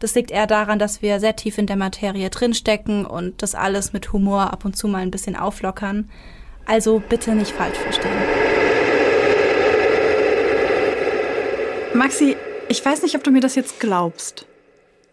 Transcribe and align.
Das 0.00 0.14
liegt 0.14 0.30
eher 0.30 0.46
daran, 0.46 0.78
dass 0.78 1.02
wir 1.02 1.18
sehr 1.20 1.34
tief 1.36 1.58
in 1.58 1.66
der 1.66 1.76
Materie 1.76 2.30
drinstecken 2.30 3.04
und 3.04 3.42
das 3.42 3.54
alles 3.54 3.92
mit 3.92 4.12
Humor 4.12 4.52
ab 4.52 4.64
und 4.64 4.76
zu 4.76 4.88
mal 4.88 5.02
ein 5.02 5.10
bisschen 5.10 5.36
auflockern. 5.36 6.08
Also 6.66 7.02
bitte 7.08 7.34
nicht 7.34 7.50
falsch 7.50 7.78
verstehen. 7.78 8.12
Maxi, 11.94 12.36
ich 12.68 12.84
weiß 12.84 13.02
nicht, 13.02 13.16
ob 13.16 13.24
du 13.24 13.30
mir 13.30 13.40
das 13.40 13.54
jetzt 13.54 13.80
glaubst. 13.80 14.46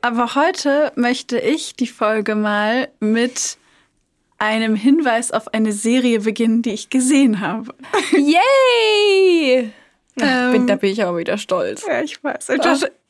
Aber 0.02 0.36
heute 0.36 0.92
möchte 0.96 1.40
ich 1.40 1.76
die 1.76 1.88
Folge 1.88 2.36
mal 2.36 2.90
mit 3.00 3.58
einem 4.38 4.76
Hinweis 4.76 5.32
auf 5.32 5.54
eine 5.54 5.72
Serie 5.72 6.20
beginnen, 6.20 6.62
die 6.62 6.74
ich 6.74 6.90
gesehen 6.90 7.40
habe. 7.40 7.74
Yay! 8.12 9.72
Ach, 10.22 10.52
bin, 10.52 10.68
da 10.68 10.76
bin 10.76 10.92
ich 10.92 11.02
aber 11.02 11.18
wieder 11.18 11.38
stolz. 11.38 11.86
Ja, 11.88 12.02
ich 12.02 12.24
weiß. 12.24 12.50
Ich 12.50 12.62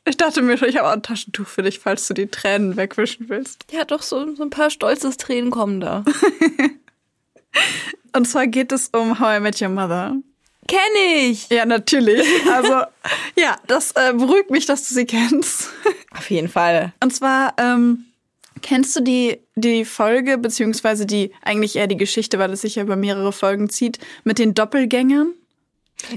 ich 0.06 0.16
dachte 0.16 0.42
mir 0.42 0.56
schon, 0.56 0.68
ich 0.68 0.76
habe 0.76 0.88
auch 0.88 0.92
ein 0.92 1.02
Taschentuch 1.02 1.46
für 1.46 1.62
dich, 1.62 1.80
falls 1.80 2.06
du 2.08 2.14
die 2.14 2.28
Tränen 2.28 2.76
wegwischen 2.76 3.28
willst. 3.28 3.64
Ja, 3.72 3.84
doch, 3.84 4.02
so, 4.02 4.34
so 4.34 4.42
ein 4.42 4.50
paar 4.50 4.70
stolzes 4.70 5.16
Tränen 5.16 5.50
kommen 5.50 5.80
da. 5.80 6.04
Und 8.16 8.26
zwar 8.26 8.46
geht 8.46 8.72
es 8.72 8.88
um 8.88 9.18
How 9.18 9.38
I 9.38 9.40
Met 9.40 9.60
Your 9.60 9.68
Mother. 9.68 10.16
Kenn 10.66 11.20
ich! 11.20 11.48
Ja, 11.48 11.66
natürlich. 11.66 12.26
Also, 12.50 12.82
ja, 13.36 13.56
das 13.66 13.92
äh, 13.92 14.12
beruhigt 14.14 14.50
mich, 14.50 14.66
dass 14.66 14.88
du 14.88 14.94
sie 14.94 15.06
kennst. 15.06 15.70
Auf 16.10 16.30
jeden 16.30 16.48
Fall. 16.48 16.92
Und 17.02 17.14
zwar, 17.14 17.54
ähm, 17.58 18.06
kennst 18.62 18.96
du 18.96 19.00
die, 19.00 19.40
die 19.54 19.84
Folge, 19.84 20.38
beziehungsweise 20.38 21.06
die, 21.06 21.32
eigentlich 21.42 21.76
eher 21.76 21.86
die 21.86 21.96
Geschichte, 21.96 22.38
weil 22.38 22.52
es 22.52 22.62
sich 22.62 22.76
ja 22.76 22.82
über 22.82 22.96
mehrere 22.96 23.32
Folgen 23.32 23.68
zieht, 23.68 23.98
mit 24.24 24.38
den 24.38 24.54
Doppelgängern? 24.54 25.34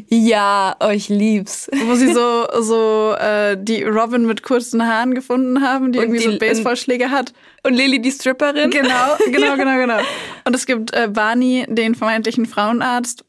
Ja, 0.08 0.76
euch 0.82 1.10
lieb's. 1.10 1.70
Wo 1.86 1.96
sie 1.96 2.14
so, 2.14 2.46
so 2.62 3.16
äh, 3.18 3.58
die 3.60 3.84
Robin 3.84 4.26
mit 4.26 4.44
kurzen 4.44 4.86
Haaren 4.86 5.16
gefunden 5.16 5.62
haben, 5.62 5.92
die 5.92 6.00
Und 6.00 6.06
irgendwie 6.06 6.18
die- 6.20 6.24
so 6.26 6.30
einen 6.32 6.40
Baseballschläger 6.40 7.10
hat. 7.12 7.34
Und 7.64 7.74
Lilly 7.74 8.02
die 8.02 8.12
Stripperin? 8.12 8.70
Genau, 8.70 9.18
genau, 9.32 9.56
genau, 9.56 9.78
genau. 9.78 10.00
Und 10.46 10.56
es 10.56 10.66
gibt 10.66 10.94
äh, 10.94 11.08
Barney, 11.08 11.66
den 11.70 11.96
vermeintlichen 11.96 12.46
Frauenarzt. 12.46 13.26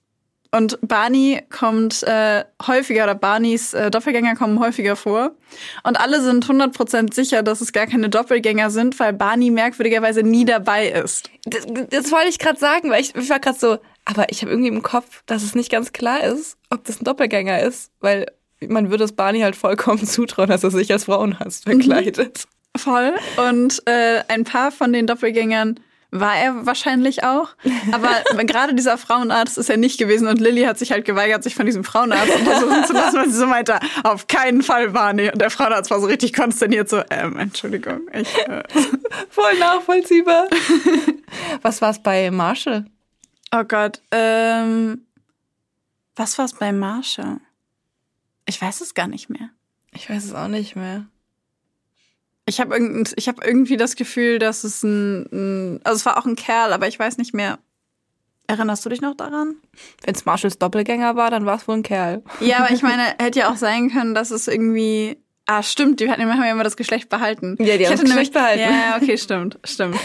Und 0.52 0.78
Barney 0.82 1.40
kommt 1.48 2.02
äh, 2.02 2.42
häufiger, 2.66 3.04
oder 3.04 3.14
Barneys 3.14 3.72
äh, 3.72 3.88
Doppelgänger 3.88 4.34
kommen 4.34 4.58
häufiger 4.58 4.96
vor. 4.96 5.36
Und 5.84 6.00
alle 6.00 6.20
sind 6.20 6.44
100% 6.44 7.14
sicher, 7.14 7.44
dass 7.44 7.60
es 7.60 7.72
gar 7.72 7.86
keine 7.86 8.08
Doppelgänger 8.08 8.70
sind, 8.70 8.98
weil 8.98 9.12
Barney 9.12 9.50
merkwürdigerweise 9.50 10.24
nie 10.24 10.44
dabei 10.44 10.88
ist. 10.88 11.30
Das, 11.44 11.66
das 11.90 12.10
wollte 12.10 12.30
ich 12.30 12.40
gerade 12.40 12.58
sagen, 12.58 12.90
weil 12.90 13.00
ich, 13.00 13.14
ich 13.14 13.30
war 13.30 13.38
gerade 13.38 13.58
so, 13.60 13.78
aber 14.04 14.30
ich 14.30 14.42
habe 14.42 14.50
irgendwie 14.50 14.68
im 14.68 14.82
Kopf, 14.82 15.22
dass 15.26 15.42
es 15.42 15.54
nicht 15.54 15.70
ganz 15.70 15.92
klar 15.92 16.24
ist, 16.24 16.56
ob 16.70 16.84
das 16.84 17.00
ein 17.00 17.04
Doppelgänger 17.04 17.60
ist, 17.60 17.92
weil 18.00 18.26
man 18.66 18.90
würde 18.90 19.04
es 19.04 19.12
Barney 19.12 19.40
halt 19.40 19.56
vollkommen 19.56 20.04
zutrauen, 20.06 20.48
dass 20.48 20.64
er 20.64 20.70
sich 20.70 20.92
als 20.92 21.04
Frauenarzt 21.04 21.64
verkleidet. 21.64 22.44
Voll. 22.76 23.14
Und 23.36 23.82
äh, 23.86 24.22
ein 24.28 24.44
paar 24.44 24.70
von 24.70 24.92
den 24.92 25.06
Doppelgängern 25.06 25.80
war 26.12 26.36
er 26.36 26.66
wahrscheinlich 26.66 27.24
auch. 27.24 27.50
Aber 27.92 28.10
gerade 28.44 28.74
dieser 28.74 28.98
Frauenarzt 28.98 29.58
ist 29.58 29.70
er 29.70 29.76
nicht 29.76 29.98
gewesen 29.98 30.28
und 30.28 30.40
Lilly 30.40 30.62
hat 30.62 30.78
sich 30.78 30.92
halt 30.92 31.04
geweigert, 31.04 31.42
sich 31.42 31.54
von 31.54 31.66
diesem 31.66 31.84
Frauenarzt 31.84 32.34
untersuchen 32.34 32.84
zu 32.84 32.92
lassen, 32.92 33.16
weil 33.16 33.30
sie 33.30 33.38
so 33.38 33.46
meinte, 33.46 33.78
auf 34.02 34.26
keinen 34.26 34.62
Fall 34.62 34.90
Barney. 34.90 35.30
Und 35.30 35.40
der 35.40 35.50
Frauenarzt 35.50 35.90
war 35.90 36.00
so 36.00 36.06
richtig 36.06 36.32
konsterniert, 36.32 36.88
so, 36.88 37.02
ähm, 37.10 37.36
Entschuldigung, 37.38 38.00
ich, 38.12 38.36
äh, 38.38 38.62
Voll 39.30 39.58
nachvollziehbar. 39.58 40.48
Was 41.62 41.80
war's 41.80 42.02
bei 42.02 42.30
Marshall? 42.30 42.84
Oh 43.54 43.64
Gott, 43.64 44.00
ähm, 44.10 45.02
was 46.16 46.38
war's 46.38 46.54
bei 46.54 46.72
Marsha? 46.72 47.38
Ich 48.46 48.60
weiß 48.60 48.80
es 48.80 48.94
gar 48.94 49.06
nicht 49.06 49.30
mehr. 49.30 49.50
Ich 49.92 50.08
weiß 50.08 50.24
es 50.24 50.34
auch 50.34 50.48
nicht 50.48 50.76
mehr. 50.76 51.06
Ich 52.46 52.60
habe 52.60 52.74
irgend, 52.74 53.12
ich 53.16 53.28
hab 53.28 53.44
irgendwie 53.44 53.76
das 53.76 53.96
Gefühl, 53.96 54.38
dass 54.38 54.64
es 54.64 54.82
ein, 54.82 55.26
ein, 55.32 55.80
also 55.84 55.96
es 55.96 56.06
war 56.06 56.18
auch 56.18 56.26
ein 56.26 56.36
Kerl, 56.36 56.72
aber 56.72 56.88
ich 56.88 56.98
weiß 56.98 57.18
nicht 57.18 57.32
mehr. 57.32 57.58
Erinnerst 58.48 58.84
du 58.84 58.88
dich 58.88 59.00
noch 59.00 59.14
daran? 59.14 59.54
Wenn 60.02 60.14
es 60.14 60.24
Marshalls 60.24 60.58
Doppelgänger 60.58 61.14
war, 61.14 61.30
dann 61.30 61.46
war 61.46 61.56
es 61.56 61.68
wohl 61.68 61.76
ein 61.76 61.82
Kerl. 61.84 62.24
Ja, 62.40 62.58
aber 62.58 62.72
ich 62.72 62.82
meine, 62.82 63.02
hätte 63.20 63.38
ja 63.40 63.52
auch 63.52 63.56
sein 63.56 63.90
können, 63.90 64.14
dass 64.14 64.32
es 64.32 64.48
irgendwie. 64.48 65.18
Ah, 65.46 65.62
stimmt, 65.62 66.00
die 66.00 66.10
hatten 66.10 66.22
haben 66.22 66.42
ja 66.42 66.50
immer 66.50 66.64
das 66.64 66.76
Geschlecht 66.76 67.08
behalten. 67.08 67.56
Ja, 67.60 67.76
die 67.76 67.84
Ich 67.84 67.88
haben 67.88 67.96
das 67.98 68.04
Geschlecht 68.04 68.32
behalten. 68.32 68.60
Ja, 68.60 68.96
okay, 68.96 69.16
stimmt, 69.16 69.58
stimmt. 69.64 69.96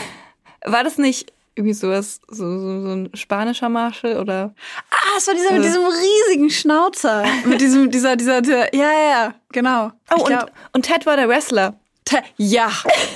War 0.64 0.84
das 0.84 0.98
nicht 0.98 1.34
irgendwie 1.56 1.74
sowas, 1.74 2.20
so, 2.30 2.60
so, 2.60 2.82
so 2.82 2.90
ein 2.96 3.10
spanischer 3.14 3.70
Marshall 3.70 4.20
oder? 4.20 4.54
Ah, 4.92 5.18
es 5.18 5.28
war 5.28 5.34
dieser 5.36 5.52
mit 5.54 5.62
Äh. 5.64 5.68
diesem 5.68 5.84
riesigen 5.86 6.50
Schnauzer. 6.50 7.24
mit 7.46 7.62
diesem, 7.62 7.90
dieser, 7.92 8.16
dieser, 8.16 8.42
dieser, 8.42 8.74
ja, 8.76 8.92
ja, 8.92 9.10
ja, 9.10 9.34
genau. 9.52 9.92
Oh, 10.12 10.16
und, 10.22 10.26
glaub- 10.28 10.52
und 10.74 10.84
Ted 10.86 11.06
war 11.06 11.16
der 11.16 11.30
Wrestler. 11.30 11.76
Te- 12.08 12.22
ja, 12.38 12.70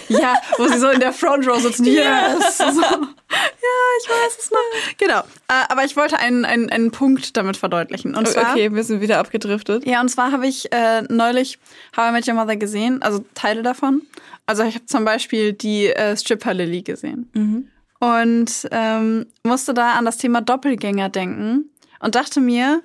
ja, 0.08 0.34
wo 0.58 0.68
sie 0.68 0.80
so 0.80 0.90
in 0.90 1.00
der 1.00 1.14
Front 1.14 1.46
Row 1.48 1.60
sitzen. 1.62 1.86
Yes. 1.86 2.58
So. 2.58 2.66
Ja, 3.32 3.76
ich 4.02 4.10
weiß 4.10 4.38
es 4.40 4.50
noch. 4.50 4.98
Genau. 4.98 5.20
Äh, 5.20 5.66
Aber 5.70 5.84
ich 5.86 5.96
wollte 5.96 6.18
einen, 6.18 6.44
einen, 6.46 6.72
einen 6.72 6.90
Punkt 6.90 7.38
damit 7.38 7.58
verdeutlichen. 7.58 8.16
Und 8.16 8.28
zwar, 8.28 8.52
okay, 8.54 8.74
wir 8.74 8.84
sind 8.84 9.02
wieder 9.02 9.20
abgedriftet. 9.20 9.86
Ja, 9.86 10.02
und 10.02 10.10
zwar 10.10 10.32
habe 10.32 10.48
ich 10.48 10.72
äh, 10.72 11.04
neulich 11.04 11.60
How 11.96 12.10
I 12.10 12.12
Met 12.14 12.28
Your 12.28 12.34
Mother 12.34 12.56
gesehen, 12.56 13.04
also 13.04 13.24
Teile 13.36 13.62
davon. 13.62 14.02
Also 14.48 14.64
ich 14.64 14.74
habe 14.74 14.86
zum 14.88 15.06
Beispiel 15.06 15.54
die 15.54 15.88
äh, 15.90 16.18
Stripper 16.18 16.56
Lily 16.56 16.82
gesehen. 16.82 17.70
Und 18.00 18.68
ähm, 18.72 19.26
musste 19.44 19.74
da 19.74 19.94
an 19.94 20.06
das 20.06 20.18
Thema 20.18 20.42
Doppelgänger 20.42 21.10
denken 21.10 21.70
und 22.00 22.16
dachte 22.16 22.40
mir, 22.40 22.82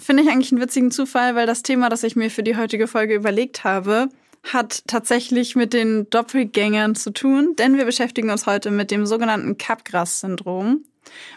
finde 0.00 0.22
ich 0.22 0.30
eigentlich 0.30 0.52
einen 0.52 0.60
witzigen 0.60 0.90
Zufall, 0.90 1.34
weil 1.34 1.46
das 1.46 1.62
Thema, 1.62 1.88
das 1.88 2.04
ich 2.04 2.16
mir 2.16 2.30
für 2.30 2.42
die 2.42 2.56
heutige 2.56 2.86
Folge 2.86 3.14
überlegt 3.14 3.64
habe, 3.64 4.08
hat 4.44 4.82
tatsächlich 4.86 5.54
mit 5.54 5.72
den 5.72 6.08
Doppelgängern 6.10 6.94
zu 6.94 7.12
tun, 7.12 7.54
denn 7.56 7.76
wir 7.76 7.84
beschäftigen 7.84 8.30
uns 8.30 8.46
heute 8.46 8.70
mit 8.70 8.90
dem 8.90 9.06
sogenannten 9.06 9.56
Capgras-Syndrom. 9.58 10.84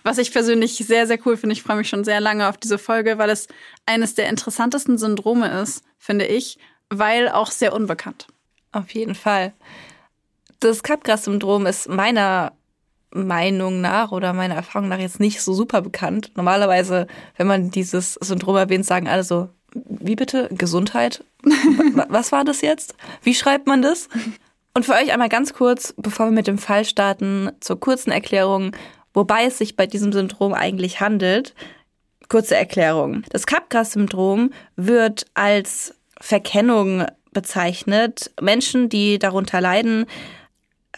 Was 0.04 0.18
ich 0.18 0.32
persönlich 0.32 0.78
sehr, 0.78 1.08
sehr 1.08 1.20
cool 1.26 1.38
finde. 1.38 1.54
Ich 1.54 1.64
freue 1.64 1.78
mich 1.78 1.90
schon 1.90 2.04
sehr 2.04 2.22
lange 2.22 2.48
auf 2.48 2.58
diese 2.58 2.78
Folge, 2.78 3.18
weil 3.18 3.30
es 3.30 3.48
eines 3.86 4.16
der 4.16 4.30
interessantesten 4.30 4.98
Syndrome 4.98 5.62
ist, 5.62 5.84
finde 5.98 6.26
ich, 6.26 6.58
weil 6.90 7.30
auch 7.30 7.52
sehr 7.52 7.74
unbekannt. 7.74 8.28
Auf 8.72 8.92
jeden 8.94 9.16
Fall. 9.16 9.54
Das 10.60 10.84
Capgras-Syndrom 10.84 11.66
ist 11.66 11.90
meiner 11.90 12.54
Meinung 13.16 13.82
nach 13.82 14.12
oder 14.12 14.34
meiner 14.34 14.56
Erfahrung 14.56 14.90
nach 14.90 15.00
jetzt 15.00 15.20
nicht 15.20 15.42
so 15.42 15.54
super 15.54 15.82
bekannt. 15.82 16.32
Normalerweise, 16.36 17.08
wenn 17.38 17.48
man 17.48 17.72
dieses 17.72 18.14
Syndrom 18.16 18.56
erwähnt, 18.58 18.86
sagen 18.86 19.08
alle 19.08 19.24
so, 19.24 19.50
wie 19.74 20.16
bitte? 20.16 20.50
Gesundheit? 20.52 21.24
Wa- 21.44 22.06
Was 22.10 22.32
war 22.32 22.44
das 22.44 22.62
jetzt? 22.62 22.96
Wie 23.24 23.34
schreibt 23.34 23.68
man 23.68 23.82
das? 23.82 24.10
Und 24.74 24.86
für 24.86 24.94
euch 24.94 25.12
einmal 25.12 25.30
ganz 25.30 25.54
kurz, 25.54 25.94
bevor 25.98 26.28
wir 26.28 26.32
mit 26.32 26.48
dem 26.48 26.58
Fall 26.58 26.86
starten, 26.86 27.50
zur 27.62 27.80
kurzen 27.80 28.12
Erklärung, 28.12 28.76
wobei 29.14 29.46
es 29.46 29.58
sich 29.58 29.76
bei 29.78 29.88
diesem 29.88 30.12
Syndrom 30.12 30.54
eigentlich 30.54 31.00
handelt. 31.00 31.56
Kurze 32.28 32.56
Erklärung. 32.56 33.24
Das 33.30 33.46
Capgras-Syndrom 33.46 34.52
wird 34.76 35.26
als 35.36 35.94
Verkennung 36.20 37.06
bezeichnet. 37.32 38.32
Menschen, 38.42 38.90
die 38.90 39.20
darunter 39.20 39.62
leiden, 39.62 40.06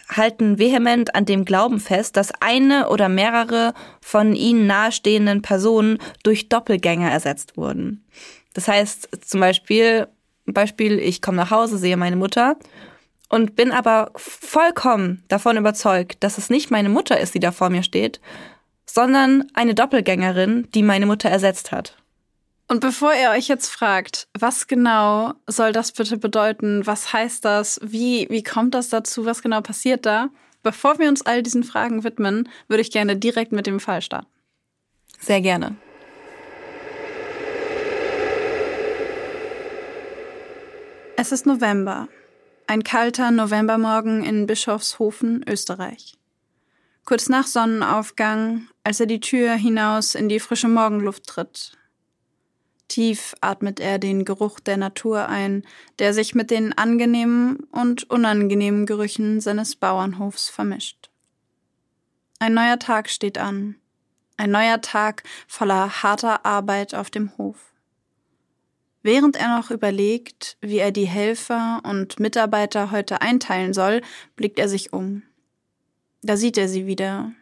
halten 0.08 0.58
vehement 0.58 1.14
an 1.14 1.24
dem 1.24 1.44
Glauben 1.44 1.80
fest, 1.80 2.16
dass 2.16 2.32
eine 2.40 2.88
oder 2.88 3.08
mehrere 3.08 3.74
von 4.00 4.34
ihnen 4.34 4.66
nahestehenden 4.66 5.42
Personen 5.42 5.98
durch 6.22 6.48
Doppelgänger 6.48 7.10
ersetzt 7.10 7.56
wurden. 7.56 8.04
Das 8.54 8.68
heißt 8.68 9.08
zum 9.26 9.40
Beispiel, 9.40 10.08
Beispiel, 10.46 10.98
ich 10.98 11.22
komme 11.22 11.36
nach 11.36 11.50
Hause, 11.50 11.78
sehe 11.78 11.96
meine 11.96 12.16
Mutter 12.16 12.56
und 13.28 13.56
bin 13.56 13.72
aber 13.72 14.10
vollkommen 14.16 15.22
davon 15.28 15.56
überzeugt, 15.56 16.22
dass 16.24 16.38
es 16.38 16.50
nicht 16.50 16.70
meine 16.70 16.88
Mutter 16.88 17.20
ist, 17.20 17.34
die 17.34 17.40
da 17.40 17.52
vor 17.52 17.68
mir 17.68 17.82
steht, 17.82 18.20
sondern 18.86 19.44
eine 19.52 19.74
Doppelgängerin, 19.74 20.68
die 20.74 20.82
meine 20.82 21.06
Mutter 21.06 21.28
ersetzt 21.28 21.72
hat. 21.72 21.97
Und 22.70 22.80
bevor 22.80 23.14
ihr 23.14 23.30
euch 23.30 23.48
jetzt 23.48 23.70
fragt, 23.70 24.28
was 24.38 24.66
genau 24.66 25.32
soll 25.46 25.72
das 25.72 25.90
bitte 25.90 26.18
bedeuten? 26.18 26.86
Was 26.86 27.14
heißt 27.14 27.42
das? 27.42 27.80
Wie, 27.82 28.26
wie 28.28 28.42
kommt 28.42 28.74
das 28.74 28.90
dazu? 28.90 29.24
Was 29.24 29.40
genau 29.40 29.62
passiert 29.62 30.04
da? 30.04 30.28
Bevor 30.62 30.98
wir 30.98 31.08
uns 31.08 31.22
all 31.22 31.42
diesen 31.42 31.64
Fragen 31.64 32.04
widmen, 32.04 32.46
würde 32.68 32.82
ich 32.82 32.90
gerne 32.90 33.16
direkt 33.16 33.52
mit 33.52 33.66
dem 33.66 33.80
Fall 33.80 34.02
starten. 34.02 34.28
Sehr 35.18 35.40
gerne. 35.40 35.76
Es 41.16 41.32
ist 41.32 41.46
November. 41.46 42.08
Ein 42.66 42.84
kalter 42.84 43.30
Novembermorgen 43.30 44.22
in 44.22 44.46
Bischofshofen, 44.46 45.42
Österreich. 45.48 46.18
Kurz 47.06 47.30
nach 47.30 47.46
Sonnenaufgang, 47.46 48.68
als 48.84 49.00
er 49.00 49.06
die 49.06 49.20
Tür 49.20 49.54
hinaus 49.54 50.14
in 50.14 50.28
die 50.28 50.38
frische 50.38 50.68
Morgenluft 50.68 51.26
tritt. 51.26 51.77
Tief 52.88 53.34
atmet 53.42 53.80
er 53.80 53.98
den 53.98 54.24
Geruch 54.24 54.60
der 54.60 54.78
Natur 54.78 55.28
ein, 55.28 55.64
der 55.98 56.14
sich 56.14 56.34
mit 56.34 56.50
den 56.50 56.72
angenehmen 56.72 57.58
und 57.70 58.08
unangenehmen 58.10 58.86
Gerüchen 58.86 59.40
seines 59.40 59.76
Bauernhofs 59.76 60.48
vermischt. 60.48 61.10
Ein 62.38 62.54
neuer 62.54 62.78
Tag 62.78 63.10
steht 63.10 63.36
an. 63.36 63.76
Ein 64.36 64.50
neuer 64.52 64.80
Tag 64.80 65.22
voller 65.46 66.02
harter 66.02 66.46
Arbeit 66.46 66.94
auf 66.94 67.10
dem 67.10 67.36
Hof. 67.36 67.72
Während 69.02 69.36
er 69.36 69.56
noch 69.56 69.70
überlegt, 69.70 70.56
wie 70.60 70.78
er 70.78 70.92
die 70.92 71.06
Helfer 71.06 71.80
und 71.84 72.18
Mitarbeiter 72.20 72.90
heute 72.90 73.20
einteilen 73.20 73.74
soll, 73.74 74.02
blickt 74.36 74.58
er 74.58 74.68
sich 74.68 74.92
um. 74.92 75.22
Da 76.22 76.36
sieht 76.36 76.58
er 76.58 76.68
sie 76.68 76.86
wieder, 76.86 77.32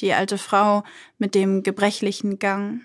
die 0.00 0.12
alte 0.12 0.38
Frau 0.38 0.84
mit 1.18 1.34
dem 1.34 1.62
gebrechlichen 1.62 2.38
Gang. 2.38 2.82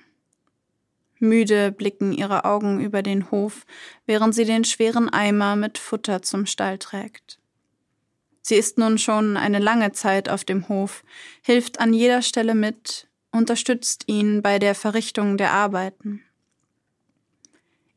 Müde 1.20 1.72
blicken 1.72 2.12
ihre 2.12 2.46
Augen 2.46 2.80
über 2.80 3.02
den 3.02 3.32
Hof, 3.32 3.66
während 4.06 4.36
sie 4.36 4.46
den 4.46 4.64
schweren 4.66 5.10
Eimer 5.10 5.56
mit 5.56 5.78
Futter 5.78 6.22
zum 6.22 6.46
Stall 6.46 6.78
trägt. 6.78 7.40
Sie 8.42 8.56
ist 8.56 8.78
nun 8.78 8.98
schon 8.98 9.38
eine 9.38 9.60
lange 9.60 9.92
Zeit 9.92 10.30
auf 10.30 10.44
dem 10.44 10.70
Hof, 10.70 11.04
hilft 11.42 11.80
an 11.80 11.94
jeder 11.94 12.22
Stelle 12.22 12.54
mit, 12.54 13.08
unterstützt 13.32 14.04
ihn 14.08 14.42
bei 14.42 14.60
der 14.60 14.76
Verrichtung 14.76 15.38
der 15.38 15.52
Arbeiten. 15.52 16.22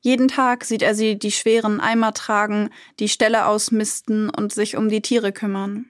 Jeden 0.00 0.28
Tag 0.28 0.64
sieht 0.64 0.82
er 0.82 0.94
sie 0.94 1.18
die 1.18 1.32
schweren 1.32 1.80
Eimer 1.80 2.14
tragen, 2.14 2.70
die 2.98 3.08
Ställe 3.08 3.46
ausmisten 3.46 4.30
und 4.30 4.52
sich 4.52 4.76
um 4.76 4.88
die 4.88 5.02
Tiere 5.02 5.32
kümmern. 5.32 5.86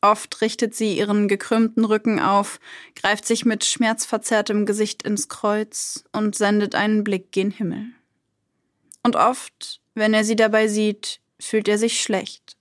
Oft 0.00 0.40
richtet 0.42 0.74
sie 0.74 0.96
ihren 0.96 1.26
gekrümmten 1.26 1.84
Rücken 1.84 2.20
auf, 2.20 2.60
greift 2.94 3.26
sich 3.26 3.44
mit 3.44 3.64
schmerzverzerrtem 3.64 4.64
Gesicht 4.64 5.02
ins 5.02 5.28
Kreuz 5.28 6.04
und 6.12 6.36
sendet 6.36 6.76
einen 6.76 7.02
Blick 7.02 7.32
gen 7.32 7.50
Himmel. 7.50 7.86
Und 9.02 9.16
oft, 9.16 9.80
wenn 9.94 10.14
er 10.14 10.22
sie 10.22 10.36
dabei 10.36 10.68
sieht, 10.68 11.20
fühlt 11.40 11.66
er 11.66 11.78
sich 11.78 12.00
schlecht, 12.00 12.56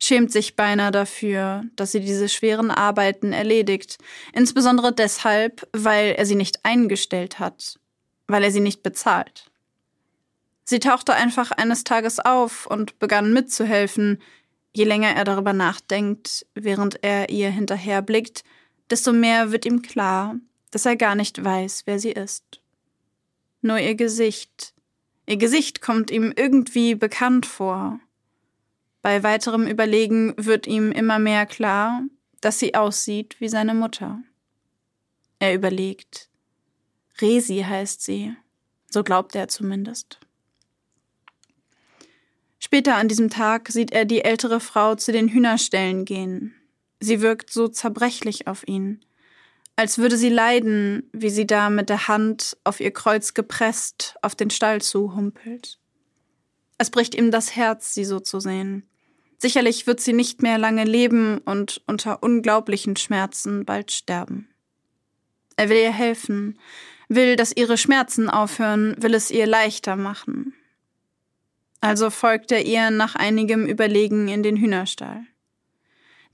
schämt 0.00 0.32
sich 0.32 0.56
beinahe 0.56 0.90
dafür, 0.90 1.62
dass 1.76 1.92
sie 1.92 2.00
diese 2.00 2.28
schweren 2.28 2.70
Arbeiten 2.70 3.32
erledigt, 3.32 3.98
insbesondere 4.32 4.92
deshalb, 4.92 5.68
weil 5.72 6.12
er 6.12 6.26
sie 6.26 6.36
nicht 6.36 6.64
eingestellt 6.64 7.38
hat, 7.38 7.78
weil 8.26 8.42
er 8.42 8.50
sie 8.50 8.60
nicht 8.60 8.82
bezahlt. 8.82 9.50
Sie 10.64 10.80
tauchte 10.80 11.14
einfach 11.14 11.50
eines 11.50 11.82
Tages 11.82 12.20
auf 12.20 12.66
und 12.66 12.98
begann 12.98 13.32
mitzuhelfen. 13.32 14.20
Je 14.78 14.84
länger 14.84 15.16
er 15.16 15.24
darüber 15.24 15.52
nachdenkt, 15.52 16.46
während 16.54 17.02
er 17.02 17.30
ihr 17.30 17.50
hinterherblickt, 17.50 18.44
desto 18.90 19.12
mehr 19.12 19.50
wird 19.50 19.66
ihm 19.66 19.82
klar, 19.82 20.36
dass 20.70 20.86
er 20.86 20.94
gar 20.94 21.16
nicht 21.16 21.42
weiß, 21.42 21.82
wer 21.86 21.98
sie 21.98 22.12
ist. 22.12 22.60
Nur 23.60 23.80
ihr 23.80 23.96
Gesicht. 23.96 24.74
Ihr 25.26 25.36
Gesicht 25.36 25.80
kommt 25.82 26.12
ihm 26.12 26.32
irgendwie 26.36 26.94
bekannt 26.94 27.44
vor. 27.44 27.98
Bei 29.02 29.24
weiterem 29.24 29.66
Überlegen 29.66 30.32
wird 30.36 30.68
ihm 30.68 30.92
immer 30.92 31.18
mehr 31.18 31.44
klar, 31.44 32.04
dass 32.40 32.60
sie 32.60 32.76
aussieht 32.76 33.34
wie 33.40 33.48
seine 33.48 33.74
Mutter. 33.74 34.22
Er 35.40 35.54
überlegt. 35.54 36.28
Resi 37.20 37.64
heißt 37.68 38.00
sie. 38.00 38.32
So 38.88 39.02
glaubt 39.02 39.34
er 39.34 39.48
zumindest. 39.48 40.20
Später 42.58 42.96
an 42.96 43.08
diesem 43.08 43.30
Tag 43.30 43.68
sieht 43.68 43.92
er 43.92 44.04
die 44.04 44.24
ältere 44.24 44.60
Frau 44.60 44.94
zu 44.94 45.12
den 45.12 45.28
Hühnerställen 45.28 46.04
gehen. 46.04 46.54
Sie 47.00 47.20
wirkt 47.20 47.50
so 47.50 47.68
zerbrechlich 47.68 48.46
auf 48.46 48.66
ihn, 48.66 49.00
als 49.76 49.98
würde 49.98 50.16
sie 50.16 50.28
leiden, 50.28 51.08
wie 51.12 51.30
sie 51.30 51.46
da 51.46 51.70
mit 51.70 51.88
der 51.88 52.08
Hand 52.08 52.56
auf 52.64 52.80
ihr 52.80 52.90
Kreuz 52.90 53.34
gepresst 53.34 54.16
auf 54.22 54.34
den 54.34 54.50
Stall 54.50 54.80
zuhumpelt. 54.80 55.78
Es 56.78 56.90
bricht 56.90 57.14
ihm 57.14 57.30
das 57.30 57.54
Herz, 57.54 57.94
sie 57.94 58.04
so 58.04 58.18
zu 58.18 58.40
sehen. 58.40 58.88
Sicherlich 59.38 59.86
wird 59.86 60.00
sie 60.00 60.12
nicht 60.12 60.42
mehr 60.42 60.58
lange 60.58 60.82
leben 60.82 61.38
und 61.38 61.80
unter 61.86 62.24
unglaublichen 62.24 62.96
Schmerzen 62.96 63.64
bald 63.64 63.92
sterben. 63.92 64.48
Er 65.56 65.68
will 65.68 65.76
ihr 65.76 65.92
helfen, 65.92 66.58
will, 67.08 67.36
dass 67.36 67.56
ihre 67.56 67.78
Schmerzen 67.78 68.28
aufhören, 68.28 68.96
will 69.00 69.14
es 69.14 69.30
ihr 69.30 69.46
leichter 69.46 69.94
machen. 69.94 70.54
Also 71.80 72.10
folgt 72.10 72.50
er 72.50 72.64
ihr 72.64 72.90
nach 72.90 73.14
einigem 73.14 73.66
Überlegen 73.66 74.28
in 74.28 74.42
den 74.42 74.56
Hühnerstall. 74.56 75.22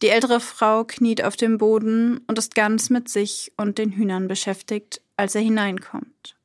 Die 0.02 0.08
ältere 0.08 0.40
Frau 0.40 0.84
kniet 0.84 1.22
auf 1.22 1.36
dem 1.36 1.58
Boden 1.58 2.18
und 2.26 2.38
ist 2.38 2.54
ganz 2.54 2.90
mit 2.90 3.08
sich 3.08 3.52
und 3.56 3.78
den 3.78 3.92
Hühnern 3.92 4.28
beschäftigt, 4.28 5.00
als 5.16 5.34
er 5.34 5.42
hineinkommt. 5.42 6.36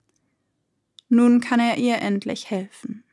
Nun 1.07 1.41
kann 1.41 1.59
er 1.59 1.77
ihr 1.77 2.01
endlich 2.01 2.49
helfen. 2.49 3.03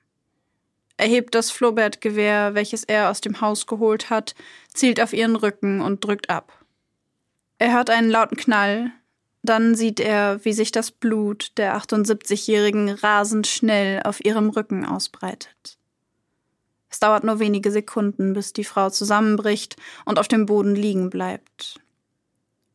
Er 0.98 1.06
hebt 1.06 1.34
das 1.34 1.50
Flohbertgewehr, 1.50 2.54
welches 2.54 2.84
er 2.84 3.10
aus 3.10 3.20
dem 3.20 3.40
Haus 3.40 3.66
geholt 3.66 4.10
hat, 4.10 4.34
zielt 4.72 5.00
auf 5.00 5.12
ihren 5.12 5.36
Rücken 5.36 5.80
und 5.80 6.04
drückt 6.04 6.30
ab. 6.30 6.64
Er 7.58 7.72
hört 7.74 7.90
einen 7.90 8.10
lauten 8.10 8.36
Knall, 8.36 8.92
dann 9.48 9.74
sieht 9.74 10.00
er, 10.00 10.44
wie 10.44 10.52
sich 10.52 10.72
das 10.72 10.90
Blut 10.90 11.52
der 11.56 11.76
78-Jährigen 11.76 12.90
rasend 12.90 13.46
schnell 13.46 14.02
auf 14.02 14.24
ihrem 14.24 14.50
Rücken 14.50 14.84
ausbreitet. 14.84 15.78
Es 16.88 17.00
dauert 17.00 17.24
nur 17.24 17.40
wenige 17.40 17.70
Sekunden, 17.70 18.32
bis 18.32 18.52
die 18.52 18.64
Frau 18.64 18.90
zusammenbricht 18.90 19.76
und 20.04 20.18
auf 20.18 20.28
dem 20.28 20.46
Boden 20.46 20.74
liegen 20.74 21.10
bleibt. 21.10 21.80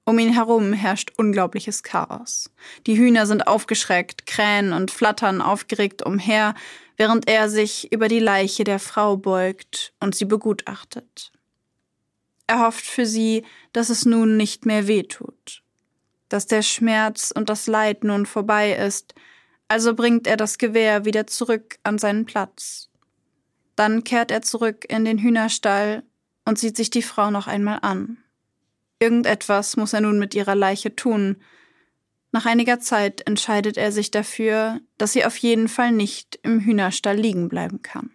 Um 0.03 0.19
ihn 0.19 0.33
herum 0.33 0.73
herrscht 0.73 1.13
unglaubliches 1.17 1.83
Chaos. 1.83 2.51
Die 2.87 2.97
Hühner 2.97 3.25
sind 3.25 3.47
aufgeschreckt, 3.47 4.25
krähen 4.25 4.73
und 4.73 4.91
flattern 4.91 5.41
aufgeregt 5.41 6.03
umher, 6.05 6.55
während 6.97 7.27
er 7.27 7.49
sich 7.49 7.91
über 7.91 8.07
die 8.07 8.19
Leiche 8.19 8.63
der 8.63 8.79
Frau 8.79 9.15
beugt 9.15 9.93
und 9.99 10.15
sie 10.15 10.25
begutachtet. 10.25 11.31
Er 12.47 12.65
hofft 12.65 12.85
für 12.85 13.05
sie, 13.05 13.45
dass 13.73 13.89
es 13.89 14.05
nun 14.05 14.37
nicht 14.37 14.65
mehr 14.65 14.87
weh 14.87 15.03
tut, 15.03 15.63
dass 16.31 16.47
der 16.47 16.61
Schmerz 16.61 17.31
und 17.35 17.49
das 17.49 17.67
Leid 17.67 18.05
nun 18.05 18.25
vorbei 18.25 18.73
ist, 18.73 19.13
also 19.67 19.93
bringt 19.93 20.27
er 20.27 20.37
das 20.37 20.57
Gewehr 20.57 21.03
wieder 21.03 21.27
zurück 21.27 21.77
an 21.83 21.97
seinen 21.97 22.25
Platz. 22.25 22.89
Dann 23.75 24.05
kehrt 24.05 24.31
er 24.31 24.41
zurück 24.41 24.85
in 24.87 25.03
den 25.03 25.17
Hühnerstall 25.17 26.03
und 26.45 26.57
sieht 26.57 26.77
sich 26.77 26.89
die 26.89 27.01
Frau 27.01 27.31
noch 27.31 27.47
einmal 27.47 27.79
an. 27.81 28.17
Irgendetwas 28.99 29.75
muss 29.75 29.91
er 29.91 30.01
nun 30.01 30.19
mit 30.19 30.33
ihrer 30.33 30.55
Leiche 30.55 30.95
tun. 30.95 31.37
Nach 32.31 32.45
einiger 32.45 32.79
Zeit 32.79 33.27
entscheidet 33.27 33.75
er 33.75 33.91
sich 33.91 34.09
dafür, 34.09 34.79
dass 34.97 35.11
sie 35.11 35.25
auf 35.25 35.35
jeden 35.37 35.67
Fall 35.67 35.91
nicht 35.91 36.39
im 36.43 36.61
Hühnerstall 36.61 37.17
liegen 37.17 37.49
bleiben 37.49 37.81
kann. 37.81 38.11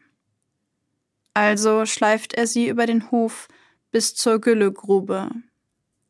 Also 1.34 1.84
schleift 1.84 2.32
er 2.32 2.46
sie 2.46 2.68
über 2.68 2.86
den 2.86 3.10
Hof 3.10 3.48
bis 3.90 4.14
zur 4.14 4.40
Güllegrube. 4.40 5.30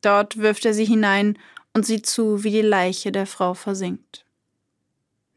Dort 0.02 0.36
wirft 0.36 0.64
er 0.66 0.74
sie 0.74 0.84
hinein 0.84 1.36
und 1.76 1.84
sieht 1.84 2.06
zu, 2.06 2.42
wie 2.42 2.50
die 2.50 2.62
Leiche 2.62 3.12
der 3.12 3.26
Frau 3.26 3.52
versinkt. 3.52 4.24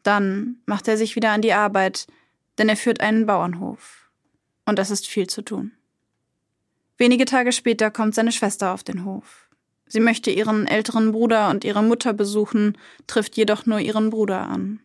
Dann 0.04 0.62
macht 0.66 0.88
er 0.88 0.96
sich 0.96 1.18
wieder 1.18 1.32
an 1.32 1.42
die 1.42 1.52
Arbeit, 1.52 2.08
denn 2.58 2.70
er 2.70 2.78
führt 2.78 3.02
einen 3.02 3.26
Bauernhof. 3.26 4.10
Und 4.66 4.80
es 4.80 4.90
ist 4.90 5.06
viel 5.06 5.28
zu 5.28 5.42
tun. 5.42 5.74
Wenige 6.98 7.26
Tage 7.26 7.52
später 7.52 7.92
kommt 7.92 8.16
seine 8.16 8.32
Schwester 8.32 8.74
auf 8.74 8.86
den 8.86 9.04
Hof. 9.04 9.50
Sie 9.86 10.00
möchte 10.00 10.32
ihren 10.32 10.66
älteren 10.66 11.12
Bruder 11.12 11.50
und 11.50 11.66
ihre 11.66 11.84
Mutter 11.84 12.14
besuchen, 12.14 12.78
trifft 13.06 13.36
jedoch 13.36 13.66
nur 13.66 13.82
ihren 13.82 14.10
Bruder 14.10 14.48
an. 14.48 14.80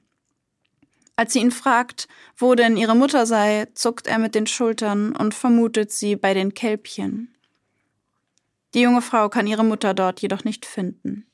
Als 1.15 1.35
sie 1.35 1.39
ihn 1.39 1.53
fragt, 1.53 2.09
wo 2.37 2.57
denn 2.57 2.77
ihre 2.77 2.97
Mutter 2.97 3.27
sei, 3.27 3.69
zuckt 3.75 4.09
er 4.09 4.19
mit 4.19 4.35
den 4.35 4.49
Schultern 4.49 5.15
und 5.15 5.35
vermutet 5.35 5.93
sie 5.93 6.17
bei 6.17 6.35
den 6.35 6.53
Kälbchen. 6.53 7.33
Die 8.75 8.81
junge 8.81 9.03
Frau 9.03 9.29
kann 9.29 9.47
ihre 9.47 9.65
Mutter 9.65 9.95
dort 9.95 10.21
jedoch 10.21 10.43
nicht 10.43 10.67
finden. 10.67 11.29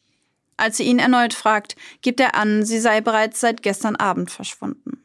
Als 0.60 0.76
sie 0.76 0.82
ihn 0.82 0.98
erneut 0.98 1.32
fragt, 1.32 1.74
gibt 2.02 2.20
er 2.20 2.34
an, 2.34 2.66
sie 2.66 2.80
sei 2.80 3.00
bereits 3.00 3.40
seit 3.40 3.62
gestern 3.62 3.96
Abend 3.96 4.30
verschwunden. 4.30 5.02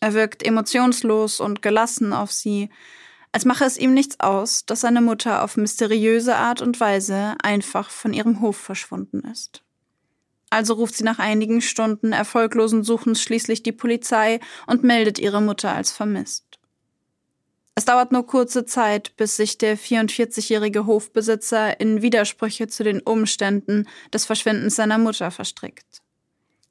Er 0.00 0.14
wirkt 0.14 0.42
emotionslos 0.42 1.38
und 1.38 1.62
gelassen 1.62 2.12
auf 2.12 2.32
sie, 2.32 2.70
als 3.30 3.44
mache 3.44 3.64
es 3.64 3.78
ihm 3.78 3.94
nichts 3.94 4.18
aus, 4.18 4.66
dass 4.66 4.80
seine 4.80 5.00
Mutter 5.00 5.44
auf 5.44 5.56
mysteriöse 5.56 6.34
Art 6.34 6.60
und 6.60 6.80
Weise 6.80 7.36
einfach 7.40 7.88
von 7.88 8.12
ihrem 8.12 8.40
Hof 8.40 8.56
verschwunden 8.56 9.20
ist. 9.30 9.62
Also 10.50 10.74
ruft 10.74 10.96
sie 10.96 11.04
nach 11.04 11.20
einigen 11.20 11.60
Stunden 11.60 12.12
erfolglosen 12.12 12.82
Suchens 12.82 13.22
schließlich 13.22 13.62
die 13.62 13.70
Polizei 13.70 14.40
und 14.66 14.82
meldet 14.82 15.20
ihre 15.20 15.40
Mutter 15.40 15.72
als 15.72 15.92
vermisst. 15.92 16.58
Es 17.74 17.84
dauert 17.84 18.12
nur 18.12 18.26
kurze 18.26 18.64
Zeit, 18.64 19.16
bis 19.16 19.36
sich 19.36 19.56
der 19.56 19.78
44-jährige 19.78 20.86
Hofbesitzer 20.86 21.80
in 21.80 22.02
Widersprüche 22.02 22.68
zu 22.68 22.84
den 22.84 23.00
Umständen 23.00 23.86
des 24.12 24.26
Verschwindens 24.26 24.76
seiner 24.76 24.98
Mutter 24.98 25.30
verstrickt. 25.30 26.02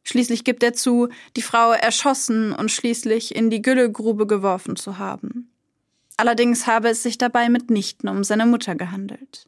Schließlich 0.03 0.43
gibt 0.43 0.63
er 0.63 0.73
zu, 0.73 1.09
die 1.35 1.41
Frau 1.41 1.71
erschossen 1.71 2.51
und 2.51 2.71
schließlich 2.71 3.35
in 3.35 3.49
die 3.49 3.61
Güllegrube 3.61 4.27
geworfen 4.27 4.75
zu 4.75 4.97
haben. 4.97 5.51
Allerdings 6.17 6.67
habe 6.67 6.89
es 6.89 7.03
sich 7.03 7.17
dabei 7.17 7.47
mitnichten 7.49 8.09
um 8.09 8.23
seine 8.23 8.45
Mutter 8.45 8.75
gehandelt. 8.75 9.47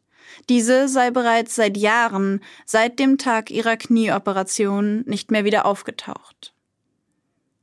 Diese 0.49 0.87
sei 0.87 1.11
bereits 1.11 1.55
seit 1.55 1.77
Jahren, 1.77 2.41
seit 2.65 2.99
dem 2.99 3.17
Tag 3.17 3.51
ihrer 3.51 3.75
Knieoperation, 3.75 5.03
nicht 5.05 5.31
mehr 5.31 5.45
wieder 5.45 5.65
aufgetaucht. 5.65 6.53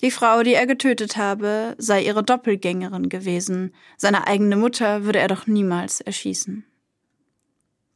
Die 0.00 0.10
Frau, 0.12 0.42
die 0.42 0.54
er 0.54 0.66
getötet 0.66 1.16
habe, 1.16 1.74
sei 1.78 2.04
ihre 2.04 2.22
Doppelgängerin 2.22 3.08
gewesen, 3.08 3.74
seine 3.96 4.26
eigene 4.26 4.56
Mutter 4.56 5.04
würde 5.04 5.18
er 5.18 5.28
doch 5.28 5.46
niemals 5.46 6.00
erschießen. 6.00 6.64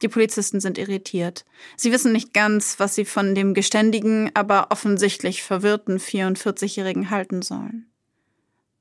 Die 0.01 0.09
Polizisten 0.09 0.59
sind 0.59 0.77
irritiert. 0.77 1.45
Sie 1.77 1.93
wissen 1.93 2.11
nicht 2.11 2.33
ganz, 2.33 2.77
was 2.77 2.93
sie 2.93 3.05
von 3.05 3.35
dem 3.35 3.53
geständigen, 3.53 4.31
aber 4.33 4.67
offensichtlich 4.69 5.43
verwirrten 5.43 5.97
44-Jährigen 5.97 7.09
halten 7.09 7.41
sollen. 7.41 7.89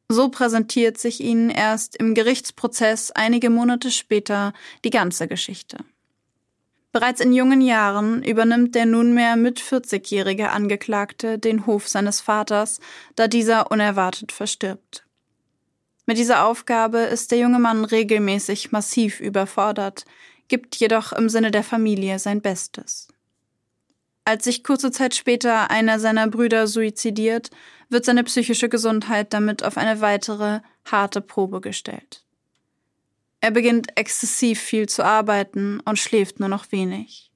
So 0.08 0.28
präsentiert 0.28 0.98
sich 0.98 1.20
ihnen 1.20 1.48
erst 1.48 1.94
im 1.96 2.14
Gerichtsprozess 2.14 3.12
einige 3.12 3.50
Monate 3.50 3.92
später 3.92 4.52
die 4.84 4.90
ganze 4.90 5.28
Geschichte. 5.28 5.78
Bereits 6.92 7.22
in 7.22 7.32
jungen 7.32 7.62
Jahren 7.62 8.22
übernimmt 8.22 8.74
der 8.74 8.84
nunmehr 8.84 9.36
mit 9.36 9.58
40-jährige 9.58 10.50
Angeklagte 10.50 11.38
den 11.38 11.64
Hof 11.66 11.88
seines 11.88 12.20
Vaters, 12.20 12.80
da 13.16 13.28
dieser 13.28 13.70
unerwartet 13.70 14.30
verstirbt. 14.30 15.06
Mit 16.04 16.18
dieser 16.18 16.44
Aufgabe 16.44 16.98
ist 16.98 17.30
der 17.30 17.38
junge 17.38 17.58
Mann 17.58 17.86
regelmäßig 17.86 18.72
massiv 18.72 19.20
überfordert, 19.20 20.04
gibt 20.48 20.76
jedoch 20.76 21.14
im 21.14 21.30
Sinne 21.30 21.50
der 21.50 21.64
Familie 21.64 22.18
sein 22.18 22.42
Bestes. 22.42 23.08
Als 24.24 24.44
sich 24.44 24.62
kurze 24.62 24.90
Zeit 24.90 25.14
später 25.14 25.70
einer 25.70 25.98
seiner 25.98 26.28
Brüder 26.28 26.66
suizidiert, 26.66 27.50
wird 27.88 28.04
seine 28.04 28.22
psychische 28.24 28.68
Gesundheit 28.68 29.32
damit 29.32 29.64
auf 29.64 29.78
eine 29.78 30.00
weitere, 30.02 30.60
harte 30.84 31.22
Probe 31.22 31.60
gestellt. 31.62 32.21
Er 33.42 33.50
beginnt 33.50 33.98
exzessiv 33.98 34.60
viel 34.60 34.88
zu 34.88 35.04
arbeiten 35.04 35.80
und 35.80 35.98
schläft 35.98 36.38
nur 36.38 36.48
noch 36.48 36.70
wenig. 36.70 37.32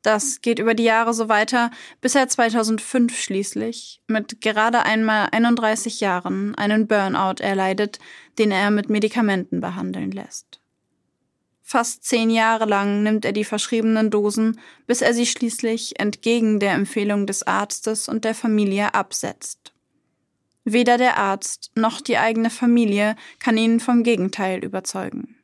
Das 0.00 0.40
geht 0.40 0.58
über 0.58 0.72
die 0.72 0.84
Jahre 0.84 1.12
so 1.12 1.28
weiter, 1.28 1.70
bis 2.00 2.14
er 2.14 2.26
2005 2.26 3.14
schließlich 3.20 4.00
mit 4.08 4.40
gerade 4.40 4.82
einmal 4.82 5.28
31 5.30 6.00
Jahren 6.00 6.54
einen 6.54 6.86
Burnout 6.86 7.42
erleidet, 7.42 7.98
den 8.38 8.50
er 8.50 8.70
mit 8.70 8.88
Medikamenten 8.88 9.60
behandeln 9.60 10.10
lässt. 10.10 10.58
Fast 11.62 12.04
zehn 12.04 12.30
Jahre 12.30 12.64
lang 12.64 13.02
nimmt 13.02 13.26
er 13.26 13.32
die 13.32 13.44
verschriebenen 13.44 14.10
Dosen, 14.10 14.58
bis 14.86 15.02
er 15.02 15.12
sie 15.12 15.26
schließlich 15.26 16.00
entgegen 16.00 16.60
der 16.60 16.72
Empfehlung 16.72 17.26
des 17.26 17.42
Arztes 17.46 18.08
und 18.08 18.24
der 18.24 18.34
Familie 18.34 18.94
absetzt. 18.94 19.74
Weder 20.64 20.96
der 20.96 21.18
Arzt 21.18 21.72
noch 21.74 22.00
die 22.00 22.16
eigene 22.16 22.48
Familie 22.48 23.16
kann 23.38 23.58
ihn 23.58 23.80
vom 23.80 24.02
Gegenteil 24.02 24.64
überzeugen. 24.64 25.36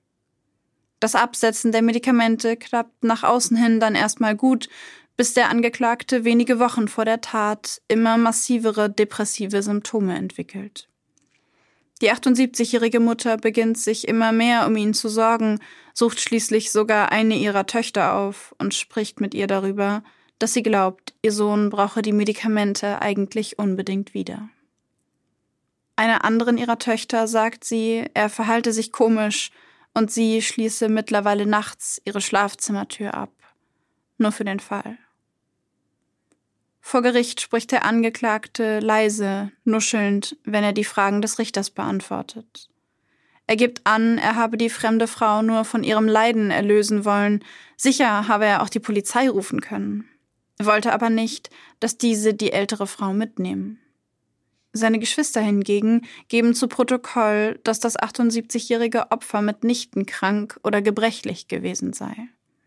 Das 1.00 1.14
Absetzen 1.14 1.72
der 1.72 1.82
Medikamente 1.82 2.56
klappt 2.56 3.04
nach 3.04 3.22
außen 3.22 3.56
hin 3.56 3.80
dann 3.80 3.94
erstmal 3.94 4.34
gut, 4.36 4.68
bis 5.16 5.34
der 5.34 5.50
Angeklagte 5.50 6.24
wenige 6.24 6.58
Wochen 6.58 6.88
vor 6.88 7.04
der 7.04 7.20
Tat 7.20 7.80
immer 7.88 8.16
massivere 8.16 8.88
depressive 8.88 9.62
Symptome 9.62 10.16
entwickelt. 10.16 10.88
Die 12.00 12.12
78-jährige 12.12 13.00
Mutter 13.00 13.36
beginnt 13.36 13.76
sich 13.76 14.06
immer 14.06 14.30
mehr 14.30 14.66
um 14.66 14.76
ihn 14.76 14.94
zu 14.94 15.08
sorgen, 15.08 15.58
sucht 15.92 16.20
schließlich 16.20 16.70
sogar 16.70 17.10
eine 17.10 17.34
ihrer 17.36 17.66
Töchter 17.66 18.14
auf 18.14 18.54
und 18.58 18.74
spricht 18.74 19.20
mit 19.20 19.34
ihr 19.34 19.48
darüber, 19.48 20.04
dass 20.38 20.54
sie 20.54 20.62
glaubt, 20.62 21.14
ihr 21.22 21.32
Sohn 21.32 21.70
brauche 21.70 22.02
die 22.02 22.12
Medikamente 22.12 23.02
eigentlich 23.02 23.58
unbedingt 23.58 24.14
wieder. 24.14 24.48
Einer 25.96 26.24
anderen 26.24 26.58
ihrer 26.58 26.78
Töchter 26.78 27.26
sagt 27.26 27.64
sie, 27.64 28.04
er 28.14 28.28
verhalte 28.28 28.72
sich 28.72 28.92
komisch 28.92 29.50
und 29.94 30.10
sie 30.10 30.42
schließe 30.42 30.88
mittlerweile 30.88 31.46
nachts 31.46 32.00
ihre 32.04 32.20
Schlafzimmertür 32.20 33.14
ab. 33.14 33.32
Nur 34.18 34.32
für 34.32 34.44
den 34.44 34.60
Fall. 34.60 34.98
Vor 36.80 37.02
Gericht 37.02 37.40
spricht 37.40 37.70
der 37.70 37.84
Angeklagte 37.84 38.80
leise, 38.80 39.52
nuschelnd, 39.64 40.38
wenn 40.44 40.64
er 40.64 40.72
die 40.72 40.84
Fragen 40.84 41.20
des 41.20 41.38
Richters 41.38 41.70
beantwortet. 41.70 42.70
Er 43.46 43.56
gibt 43.56 43.86
an, 43.86 44.18
er 44.18 44.36
habe 44.36 44.56
die 44.56 44.70
fremde 44.70 45.06
Frau 45.06 45.42
nur 45.42 45.64
von 45.64 45.82
ihrem 45.82 46.06
Leiden 46.06 46.50
erlösen 46.50 47.04
wollen, 47.04 47.44
sicher 47.76 48.28
habe 48.28 48.44
er 48.44 48.62
auch 48.62 48.68
die 48.68 48.80
Polizei 48.80 49.28
rufen 49.28 49.60
können, 49.60 50.08
wollte 50.58 50.92
aber 50.92 51.10
nicht, 51.10 51.50
dass 51.80 51.98
diese 51.98 52.34
die 52.34 52.52
ältere 52.52 52.86
Frau 52.86 53.12
mitnehmen. 53.12 53.80
Seine 54.72 54.98
Geschwister 54.98 55.40
hingegen 55.40 56.06
geben 56.28 56.54
zu 56.54 56.68
Protokoll, 56.68 57.58
dass 57.64 57.80
das 57.80 57.98
78-jährige 57.98 59.10
Opfer 59.10 59.42
mitnichten 59.42 60.06
krank 60.06 60.60
oder 60.62 60.82
gebrechlich 60.82 61.48
gewesen 61.48 61.92
sei. 61.92 62.14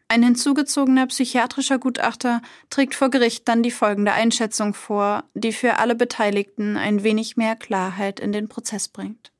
Ein 0.08 0.24
hinzugezogener 0.24 1.08
psychiatrischer 1.08 1.80
Gutachter 1.80 2.42
trägt 2.70 2.96
vor 2.96 3.10
Gericht 3.10 3.48
dann 3.48 3.64
die 3.64 3.72
folgende 3.72 4.12
Einschätzung 4.12 4.74
vor, 4.74 5.24
die 5.36 5.54
für 5.54 5.78
alle 5.78 5.96
Beteiligten 5.96 6.76
ein 6.76 7.04
wenig 7.04 7.38
mehr 7.38 7.56
Klarheit 7.56 8.20
in 8.20 8.34
den 8.34 8.50
Prozess 8.50 8.90
bringt. 8.90 9.32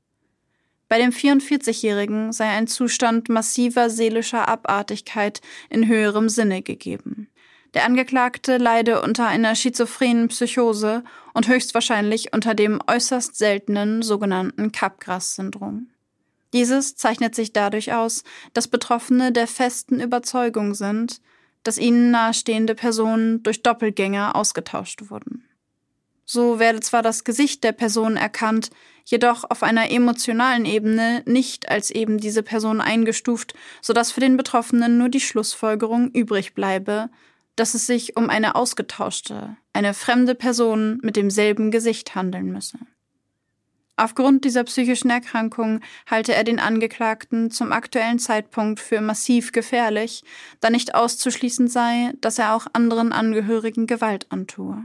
Bei 0.88 0.98
dem 0.98 1.12
44-Jährigen 1.12 2.32
sei 2.32 2.48
ein 2.50 2.68
Zustand 2.68 3.28
massiver 3.28 3.90
seelischer 3.90 4.48
Abartigkeit 4.48 5.42
in 5.70 5.88
höherem 5.88 6.30
Sinne 6.30 6.62
gegeben. 6.62 7.30
Der 7.74 7.86
Angeklagte 7.86 8.58
leide 8.58 9.02
unter 9.02 9.28
einer 9.28 9.56
schizophrenen 9.56 10.28
Psychose 10.28 11.04
und 11.34 11.48
höchstwahrscheinlich 11.48 12.34
unter 12.34 12.54
dem 12.54 12.82
äußerst 12.86 13.38
seltenen 13.38 14.02
sogenannten 14.02 14.72
Capgras-Syndrom. 14.72 15.88
Dieses 16.54 16.96
zeichnet 16.98 17.34
sich 17.34 17.54
dadurch 17.54 17.94
aus, 17.94 18.24
dass 18.54 18.68
Betroffene 18.68 19.32
der 19.32 19.48
festen 19.48 20.02
Überzeugung 20.02 20.74
sind, 20.74 21.22
dass 21.64 21.78
ihnen 21.78 22.12
nahestehende 22.12 22.76
Personen 22.76 23.42
durch 23.44 23.64
Doppelgänger 23.64 24.36
ausgetauscht 24.36 25.10
wurden. 25.10 25.46
So 26.26 26.60
werde 26.60 26.82
zwar 26.82 27.04
das 27.04 27.24
Gesicht 27.24 27.64
der 27.64 27.72
Person 27.72 28.18
erkannt, 28.18 28.70
jedoch 29.06 29.50
auf 29.50 29.64
einer 29.64 29.92
emotionalen 29.92 30.66
Ebene 30.66 31.24
nicht 31.26 31.70
als 31.70 31.92
eben 31.92 32.20
diese 32.20 32.44
Person 32.44 32.82
eingestuft, 32.82 33.54
sodass 33.82 34.12
für 34.12 34.22
den 34.22 34.38
Betroffenen 34.38 34.98
nur 34.98 35.10
die 35.10 35.20
Schlussfolgerung 35.20 36.12
übrig 36.12 36.54
bleibe, 36.54 37.10
dass 37.62 37.76
es 37.76 37.86
sich 37.86 38.18
um 38.18 38.32
eine 38.32 38.56
ausgetauschte, 38.56 39.56
eine 39.72 39.94
fremde 39.94 40.34
Person 40.34 40.98
mit 41.04 41.16
demselben 41.16 41.70
Gesicht 41.70 42.16
handeln 42.16 42.52
müsse. 42.52 42.80
Aufgrund 43.98 44.46
dieser 44.46 44.64
psychischen 44.64 45.12
Erkrankung 45.12 45.82
halte 46.10 46.34
er 46.34 46.44
den 46.44 46.60
Angeklagten 46.60 47.52
zum 47.52 47.72
aktuellen 47.72 48.18
Zeitpunkt 48.18 48.80
für 48.80 49.00
massiv 49.00 49.52
gefährlich, 49.52 50.24
da 50.60 50.72
nicht 50.72 50.96
auszuschließen 50.96 51.68
sei, 51.68 52.14
dass 52.20 52.40
er 52.40 52.56
auch 52.56 52.66
anderen 52.74 53.14
Angehörigen 53.14 53.86
Gewalt 53.86 54.26
antue. 54.32 54.84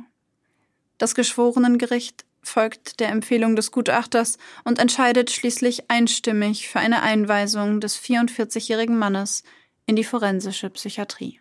Das 0.99 1.15
Geschworenengericht 1.15 2.27
folgt 2.43 3.01
der 3.01 3.09
Empfehlung 3.09 3.57
des 3.57 3.71
Gutachters 3.71 4.37
und 4.65 4.79
entscheidet 4.79 5.31
schließlich 5.31 5.91
einstimmig 5.91 6.69
für 6.69 6.81
eine 6.81 7.01
Einweisung 7.01 7.81
des 7.81 7.99
44-jährigen 7.99 8.99
Mannes 8.99 9.45
in 9.87 9.97
die 9.97 10.05
forensische 10.05 10.69
Psychiatrie. 10.69 11.41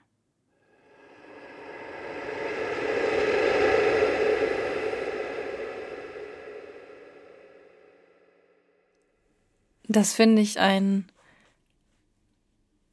Das 9.95 10.13
finde 10.13 10.41
ich 10.41 10.59
einen 10.59 11.07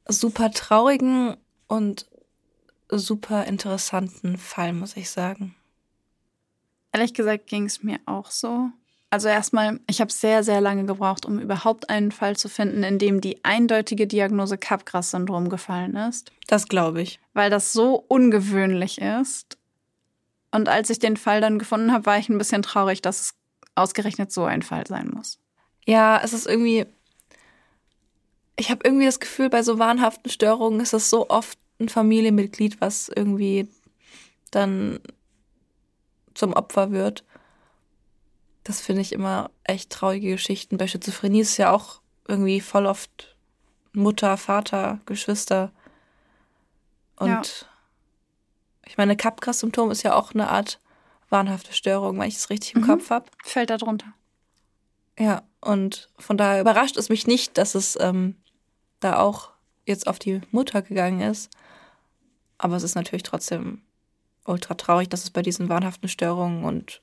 super 0.06 0.52
traurigen 0.52 1.36
und 1.66 2.06
super 2.88 3.44
interessanten 3.46 4.38
Fall, 4.38 4.72
muss 4.72 4.96
ich 4.96 5.10
sagen. 5.10 5.56
Ehrlich 6.92 7.12
gesagt 7.12 7.48
ging 7.48 7.64
es 7.64 7.82
mir 7.82 7.98
auch 8.06 8.30
so. 8.30 8.68
Also 9.10 9.26
erstmal, 9.26 9.80
ich 9.88 10.00
habe 10.00 10.12
sehr, 10.12 10.44
sehr 10.44 10.60
lange 10.60 10.86
gebraucht, 10.86 11.26
um 11.26 11.40
überhaupt 11.40 11.90
einen 11.90 12.12
Fall 12.12 12.36
zu 12.36 12.48
finden, 12.48 12.84
in 12.84 13.00
dem 13.00 13.20
die 13.20 13.44
eindeutige 13.44 14.06
Diagnose 14.06 14.56
Capgras-Syndrom 14.56 15.48
gefallen 15.48 15.96
ist. 15.96 16.30
Das 16.46 16.68
glaube 16.68 17.02
ich. 17.02 17.18
Weil 17.32 17.50
das 17.50 17.72
so 17.72 17.96
ungewöhnlich 17.96 19.00
ist. 19.00 19.58
Und 20.52 20.68
als 20.68 20.88
ich 20.88 21.00
den 21.00 21.16
Fall 21.16 21.40
dann 21.40 21.58
gefunden 21.58 21.92
habe, 21.92 22.06
war 22.06 22.18
ich 22.18 22.28
ein 22.28 22.38
bisschen 22.38 22.62
traurig, 22.62 23.02
dass 23.02 23.20
es 23.20 23.34
ausgerechnet 23.74 24.30
so 24.30 24.44
ein 24.44 24.62
Fall 24.62 24.86
sein 24.86 25.10
muss. 25.12 25.40
Ja, 25.86 26.20
es 26.22 26.32
ist 26.32 26.46
irgendwie. 26.46 26.86
ich 28.56 28.70
habe 28.70 28.80
irgendwie 28.84 29.06
das 29.06 29.20
Gefühl, 29.20 29.50
bei 29.50 29.62
so 29.62 29.78
wahnhaften 29.78 30.30
Störungen 30.30 30.80
ist 30.80 30.92
das 30.92 31.10
so 31.10 31.28
oft 31.28 31.58
ein 31.80 31.88
Familienmitglied, 31.88 32.80
was 32.80 33.08
irgendwie 33.08 33.68
dann 34.50 35.00
zum 36.34 36.52
Opfer 36.52 36.92
wird. 36.92 37.24
Das 38.64 38.80
finde 38.80 39.02
ich 39.02 39.12
immer 39.12 39.50
echt 39.64 39.90
traurige 39.90 40.30
Geschichten. 40.30 40.78
Bei 40.78 40.86
Schizophrenie 40.86 41.40
ist 41.40 41.50
es 41.50 41.56
ja 41.56 41.72
auch 41.72 42.00
irgendwie 42.28 42.60
voll 42.60 42.86
oft 42.86 43.36
Mutter, 43.92 44.36
Vater, 44.36 45.00
Geschwister. 45.06 45.72
Und 47.16 47.28
ja. 47.28 47.42
ich 48.86 48.96
meine, 48.96 49.16
Capgras-Symptom 49.16 49.90
ist 49.90 50.04
ja 50.04 50.14
auch 50.14 50.32
eine 50.32 50.48
Art 50.48 50.78
wahnhafte 51.28 51.72
Störung, 51.72 52.20
wenn 52.20 52.28
ich 52.28 52.36
es 52.36 52.50
richtig 52.50 52.74
im 52.74 52.82
mhm. 52.82 52.86
Kopf 52.86 53.10
habe. 53.10 53.26
Fällt 53.42 53.70
da 53.70 53.76
drunter. 53.76 54.12
Ja, 55.18 55.42
und 55.62 56.10
von 56.18 56.36
daher 56.36 56.60
überrascht 56.60 56.96
es 56.96 57.08
mich 57.08 57.26
nicht, 57.26 57.56
dass 57.56 57.74
es 57.74 57.96
ähm, 58.00 58.36
da 59.00 59.18
auch 59.18 59.50
jetzt 59.86 60.06
auf 60.06 60.18
die 60.18 60.40
Mutter 60.50 60.82
gegangen 60.82 61.20
ist. 61.20 61.50
Aber 62.58 62.76
es 62.76 62.82
ist 62.82 62.94
natürlich 62.94 63.22
trotzdem 63.22 63.82
ultra 64.44 64.74
traurig, 64.74 65.08
dass 65.08 65.22
es 65.24 65.30
bei 65.30 65.42
diesen 65.42 65.68
wahnhaften 65.68 66.08
Störungen 66.08 66.64
und 66.64 67.00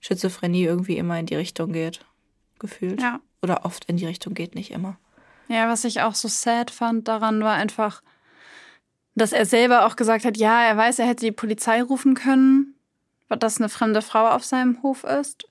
Schizophrenie 0.00 0.64
irgendwie 0.64 0.96
immer 0.96 1.18
in 1.18 1.26
die 1.26 1.36
Richtung 1.36 1.72
geht. 1.72 2.04
Gefühlt. 2.58 3.00
Ja. 3.00 3.20
Oder 3.42 3.64
oft 3.64 3.84
in 3.84 3.96
die 3.96 4.06
Richtung 4.06 4.34
geht, 4.34 4.54
nicht 4.54 4.70
immer. 4.70 4.96
Ja, 5.48 5.68
was 5.68 5.84
ich 5.84 6.00
auch 6.00 6.14
so 6.14 6.28
sad 6.28 6.70
fand 6.70 7.08
daran 7.08 7.42
war 7.42 7.54
einfach, 7.54 8.02
dass 9.14 9.32
er 9.32 9.44
selber 9.44 9.86
auch 9.86 9.96
gesagt 9.96 10.24
hat, 10.24 10.36
ja, 10.38 10.62
er 10.62 10.76
weiß, 10.76 10.98
er 11.00 11.06
hätte 11.06 11.26
die 11.26 11.32
Polizei 11.32 11.82
rufen 11.82 12.14
können, 12.14 12.74
dass 13.28 13.58
eine 13.58 13.68
fremde 13.68 14.00
Frau 14.02 14.28
auf 14.28 14.44
seinem 14.44 14.82
Hof 14.82 15.04
ist. 15.04 15.44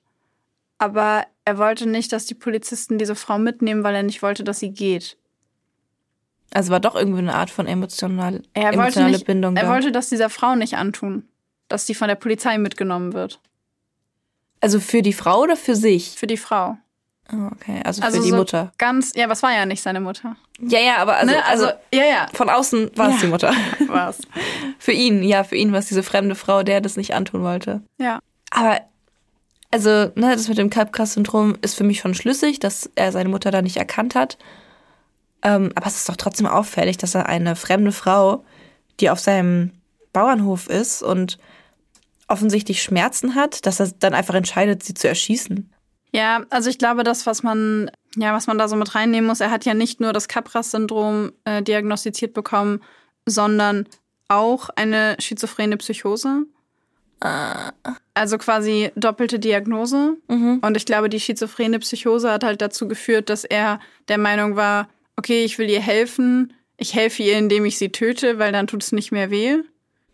Aber 0.78 1.26
er 1.44 1.58
wollte 1.58 1.88
nicht, 1.88 2.12
dass 2.12 2.26
die 2.26 2.34
Polizisten 2.34 2.98
diese 2.98 3.14
Frau 3.14 3.38
mitnehmen, 3.38 3.82
weil 3.82 3.94
er 3.94 4.02
nicht 4.02 4.22
wollte, 4.22 4.44
dass 4.44 4.60
sie 4.60 4.72
geht. 4.72 5.16
Also 6.54 6.70
war 6.70 6.80
doch 6.80 6.94
irgendwie 6.94 7.20
eine 7.20 7.34
Art 7.34 7.50
von 7.50 7.66
emotional, 7.66 8.42
er 8.52 8.72
emotionale 8.72 9.12
nicht, 9.12 9.26
Bindung. 9.26 9.56
Er 9.56 9.64
da. 9.64 9.70
wollte 9.70 9.90
das 9.90 10.10
dieser 10.10 10.28
Frau 10.28 10.54
nicht 10.54 10.76
antun, 10.76 11.26
dass 11.68 11.86
sie 11.86 11.94
von 11.94 12.08
der 12.08 12.14
Polizei 12.14 12.58
mitgenommen 12.58 13.14
wird. 13.14 13.40
Also 14.60 14.78
für 14.78 15.02
die 15.02 15.14
Frau 15.14 15.40
oder 15.40 15.56
für 15.56 15.74
sich? 15.74 16.10
Für 16.10 16.26
die 16.26 16.36
Frau. 16.36 16.76
Oh, 17.32 17.48
okay, 17.52 17.80
also, 17.84 18.02
also 18.02 18.18
für 18.18 18.24
die 18.24 18.30
so 18.30 18.36
Mutter. 18.36 18.72
Ganz, 18.78 19.12
ja, 19.14 19.28
was 19.28 19.42
war 19.42 19.52
ja 19.52 19.64
nicht 19.64 19.82
seine 19.82 20.00
Mutter. 20.00 20.36
Ja, 20.60 20.80
ja, 20.80 20.96
aber 20.98 21.16
also, 21.16 21.32
ne? 21.32 21.44
also, 21.44 21.66
also, 21.66 21.78
ja, 21.94 22.04
ja. 22.04 22.26
Von 22.34 22.50
außen 22.50 22.90
war 22.96 23.08
es 23.08 23.14
ja. 23.16 23.20
die 23.22 23.26
Mutter. 23.28 23.54
Was? 23.86 24.18
für 24.78 24.92
ihn, 24.92 25.22
ja, 25.22 25.42
für 25.42 25.56
ihn 25.56 25.72
war 25.72 25.78
es 25.78 25.86
diese 25.86 26.02
fremde 26.02 26.34
Frau, 26.34 26.62
der 26.62 26.80
das 26.80 26.96
nicht 26.96 27.14
antun 27.14 27.42
wollte. 27.42 27.80
Ja. 27.98 28.20
Aber 28.50 28.80
also, 29.72 29.88
ne, 29.88 30.36
das 30.36 30.48
mit 30.48 30.58
dem 30.58 30.70
Kalbkrass-Syndrom 30.70 31.56
ist 31.62 31.74
für 31.74 31.84
mich 31.84 32.00
schon 32.00 32.14
schlüssig, 32.14 32.60
dass 32.60 32.90
er 32.94 33.10
seine 33.10 33.30
Mutter 33.30 33.50
da 33.50 33.62
nicht 33.62 33.78
erkannt 33.78 34.14
hat. 34.14 34.36
Ähm, 35.42 35.72
aber 35.74 35.86
es 35.86 35.96
ist 35.96 36.08
doch 36.08 36.16
trotzdem 36.16 36.46
auffällig, 36.46 36.98
dass 36.98 37.14
er 37.14 37.26
eine 37.26 37.56
fremde 37.56 37.90
Frau, 37.90 38.44
die 39.00 39.08
auf 39.08 39.18
seinem 39.18 39.72
Bauernhof 40.12 40.68
ist 40.68 41.02
und 41.02 41.38
offensichtlich 42.28 42.82
Schmerzen 42.82 43.34
hat, 43.34 43.64
dass 43.66 43.80
er 43.80 43.90
dann 43.98 44.14
einfach 44.14 44.34
entscheidet, 44.34 44.82
sie 44.82 44.94
zu 44.94 45.08
erschießen. 45.08 45.72
Ja, 46.12 46.44
also 46.50 46.68
ich 46.68 46.78
glaube, 46.78 47.02
das, 47.02 47.24
was 47.24 47.42
man, 47.42 47.90
ja, 48.16 48.34
was 48.34 48.46
man 48.46 48.58
da 48.58 48.68
so 48.68 48.76
mit 48.76 48.94
reinnehmen 48.94 49.26
muss, 49.26 49.40
er 49.40 49.50
hat 49.50 49.64
ja 49.64 49.72
nicht 49.72 50.00
nur 50.00 50.12
das 50.12 50.28
Capras-Syndrom 50.28 51.32
äh, 51.44 51.62
diagnostiziert 51.62 52.34
bekommen, 52.34 52.82
sondern 53.24 53.86
auch 54.28 54.68
eine 54.76 55.16
schizophrene 55.18 55.78
Psychose. 55.78 56.42
Also 58.14 58.38
quasi 58.38 58.90
doppelte 58.96 59.38
Diagnose. 59.38 60.16
Mhm. 60.28 60.58
Und 60.60 60.76
ich 60.76 60.86
glaube, 60.86 61.08
die 61.08 61.20
schizophrene 61.20 61.78
Psychose 61.78 62.30
hat 62.30 62.44
halt 62.44 62.60
dazu 62.60 62.88
geführt, 62.88 63.30
dass 63.30 63.44
er 63.44 63.80
der 64.08 64.18
Meinung 64.18 64.56
war, 64.56 64.88
okay, 65.16 65.44
ich 65.44 65.58
will 65.58 65.70
ihr 65.70 65.80
helfen, 65.80 66.52
ich 66.76 66.94
helfe 66.94 67.22
ihr, 67.22 67.38
indem 67.38 67.64
ich 67.64 67.78
sie 67.78 67.90
töte, 67.90 68.38
weil 68.38 68.52
dann 68.52 68.66
tut 68.66 68.82
es 68.82 68.92
nicht 68.92 69.12
mehr 69.12 69.30
weh. 69.30 69.58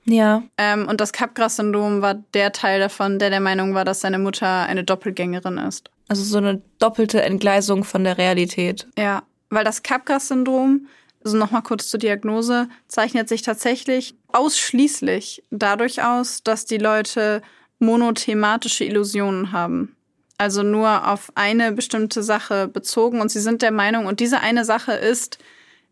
Ja. 0.05 0.43
Ähm, 0.57 0.87
und 0.89 1.01
das 1.01 1.13
Capgras-Syndrom 1.13 2.03
war 2.03 2.15
der 2.35 2.53
Teil 2.53 2.81
davon, 2.81 3.19
der 3.19 3.31
der 3.31 3.41
Meinung 3.41 3.75
war, 3.75 3.85
dass 3.85 4.01
seine 4.01 4.19
Mutter 4.19 4.65
eine 4.65 4.85
Doppelgängerin 4.85 5.59
ist. 5.59 5.91
Also 6.09 6.23
so 6.23 6.39
eine 6.39 6.63
doppelte 6.79 7.23
Entgleisung 7.23 7.85
von 7.85 8.05
der 8.05 8.17
Realität. 8.17 8.87
Ja, 8.99 9.23
weil 9.51 9.65
das 9.65 9.83
Capgras-Syndrom, 9.83 10.87
also 11.25 11.37
nochmal 11.37 11.63
kurz 11.63 11.89
zur 11.89 12.01
Diagnose, 12.01 12.69
zeichnet 12.87 13.29
sich 13.29 13.43
tatsächlich 13.43 14.15
ausschließlich 14.29 15.45
dadurch 15.51 16.03
aus, 16.03 16.43
dass 16.43 16.65
die 16.65 16.79
Leute 16.79 17.43
monothematische 17.79 18.85
Illusionen 18.85 19.53
haben 19.53 19.97
also 20.39 20.63
nur 20.63 21.09
auf 21.09 21.33
eine 21.35 21.73
bestimmte 21.73 22.23
Sache 22.23 22.69
bezogen 22.69 23.21
und 23.21 23.31
sie 23.31 23.41
sind 23.41 23.61
der 23.61 23.73
Meinung, 23.73 24.07
und 24.07 24.21
diese 24.21 24.41
eine 24.41 24.65
Sache 24.65 24.93
ist, 24.93 25.39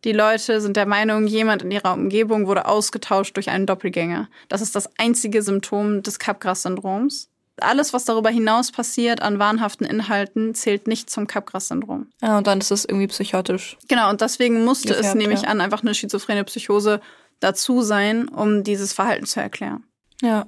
die 0.04 0.12
Leute 0.12 0.60
sind 0.60 0.76
der 0.76 0.86
Meinung, 0.86 1.26
jemand 1.26 1.62
in 1.62 1.72
ihrer 1.72 1.92
Umgebung 1.94 2.46
wurde 2.46 2.66
ausgetauscht 2.66 3.36
durch 3.36 3.50
einen 3.50 3.66
Doppelgänger. 3.66 4.28
Das 4.48 4.60
ist 4.60 4.76
das 4.76 4.88
einzige 4.98 5.42
Symptom 5.42 6.02
des 6.02 6.20
Capgras-Syndroms. 6.20 7.28
Alles, 7.60 7.92
was 7.92 8.04
darüber 8.04 8.28
hinaus 8.28 8.70
passiert 8.70 9.22
an 9.22 9.38
wahnhaften 9.38 9.86
Inhalten, 9.86 10.54
zählt 10.54 10.86
nicht 10.86 11.08
zum 11.08 11.26
Capgras-Syndrom. 11.26 12.08
Ja, 12.20 12.38
und 12.38 12.46
dann 12.46 12.58
ist 12.58 12.70
es 12.70 12.84
irgendwie 12.84 13.06
psychotisch. 13.06 13.78
Genau, 13.88 14.10
und 14.10 14.20
deswegen 14.20 14.64
musste 14.64 14.88
gefärbt, 14.88 15.06
es, 15.06 15.14
nehme 15.14 15.32
ich 15.32 15.42
ja. 15.42 15.48
an, 15.48 15.60
einfach 15.60 15.82
eine 15.82 15.94
schizophrene 15.94 16.44
Psychose 16.44 17.00
dazu 17.40 17.82
sein, 17.82 18.28
um 18.28 18.62
dieses 18.62 18.92
Verhalten 18.92 19.26
zu 19.26 19.40
erklären. 19.40 19.84
Ja. 20.22 20.46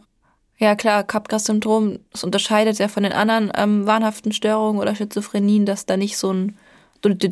Ja, 0.58 0.74
klar, 0.74 1.04
Capgras-Syndrom, 1.04 2.00
das 2.12 2.24
unterscheidet 2.24 2.78
ja 2.78 2.88
von 2.88 3.04
den 3.04 3.12
anderen 3.12 3.52
ähm, 3.54 3.86
wahnhaften 3.86 4.32
Störungen 4.32 4.80
oder 4.80 4.94
Schizophrenien, 4.94 5.66
dass 5.66 5.86
da 5.86 5.96
nicht 5.96 6.18
so, 6.18 6.32
ein, 6.32 6.58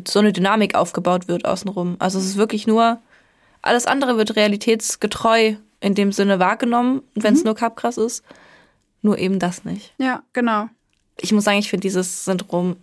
so 0.07 0.19
eine 0.19 0.31
Dynamik 0.31 0.75
aufgebaut 0.75 1.27
wird 1.27 1.45
außenrum. 1.45 1.97
Also 1.99 2.19
es 2.19 2.25
ist 2.25 2.37
wirklich 2.37 2.67
nur, 2.67 2.99
alles 3.61 3.85
andere 3.85 4.17
wird 4.17 4.37
realitätsgetreu 4.37 5.55
in 5.81 5.93
dem 5.93 6.13
Sinne 6.13 6.39
wahrgenommen, 6.39 7.01
wenn 7.15 7.33
es 7.33 7.41
mhm. 7.41 7.47
nur 7.47 7.55
Capgras 7.55 7.97
ist. 7.97 8.23
Nur 9.01 9.17
eben 9.17 9.39
das 9.39 9.65
nicht. 9.65 9.93
Ja, 9.97 10.23
genau. 10.33 10.69
Ich 11.19 11.31
muss 11.31 11.43
sagen, 11.43 11.59
ich 11.59 11.69
finde 11.69 11.81
dieses 11.81 12.25
Syndrom 12.25 12.77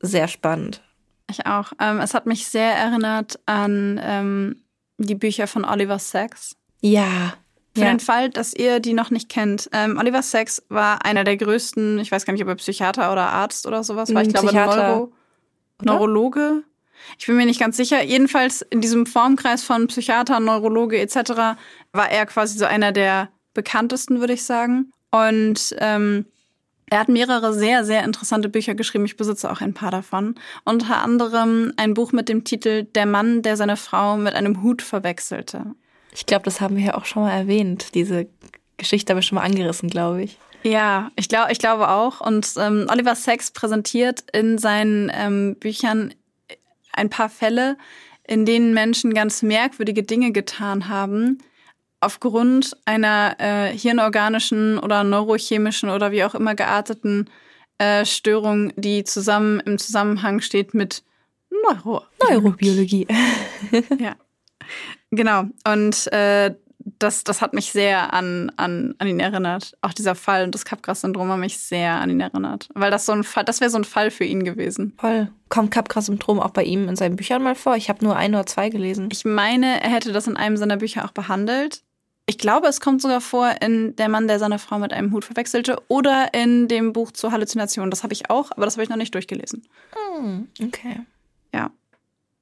sehr 0.00 0.28
spannend. 0.28 0.82
Ich 1.30 1.46
auch. 1.46 1.72
Ähm, 1.80 2.00
es 2.00 2.14
hat 2.14 2.26
mich 2.26 2.46
sehr 2.46 2.74
erinnert 2.74 3.38
an 3.46 4.00
ähm, 4.02 4.56
die 4.98 5.14
Bücher 5.14 5.46
von 5.46 5.64
Oliver 5.64 5.98
Sacks. 5.98 6.56
Ja. 6.80 7.34
Für 7.74 7.80
ja. 7.82 7.90
den 7.90 8.00
Fall, 8.00 8.30
dass 8.30 8.54
ihr 8.54 8.80
die 8.80 8.92
noch 8.92 9.10
nicht 9.10 9.28
kennt. 9.28 9.68
Ähm, 9.72 9.98
Oliver 9.98 10.22
Sacks 10.22 10.62
war 10.68 11.04
einer 11.04 11.24
der 11.24 11.36
größten, 11.36 11.98
ich 11.98 12.12
weiß 12.12 12.24
gar 12.24 12.32
nicht, 12.32 12.42
ob 12.42 12.48
er 12.48 12.54
Psychiater 12.56 13.10
oder 13.10 13.30
Arzt 13.30 13.66
oder 13.66 13.82
sowas 13.82 14.14
war. 14.14 14.22
Ich 14.22 14.28
glaube, 14.28 14.52
Neuro 14.52 15.12
Neurologe. 15.82 16.62
Ich 17.18 17.26
bin 17.26 17.36
mir 17.36 17.46
nicht 17.46 17.60
ganz 17.60 17.76
sicher. 17.76 18.02
Jedenfalls 18.02 18.62
in 18.62 18.80
diesem 18.80 19.06
Formkreis 19.06 19.64
von 19.64 19.88
Psychiater, 19.88 20.40
Neurologe 20.40 20.98
etc. 21.00 21.56
war 21.92 22.10
er 22.10 22.26
quasi 22.26 22.58
so 22.58 22.64
einer 22.64 22.92
der 22.92 23.28
bekanntesten, 23.54 24.20
würde 24.20 24.34
ich 24.34 24.44
sagen. 24.44 24.92
Und 25.14 25.76
ähm, 25.78 26.26
er 26.90 26.98
hat 26.98 27.08
mehrere 27.08 27.54
sehr, 27.54 27.84
sehr 27.84 28.02
interessante 28.02 28.48
Bücher 28.48 28.74
geschrieben. 28.74 29.04
Ich 29.04 29.16
besitze 29.16 29.50
auch 29.50 29.60
ein 29.60 29.72
paar 29.72 29.92
davon. 29.92 30.34
Unter 30.64 31.02
anderem 31.02 31.72
ein 31.76 31.94
Buch 31.94 32.10
mit 32.10 32.28
dem 32.28 32.42
Titel 32.42 32.82
Der 32.82 33.06
Mann, 33.06 33.42
der 33.42 33.56
seine 33.56 33.76
Frau 33.76 34.16
mit 34.16 34.34
einem 34.34 34.62
Hut 34.62 34.82
verwechselte. 34.82 35.66
Ich 36.12 36.26
glaube, 36.26 36.44
das 36.44 36.60
haben 36.60 36.76
wir 36.76 36.84
ja 36.84 36.94
auch 36.94 37.04
schon 37.04 37.22
mal 37.22 37.32
erwähnt. 37.32 37.94
Diese 37.94 38.26
Geschichte 38.76 39.12
habe 39.12 39.20
ich 39.20 39.26
schon 39.26 39.36
mal 39.36 39.44
angerissen, 39.44 39.88
glaube 39.88 40.24
ich. 40.24 40.36
Ja, 40.64 41.12
ich 41.14 41.28
glaube, 41.28 41.52
ich 41.52 41.58
glaube 41.60 41.90
auch. 41.90 42.20
Und 42.20 42.52
ähm, 42.58 42.86
Oliver 42.90 43.14
Sacks 43.14 43.52
präsentiert 43.52 44.24
in 44.32 44.58
seinen 44.58 45.12
ähm, 45.14 45.56
Büchern 45.60 46.12
ein 46.92 47.08
paar 47.08 47.28
Fälle, 47.28 47.76
in 48.26 48.46
denen 48.46 48.74
Menschen 48.74 49.14
ganz 49.14 49.42
merkwürdige 49.42 50.02
Dinge 50.02 50.32
getan 50.32 50.88
haben, 50.88 51.38
aufgrund 52.04 52.76
einer 52.84 53.36
äh, 53.38 53.76
hirnorganischen 53.76 54.78
oder 54.78 55.04
neurochemischen 55.04 55.88
oder 55.88 56.12
wie 56.12 56.24
auch 56.24 56.34
immer 56.34 56.54
gearteten 56.54 57.30
äh, 57.78 58.04
Störung, 58.04 58.72
die 58.76 59.04
zusammen 59.04 59.60
im 59.60 59.78
Zusammenhang 59.78 60.40
steht 60.40 60.74
mit 60.74 61.02
Neuro 61.50 62.02
Neurobiologie. 62.22 63.06
ja. 63.98 64.16
Genau. 65.10 65.44
Und 65.66 66.12
äh, 66.12 66.54
das, 66.98 67.24
das 67.24 67.40
hat 67.40 67.54
mich 67.54 67.72
sehr 67.72 68.12
an, 68.12 68.52
an, 68.56 68.94
an 68.98 69.08
ihn 69.08 69.20
erinnert. 69.20 69.76
Auch 69.80 69.92
dieser 69.92 70.14
Fall 70.14 70.44
und 70.44 70.54
das 70.54 70.64
Capgras-Syndrom 70.64 71.30
hat 71.30 71.38
mich 71.38 71.58
sehr 71.58 71.92
an 71.92 72.10
ihn 72.10 72.20
erinnert. 72.20 72.68
Weil 72.74 72.90
das 72.90 73.06
so 73.06 73.12
ein 73.12 73.24
Fall, 73.24 73.44
das 73.44 73.60
wäre 73.60 73.70
so 73.70 73.78
ein 73.78 73.84
Fall 73.84 74.10
für 74.10 74.24
ihn 74.24 74.44
gewesen. 74.44 74.92
Voll. 74.98 75.30
Kommt 75.48 75.70
Capgras-Syndrom 75.70 76.40
auch 76.40 76.50
bei 76.50 76.64
ihm 76.64 76.88
in 76.88 76.96
seinen 76.96 77.16
Büchern 77.16 77.42
mal 77.42 77.54
vor? 77.54 77.76
Ich 77.76 77.88
habe 77.88 78.04
nur 78.04 78.16
ein 78.16 78.34
oder 78.34 78.46
zwei 78.46 78.68
gelesen. 78.68 79.08
Ich 79.12 79.24
meine, 79.24 79.82
er 79.82 79.90
hätte 79.90 80.12
das 80.12 80.26
in 80.26 80.36
einem 80.36 80.56
seiner 80.56 80.76
Bücher 80.76 81.04
auch 81.04 81.12
behandelt. 81.12 81.82
Ich 82.26 82.38
glaube, 82.38 82.68
es 82.68 82.80
kommt 82.80 83.02
sogar 83.02 83.20
vor 83.20 83.50
in 83.60 83.94
Der 83.96 84.08
Mann, 84.08 84.28
der 84.28 84.38
seine 84.38 84.58
Frau 84.58 84.78
mit 84.78 84.92
einem 84.92 85.12
Hut 85.12 85.24
verwechselte 85.24 85.76
oder 85.88 86.32
in 86.32 86.68
dem 86.68 86.92
Buch 86.94 87.12
zur 87.12 87.32
Halluzination. 87.32 87.90
Das 87.90 88.02
habe 88.02 88.14
ich 88.14 88.30
auch, 88.30 88.50
aber 88.52 88.64
das 88.64 88.74
habe 88.76 88.82
ich 88.82 88.88
noch 88.88 88.96
nicht 88.96 89.14
durchgelesen. 89.14 89.62
Hm, 90.18 90.48
okay. 90.62 91.00
Ja. 91.52 91.70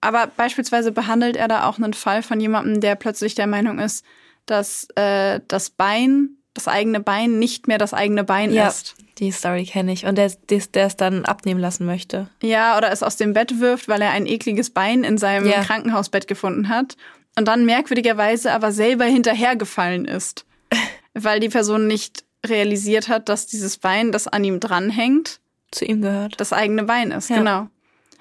Aber 0.01 0.29
beispielsweise 0.37 0.93
behandelt 0.93 1.37
er 1.37 1.49
da 1.49 1.67
auch 1.69 1.79
einen 1.79 1.95
Fall 1.95 2.23
von 2.23 2.41
jemandem, 2.41 2.81
der 2.81 2.95
plötzlich 2.95 3.35
der 3.35 3.47
Meinung 3.49 3.79
ist, 3.81 4.05
dass 4.47 4.87
äh, 4.97 5.41
das 5.49 5.71
Bein 5.71 6.37
das 6.55 6.69
eigene 6.69 7.01
Bein 7.01 7.39
nicht 7.39 7.67
mehr 7.67 7.79
das 7.79 7.95
eigene 7.95 8.25
Bein 8.25 8.53
Ja, 8.53 8.69
ist. 8.69 8.95
die 9.19 9.33
Story 9.33 9.65
kenne 9.65 9.91
ich. 9.93 10.05
Und 10.05 10.17
der, 10.19 10.31
der, 10.51 10.61
der 10.75 10.87
es 10.87 10.97
dann 10.97 11.25
abnehmen 11.25 11.61
lassen 11.61 11.87
möchte. 11.87 12.29
Ja, 12.43 12.77
oder 12.77 12.93
es 12.93 13.03
aus 13.03 13.17
dem 13.17 13.33
Bett 13.33 13.59
wirft, 13.59 13.89
weil 13.89 14.03
er 14.03 14.11
ein 14.11 14.27
ekliges 14.27 14.69
Bein 14.71 15.03
in 15.03 15.17
seinem 15.19 15.47
Ja. 15.47 15.63
Krankenhausbett 15.63 16.29
gefunden 16.29 16.69
hat 16.69 16.97
und 17.37 17.47
dann 17.49 17.65
merkwürdigerweise 17.65 18.53
aber 18.53 18.73
selber 18.73 19.05
hinterhergefallen 19.05 20.05
ist, 20.05 20.45
weil 21.15 21.41
die 21.41 21.49
Person 21.49 21.87
nicht 21.87 22.25
realisiert 22.45 23.09
hat, 23.09 23.29
dass 23.29 23.47
dieses 23.47 23.79
Bein, 23.79 24.13
das 24.13 24.27
an 24.29 24.43
ihm 24.45 24.59
dranhängt, 24.61 25.41
Zu 25.71 25.85
ihm 25.85 26.03
gehört. 26.03 26.41
das 26.41 26.53
eigene 26.53 26.83
Bein 26.85 27.11
ist. 27.13 27.31
Ja. 27.31 27.37
Genau. 27.39 27.69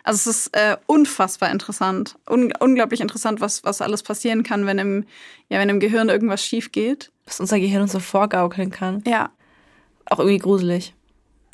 Also 0.04 0.30
es 0.30 0.38
ist 0.48 0.56
äh, 0.58 0.78
unfassbar 0.88 1.52
interessant, 1.52 2.18
Un 2.28 2.52
unglaublich 2.60 3.02
interessant, 3.02 3.40
was 3.40 3.64
was 3.64 3.82
alles 3.82 4.02
passieren 4.02 4.42
kann, 4.42 4.66
wenn 4.66 4.80
im 4.80 5.06
ja 5.50 5.60
wenn 5.60 5.70
im 5.70 5.80
Gehirn 5.80 6.10
irgendwas 6.10 6.44
schief 6.44 6.72
geht. 6.72 7.12
Was 7.26 7.40
unser 7.40 7.60
Gehirn 7.60 7.84
uns 7.84 7.92
so 7.92 8.00
vorgaukeln 8.00 8.72
kann. 8.72 9.04
Ja, 9.06 9.30
Auch 10.06 10.18
irgendwie 10.20 10.40
gruselig. 10.40 10.96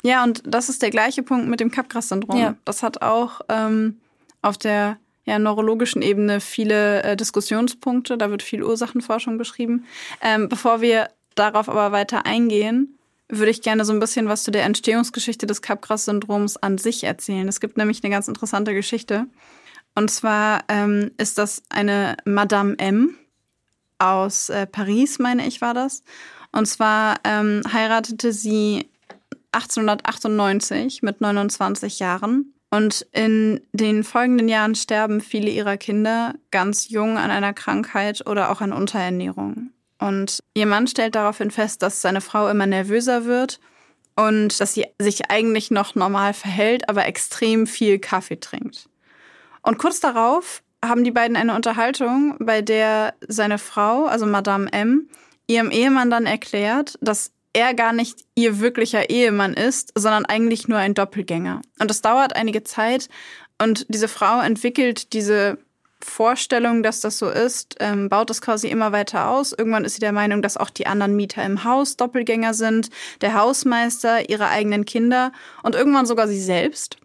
Ja, 0.02 0.24
und 0.24 0.42
das 0.46 0.68
ist 0.70 0.80
der 0.80 0.90
gleiche 0.90 1.22
Punkt 1.22 1.48
mit 1.48 1.60
dem 1.60 1.70
Capgras-Syndrom. 1.70 2.38
Ja. 2.38 2.54
Das 2.64 2.82
hat 2.82 3.02
auch 3.02 3.40
ähm, 3.50 3.98
auf 4.40 4.56
der 4.56 4.96
ja, 5.28 5.38
neurologischen 5.38 6.00
Ebene 6.00 6.40
viele 6.40 7.02
äh, 7.02 7.16
Diskussionspunkte. 7.16 8.16
Da 8.16 8.30
wird 8.30 8.42
viel 8.42 8.62
Ursachenforschung 8.62 9.36
beschrieben. 9.36 9.84
Ähm, 10.22 10.48
bevor 10.48 10.80
wir 10.80 11.10
darauf 11.34 11.68
aber 11.68 11.92
weiter 11.92 12.24
eingehen, 12.24 12.98
würde 13.28 13.50
ich 13.50 13.60
gerne 13.60 13.84
so 13.84 13.92
ein 13.92 14.00
bisschen 14.00 14.26
was 14.28 14.42
zu 14.42 14.50
der 14.50 14.64
Entstehungsgeschichte 14.64 15.46
des 15.46 15.60
Capgras-Syndroms 15.60 16.56
an 16.56 16.78
sich 16.78 17.04
erzählen. 17.04 17.46
Es 17.46 17.60
gibt 17.60 17.76
nämlich 17.76 18.02
eine 18.02 18.10
ganz 18.10 18.26
interessante 18.26 18.72
Geschichte. 18.72 19.26
Und 19.94 20.10
zwar 20.10 20.64
ähm, 20.68 21.10
ist 21.18 21.36
das 21.36 21.62
eine 21.68 22.16
Madame 22.24 22.78
M 22.78 23.14
aus 23.98 24.48
äh, 24.48 24.66
Paris, 24.66 25.18
meine 25.18 25.46
ich, 25.46 25.60
war 25.60 25.74
das. 25.74 26.04
Und 26.52 26.66
zwar 26.66 27.16
ähm, 27.24 27.60
heiratete 27.70 28.32
sie 28.32 28.88
1898 29.52 31.02
mit 31.02 31.20
29 31.20 31.98
Jahren. 31.98 32.54
Und 32.70 33.06
in 33.12 33.60
den 33.72 34.04
folgenden 34.04 34.48
Jahren 34.48 34.74
sterben 34.74 35.20
viele 35.20 35.50
ihrer 35.50 35.76
Kinder 35.76 36.34
ganz 36.50 36.88
jung 36.90 37.16
an 37.16 37.30
einer 37.30 37.54
Krankheit 37.54 38.26
oder 38.26 38.50
auch 38.50 38.60
an 38.60 38.72
Unterernährung. 38.72 39.70
Und 39.98 40.40
ihr 40.54 40.66
Mann 40.66 40.86
stellt 40.86 41.14
daraufhin 41.14 41.50
fest, 41.50 41.82
dass 41.82 42.02
seine 42.02 42.20
Frau 42.20 42.48
immer 42.48 42.66
nervöser 42.66 43.24
wird 43.24 43.58
und 44.16 44.60
dass 44.60 44.74
sie 44.74 44.86
sich 44.98 45.30
eigentlich 45.30 45.70
noch 45.70 45.94
normal 45.94 46.34
verhält, 46.34 46.88
aber 46.88 47.06
extrem 47.06 47.66
viel 47.66 47.98
Kaffee 47.98 48.38
trinkt. 48.38 48.88
Und 49.62 49.78
kurz 49.78 50.00
darauf 50.00 50.62
haben 50.84 51.04
die 51.04 51.10
beiden 51.10 51.36
eine 51.36 51.54
Unterhaltung, 51.54 52.36
bei 52.38 52.62
der 52.62 53.14
seine 53.26 53.58
Frau, 53.58 54.06
also 54.06 54.26
Madame 54.26 54.72
M, 54.72 55.08
ihrem 55.46 55.70
Ehemann 55.70 56.10
dann 56.10 56.26
erklärt, 56.26 56.98
dass 57.00 57.32
er 57.52 57.74
gar 57.74 57.92
nicht 57.92 58.24
ihr 58.34 58.60
wirklicher 58.60 59.10
Ehemann 59.10 59.54
ist, 59.54 59.92
sondern 59.96 60.26
eigentlich 60.26 60.68
nur 60.68 60.78
ein 60.78 60.94
Doppelgänger. 60.94 61.62
Und 61.78 61.90
das 61.90 62.02
dauert 62.02 62.36
einige 62.36 62.62
Zeit 62.64 63.08
und 63.60 63.86
diese 63.88 64.08
Frau 64.08 64.40
entwickelt 64.40 65.12
diese 65.12 65.58
Vorstellung, 66.00 66.84
dass 66.84 67.00
das 67.00 67.18
so 67.18 67.28
ist, 67.28 67.74
ähm, 67.80 68.08
baut 68.08 68.30
das 68.30 68.40
quasi 68.40 68.68
immer 68.68 68.92
weiter 68.92 69.30
aus. 69.30 69.52
Irgendwann 69.52 69.84
ist 69.84 69.94
sie 69.94 70.00
der 70.00 70.12
Meinung, 70.12 70.42
dass 70.42 70.56
auch 70.56 70.70
die 70.70 70.86
anderen 70.86 71.16
Mieter 71.16 71.44
im 71.44 71.64
Haus 71.64 71.96
Doppelgänger 71.96 72.54
sind, 72.54 72.90
der 73.20 73.34
Hausmeister, 73.34 74.30
ihre 74.30 74.48
eigenen 74.48 74.84
Kinder 74.84 75.32
und 75.64 75.74
irgendwann 75.74 76.06
sogar 76.06 76.28
sie 76.28 76.40
selbst. 76.40 76.98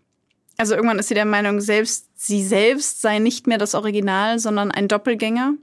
Also 0.57 0.75
irgendwann 0.75 0.99
ist 0.99 1.07
sie 1.07 1.15
der 1.15 1.25
Meinung, 1.25 1.59
selbst 1.59 2.07
sie 2.15 2.43
selbst 2.43 3.01
sei 3.01 3.17
nicht 3.17 3.47
mehr 3.47 3.57
das 3.57 3.73
Original, 3.73 4.37
sondern 4.37 4.69
ein 4.69 4.87
Doppelgänger. 4.87 5.55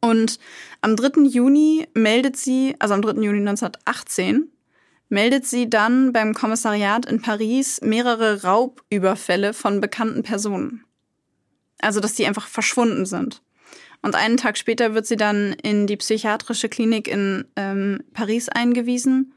Und 0.00 0.38
am 0.80 0.96
3. 0.96 1.22
Juni 1.24 1.86
meldet 1.94 2.36
sie, 2.36 2.74
also 2.78 2.94
am 2.94 3.02
3. 3.02 3.22
Juni 3.22 3.40
1918, 3.40 4.50
meldet 5.08 5.46
sie 5.46 5.68
dann 5.68 6.12
beim 6.12 6.34
Kommissariat 6.34 7.06
in 7.06 7.20
Paris 7.20 7.80
mehrere 7.82 8.42
Raubüberfälle 8.42 9.52
von 9.52 9.80
bekannten 9.80 10.22
Personen. 10.22 10.84
Also, 11.80 12.00
dass 12.00 12.14
die 12.14 12.26
einfach 12.26 12.46
verschwunden 12.46 13.06
sind. 13.06 13.42
Und 14.02 14.14
einen 14.14 14.36
Tag 14.36 14.56
später 14.56 14.94
wird 14.94 15.06
sie 15.06 15.16
dann 15.16 15.52
in 15.62 15.86
die 15.86 15.96
psychiatrische 15.96 16.68
Klinik 16.68 17.08
in 17.08 17.44
ähm, 17.56 18.02
Paris 18.14 18.48
eingewiesen. 18.48 19.34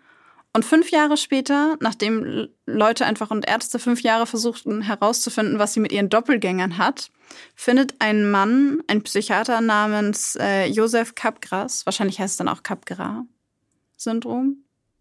Und 0.55 0.63
fünf 0.65 0.91
Jahre 0.91 1.17
später, 1.17 1.77
nachdem 1.79 2.47
Leute 2.67 3.07
einfach 3.07 3.31
und 3.31 3.47
Ärzte 3.47 3.79
fünf 3.79 4.01
Jahre 4.01 4.27
versuchten 4.27 4.81
herauszufinden, 4.81 5.57
was 5.57 5.73
sie 5.73 5.79
mit 5.79 5.91
ihren 5.91 6.09
Doppelgängern 6.09 6.77
hat, 6.77 7.09
findet 7.55 7.95
ein 7.99 8.29
Mann, 8.29 8.83
ein 8.87 9.01
Psychiater 9.01 9.61
namens 9.61 10.37
äh, 10.39 10.65
Joseph 10.67 11.15
Capgras, 11.15 11.87
wahrscheinlich 11.87 12.19
heißt 12.19 12.33
es 12.33 12.37
dann 12.37 12.47
auch 12.47 12.61
Capgras-Syndrom, 12.61 14.57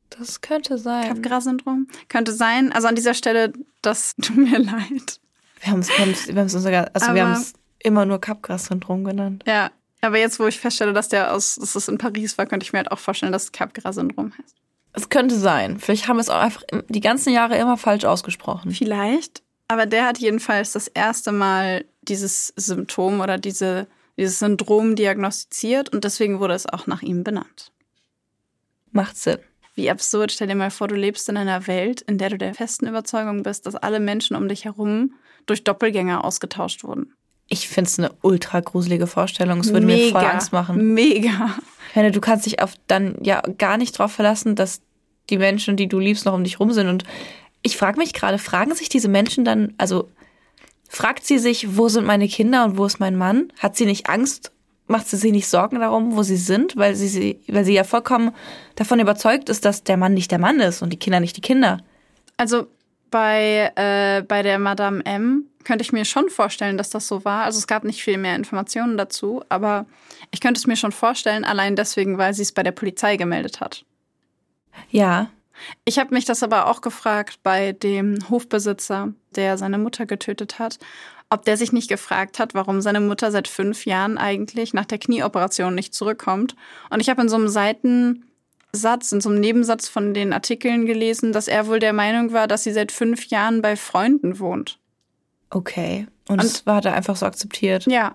Das 0.09 0.41
könnte 0.41 0.79
sein. 0.79 1.09
Capgras-Syndrom, 1.09 1.87
könnte 2.09 2.33
sein. 2.33 2.73
Also 2.73 2.88
an 2.88 2.95
dieser 2.95 3.12
Stelle, 3.12 3.53
das 3.83 4.15
tut 4.23 4.37
mir 4.37 4.59
leid. 4.59 5.21
Wir 5.61 5.71
haben 5.71 5.81
es 5.81 5.88
wir 5.91 6.35
haben's, 6.37 6.53
sogar, 6.53 6.91
also 6.95 7.15
wir 7.15 7.25
haben 7.25 7.33
es 7.41 7.53
immer 7.79 8.07
nur 8.07 8.23
Capgras-Syndrom 8.23 9.05
genannt. 9.05 9.45
Ja, 9.47 9.71
aber 10.01 10.19
jetzt, 10.19 10.41
wo 10.41 10.47
ich 10.47 10.59
feststelle, 10.59 10.95
dass 10.95 11.11
der 11.11 11.35
aus, 11.35 11.57
dass 11.57 11.75
das 11.75 11.88
in 11.88 11.99
Paris 11.99 12.38
war, 12.38 12.47
könnte 12.47 12.65
ich 12.65 12.73
mir 12.73 12.79
halt 12.79 12.91
auch 12.91 12.99
vorstellen, 12.99 13.33
dass 13.33 13.45
es 13.45 13.53
Capgras-Syndrom 13.53 14.33
heißt. 14.38 14.62
Es 14.92 15.09
könnte 15.09 15.38
sein. 15.38 15.78
Vielleicht 15.78 16.09
haben 16.09 16.16
wir 16.16 16.22
es 16.22 16.28
auch 16.28 16.40
einfach 16.40 16.62
die 16.88 17.00
ganzen 17.00 17.33
Jahre 17.33 17.57
immer 17.57 17.76
falsch 17.76 18.05
ausgesprochen. 18.05 18.72
Vielleicht. 18.72 19.42
Aber 19.68 19.87
der 19.87 20.07
hat 20.07 20.18
jedenfalls 20.18 20.72
das 20.72 20.88
erste 20.88 21.33
Mal 21.33 21.87
dieses 22.02 22.52
Symptom 22.57 23.20
oder 23.20 23.38
diese, 23.38 23.87
dieses 24.18 24.38
Syndrom 24.38 24.96
diagnostiziert 24.96 25.90
und 25.90 26.05
deswegen 26.05 26.40
wurde 26.40 26.55
es 26.55 26.66
auch 26.66 26.87
nach 26.87 27.00
ihm 27.02 27.24
benannt. 27.24 27.72
Macht 28.90 29.16
Sinn. 29.16 29.38
Wie 29.74 29.90
absurd, 29.90 30.33
stell 30.33 30.48
dir 30.48 30.55
mal 30.55 30.70
vor, 30.70 30.88
du 30.88 30.94
lebst 30.94 31.31
in 31.31 31.38
einer 31.38 31.66
Welt, 31.66 32.02
in 32.02 32.18
der 32.18 32.28
du 32.28 32.37
der 32.37 32.52
festen 32.52 32.87
Überzeugung 32.87 33.42
bist, 33.42 33.64
dass 33.64 33.74
alle 33.74 34.00
Menschen 34.00 34.37
um 34.37 34.46
dich 34.46 34.66
herum 34.66 35.14
durch 35.46 35.64
Doppelgänger 35.64 36.24
ausgetauscht 36.24 36.85
wurden. 36.85 37.14
Ich 37.53 37.69
finde 37.69 37.88
es 37.88 37.99
eine 37.99 38.11
ultra 38.23 38.61
gruselige 38.61 39.07
Vorstellung. 39.07 39.61
Es 39.61 39.75
würde 39.75 39.85
mir 39.85 40.11
voll 40.11 40.25
Angst 40.25 40.55
machen. 40.55 40.95
Mega. 40.95 41.51
Ich 41.91 41.97
meine, 41.97 42.11
du 42.11 42.19
kannst 42.19 42.47
dich 42.47 42.62
auf 42.62 42.73
dann 42.87 43.17
ja 43.21 43.43
gar 43.59 43.77
nicht 43.77 43.99
drauf 43.99 44.11
verlassen, 44.11 44.57
dass 44.57 44.81
die 45.29 45.37
Menschen, 45.37 45.77
die 45.77 45.87
du 45.87 45.99
liebst, 45.99 46.25
noch 46.25 46.33
um 46.33 46.45
dich 46.45 46.61
rum 46.61 46.73
sind. 46.73 46.88
Und 46.88 47.05
ich 47.61 47.77
frage 47.77 47.99
mich 47.99 48.15
gerade, 48.15 48.38
fragen 48.38 48.75
sich 48.75 48.88
diese 48.88 49.09
Menschen 49.09 49.45
dann, 49.45 49.75
also 49.77 50.09
fragt 50.88 51.27
sie 51.27 51.38
sich, 51.38 51.77
wo 51.77 51.91
sind 51.91 52.07
meine 52.07 52.27
Kinder 52.27 52.65
und 52.65 52.79
wo 52.79 52.87
ist 52.87 53.01
mein 53.01 53.17
Mann? 53.17 53.53
Hat 53.59 53.77
sie 53.77 53.85
nicht 53.85 54.09
Angst? 54.09 54.51
Macht 54.87 55.09
sie 55.09 55.19
sich 55.19 55.31
nicht 55.31 55.47
Sorgen 55.47 55.79
darum, 55.79 56.17
wo 56.17 56.23
sie 56.23 56.38
sind, 56.38 56.75
weil 56.79 56.95
sie, 56.95 57.09
sie, 57.09 57.38
weil 57.49 57.67
sie 57.67 57.75
ja 57.75 57.85
vollkommen 57.85 58.31
davon 58.77 58.99
überzeugt 58.99 59.51
ist, 59.51 59.67
dass 59.67 59.85
der 59.85 59.99
Mann 59.99 60.15
nicht 60.15 60.31
der 60.31 60.38
Mann 60.38 60.59
ist 60.59 60.81
und 60.81 60.91
die 60.91 60.99
Kinder 60.99 61.21
nicht 61.21 61.37
die 61.37 61.43
Kinder. 61.43 61.81
Also 62.38 62.69
bei, 63.11 63.71
äh, 63.77 64.23
bei 64.23 64.43
der 64.43 64.59
Madame 64.59 65.05
M 65.05 65.45
könnte 65.64 65.83
ich 65.83 65.92
mir 65.92 66.05
schon 66.05 66.31
vorstellen, 66.31 66.77
dass 66.77 66.90
das 66.90 67.09
so 67.09 67.25
war. 67.25 67.44
Also 67.44 67.59
es 67.59 67.66
gab 67.66 67.85
nicht 67.85 68.03
viel 68.03 68.18
mehr 68.18 68.37
Informationen 68.37 68.96
dazu, 68.96 69.42
aber 69.48 69.87
ich 70.31 70.40
könnte 70.40 70.59
es 70.59 70.66
mir 70.66 70.77
schon 70.77 70.92
vorstellen, 70.92 71.44
allein 71.44 71.77
deswegen, 71.77 72.18
weil 72.18 72.35
sie 72.35 72.42
es 72.42 72.53
bei 72.53 72.62
der 72.62 72.72
Polizei 72.72 73.16
gemeldet 73.16 73.61
hat. 73.61 73.85
Ja, 74.90 75.31
Ich 75.85 75.98
habe 75.98 76.14
mich 76.14 76.25
das 76.25 76.42
aber 76.42 76.66
auch 76.66 76.81
gefragt 76.81 77.40
bei 77.42 77.72
dem 77.72 78.18
Hofbesitzer, 78.31 79.12
der 79.35 79.59
seine 79.59 79.79
Mutter 79.79 80.07
getötet 80.07 80.59
hat, 80.59 80.79
ob 81.31 81.44
der 81.44 81.57
sich 81.57 81.72
nicht 81.72 81.88
gefragt 81.88 82.38
hat, 82.38 82.55
warum 82.55 82.81
seine 82.81 83.01
Mutter 83.01 83.31
seit 83.31 83.48
fünf 83.48 83.87
Jahren 83.87 84.18
eigentlich 84.18 84.75
nach 84.75 84.85
der 84.85 84.98
Knieoperation 84.98 85.75
nicht 85.75 85.94
zurückkommt. 85.94 86.57
Und 86.90 87.01
ich 87.01 87.09
habe 87.09 87.22
in 87.22 87.29
so 87.29 87.37
einem 87.37 87.48
Seitensatz, 87.48 89.12
in 89.12 89.20
so 89.20 89.31
einem 89.31 89.40
Nebensatz 89.40 89.88
von 89.88 90.14
den 90.14 90.33
Artikeln 90.33 90.87
gelesen, 90.87 91.33
dass 91.33 91.48
er 91.48 91.66
wohl 91.66 91.79
der 91.79 91.92
Meinung 91.92 92.33
war, 92.33 92.48
dass 92.48 92.64
sie 92.64 92.72
seit 92.72 92.92
fünf 92.92 93.27
Jahren 93.27 93.62
bei 93.62 93.77
Freunden 93.77 94.38
wohnt. 94.38 94.79
Okay. 95.53 96.07
Und, 96.29 96.41
Und- 96.41 96.45
es 96.45 96.67
war 96.67 96.81
da 96.81 96.93
einfach 96.93 97.17
so 97.17 97.27
akzeptiert 97.27 97.87
Ja, 97.87 98.15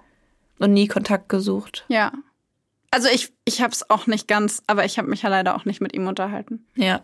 und 0.59 0.73
nie 0.73 0.87
Kontakt 0.87 1.29
gesucht. 1.29 1.85
ja. 1.87 2.11
Also 2.89 3.09
ich, 3.13 3.33
ich 3.43 3.61
habe 3.61 3.73
es 3.73 3.89
auch 3.89 4.07
nicht 4.07 4.29
ganz, 4.29 4.63
aber 4.65 4.85
ich 4.85 4.97
habe 4.97 5.09
mich 5.09 5.21
ja 5.21 5.29
leider 5.29 5.55
auch 5.55 5.65
nicht 5.65 5.81
mit 5.81 5.93
ihm 5.93 6.07
unterhalten. 6.07 6.65
Ja. 6.75 7.01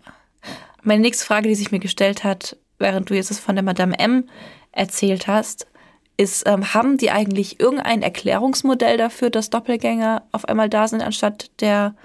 Meine 0.82 1.02
nächste 1.02 1.26
Frage, 1.26 1.50
die 1.50 1.56
sich 1.56 1.72
mir 1.72 1.80
gestellt 1.80 2.24
hat, 2.24 2.56
während 2.80 3.10
du 3.10 3.14
jetzt 3.16 3.30
das 3.32 3.38
von 3.40 3.56
der 3.56 3.64
Madame 3.66 4.00
M 4.00 4.30
erzählt 4.72 5.28
hast, 5.28 5.68
ist, 6.16 6.48
ähm, 6.48 6.74
haben 6.74 6.98
die 6.98 7.12
eigentlich 7.12 7.60
irgendein 7.60 8.02
Erklärungsmodell 8.02 8.96
dafür, 8.98 9.30
dass 9.30 9.50
Doppelgänger 9.50 10.24
auf 10.32 10.46
einmal 10.48 10.70
da 10.70 10.88
sind, 10.88 11.02
anstatt 11.04 11.52
der 11.60 11.96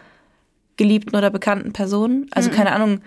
geliebten 0.77 1.15
oder 1.17 1.31
bekannten 1.31 1.73
Person? 1.73 2.27
Also 2.33 2.51
keine 2.51 2.73
Ahnung, 2.73 3.01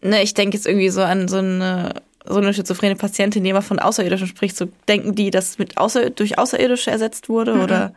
ne, 0.00 0.22
ich 0.22 0.32
denke 0.32 0.56
jetzt 0.56 0.66
irgendwie 0.66 0.88
so 0.90 1.02
an 1.02 1.28
so 1.28 1.36
eine 1.36 2.00
so 2.24 2.36
eine 2.36 2.54
schizophrene 2.54 2.96
Patientin, 2.96 3.44
die 3.44 3.50
immer 3.50 3.62
von 3.62 3.78
Außerirdischen 3.78 4.26
spricht, 4.26 4.56
so 4.56 4.66
denken 4.88 5.14
die, 5.14 5.30
dass 5.30 5.58
mit 5.58 5.76
Außer 5.76 6.10
durch 6.10 6.38
Außerirdische 6.38 6.90
ersetzt 6.90 7.28
wurde 7.28 7.54
oder 7.54 7.92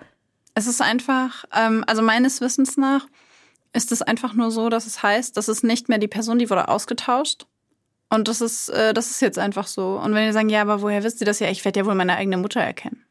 Es 0.54 0.68
ist 0.68 0.82
einfach, 0.82 1.46
ähm, 1.56 1.84
also 1.88 2.02
meines 2.02 2.42
Wissens 2.42 2.78
nach 2.78 3.08
ist 3.74 3.92
es 3.92 4.02
einfach 4.02 4.34
nur 4.34 4.52
so, 4.52 4.70
dass 4.70 4.86
es 4.86 5.04
heißt, 5.04 5.38
das 5.38 5.50
ist 5.50 5.64
nicht 5.64 5.88
mehr 5.88 5.98
die 5.98 6.08
Person, 6.08 6.40
die 6.40 6.50
wurde 6.50 6.68
ausgetauscht. 6.68 7.46
Und 8.10 8.28
das 8.28 8.42
ist, 8.42 8.70
äh, 8.70 8.94
das 8.94 9.12
ist 9.12 9.22
jetzt 9.22 9.38
einfach 9.38 9.68
so. 9.68 10.00
Und 10.04 10.14
wenn 10.14 10.26
ihr 10.26 10.34
sagen, 10.34 10.50
ja, 10.50 10.62
aber 10.62 10.82
woher 10.82 11.04
wisst 11.04 11.22
ihr 11.22 11.26
das 11.26 11.40
ja? 11.40 11.50
Ich 11.50 11.64
werde 11.66 11.82
ja 11.82 11.86
wohl 11.86 11.96
meine 11.96 12.16
eigene 12.16 12.38
Mutter 12.38 12.62
erkennen. 12.62 13.04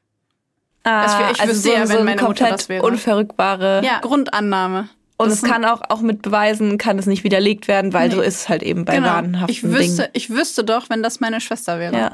ah, 0.85 1.31
ich 1.33 1.49
wüsste 1.49 1.73
ja, 1.73 1.89
wenn 1.89 1.99
eine 1.99 2.05
meine 2.05 2.23
Mutter 2.23 2.49
das 2.49 2.69
wäre. 2.69 2.85
unverrückbare 2.85 3.83
Ja, 3.85 3.99
Grundannahme. 4.01 4.89
Und 5.19 5.31
Das 5.31 5.43
es 5.43 5.49
kann 5.49 5.65
auch, 5.65 5.81
auch 5.89 6.01
mit 6.03 6.21
Beweisen 6.23 6.77
kann 6.77 6.99
es 6.99 7.07
nicht 7.07 7.25
widerlegt 7.25 7.69
werden, 7.69 7.93
weil 7.95 8.09
Nee. 8.09 8.15
so 8.17 8.21
ist 8.21 8.35
es 8.35 8.49
halt 8.49 8.63
eben 8.63 8.85
bei 8.85 8.97
genau. 8.97 9.09
wahnhaften 9.09 9.51
Ich 9.51 9.63
wüsste, 9.63 10.03
Dingen. 10.03 10.11
ich 10.13 10.31
wüsste 10.31 10.63
doch, 10.65 10.91
wenn 10.91 11.03
das 11.03 11.21
meine 11.21 11.41
Schwester 11.41 11.79
wäre. 11.79 11.97
Ja. 11.97 12.11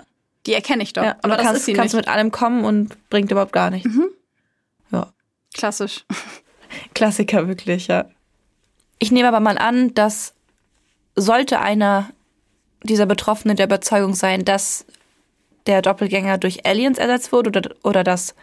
Die 0.47 0.55
erkenne 0.55 0.83
ich 0.83 0.93
doch. 0.93 1.03
Ja, 1.03 1.17
aber 1.23 1.37
das 1.37 1.47
kannst, 1.47 1.59
ist 1.61 1.67
sie 1.67 1.73
kannst 1.73 1.95
nicht. 1.95 2.07
mit 2.07 2.15
allem 2.15 2.31
kommen 2.31 2.65
und 2.65 2.97
bringt 3.11 3.31
überhaupt 3.31 3.53
gar 3.53 3.71
nichts. 3.71 3.88
Ja. 4.93 5.12
Klassisch. 5.55 6.05
Klassiker 6.95 7.49
wirklich, 7.49 7.88
ja. 7.88 8.07
Ich 8.99 9.11
nehme 9.11 9.29
aber 9.29 9.41
mal 9.41 9.59
an, 9.59 9.95
dass 9.95 10.35
sollte 11.17 11.61
einer 11.61 12.11
dieser 12.85 13.07
Betroffenen 13.07 13.57
der 13.57 13.67
Überzeugung 13.67 14.15
sein, 14.15 14.45
dass 14.45 14.85
der 15.67 15.83
Doppelgänger 15.83 16.38
durch 16.38 16.67
Aliens 16.67 16.99
ersetzt 16.99 17.33
wurde 17.33 17.49
oder, 17.49 17.71
oder 17.83 18.05
dass 18.05 18.35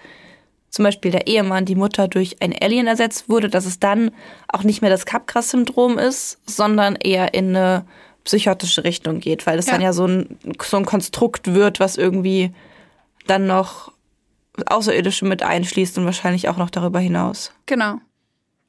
zum 0.70 0.84
Beispiel 0.84 1.12
der 1.12 1.28
Ehemann 1.28 1.66
die 1.66 1.76
Mutter 1.76 2.08
durch 2.08 2.42
ein 2.42 2.54
Alien 2.60 2.88
ersetzt 2.88 3.30
wurde, 3.30 3.50
dass 3.50 3.66
es 3.66 3.80
dann 3.80 4.12
auch 4.48 4.64
nicht 4.64 4.82
mehr 4.82 4.92
das 4.92 5.06
Capgras-Syndrom 5.06 5.98
ist, 5.98 6.40
sondern 6.46 6.96
eher 6.96 7.34
in 7.34 7.56
eine 7.56 7.86
psychotische 8.24 8.84
Richtung 8.84 9.20
geht, 9.20 9.48
weil 9.48 9.58
es 9.58 9.66
Ja. 9.68 9.74
dann 9.74 9.82
ja 9.82 9.94
so 9.94 10.06
ein, 10.06 10.38
so 10.62 10.78
ein 10.78 10.86
Konstrukt 10.86 11.54
wird, 11.54 11.80
was 11.80 11.98
irgendwie 11.98 12.52
dann 13.28 13.48
noch 13.48 13.92
Außerirdische 14.66 15.26
mit 15.26 15.42
einschließt 15.42 15.98
und 15.98 16.06
wahrscheinlich 16.06 16.50
auch 16.50 16.58
noch 16.58 16.70
darüber 16.70 17.00
hinaus. 17.00 17.52
Genau. 17.66 17.96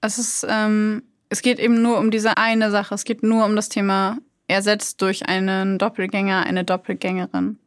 Es 0.00 0.18
ist, 0.18 0.46
ähm, 0.48 1.02
es 1.28 1.42
geht 1.42 1.58
eben 1.58 1.82
nur 1.82 1.98
um 1.98 2.10
diese 2.10 2.36
eine 2.36 2.70
Sache. 2.70 2.94
Es 2.94 3.04
geht 3.04 3.22
nur 3.22 3.44
um 3.44 3.56
das 3.56 3.68
Thema 3.68 4.18
ersetzt 4.46 5.02
durch 5.02 5.28
einen 5.28 5.78
Doppelgänger, 5.78 6.44
eine 6.44 6.64
Doppelgängerin. 6.64 7.58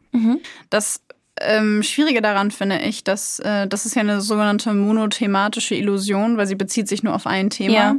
Das 0.69 1.01
ähm, 1.41 1.83
Schwierige 1.83 2.21
daran 2.21 2.51
finde 2.51 2.79
ich, 2.79 3.03
dass 3.03 3.39
äh, 3.39 3.67
das 3.67 3.85
ist 3.85 3.95
ja 3.95 4.01
eine 4.01 4.21
sogenannte 4.21 4.73
monothematische 4.73 5.75
Illusion, 5.75 6.37
weil 6.37 6.47
sie 6.47 6.55
bezieht 6.55 6.87
sich 6.87 7.03
nur 7.03 7.15
auf 7.15 7.27
ein 7.27 7.49
Thema. 7.49 7.73
Ja. 7.73 7.95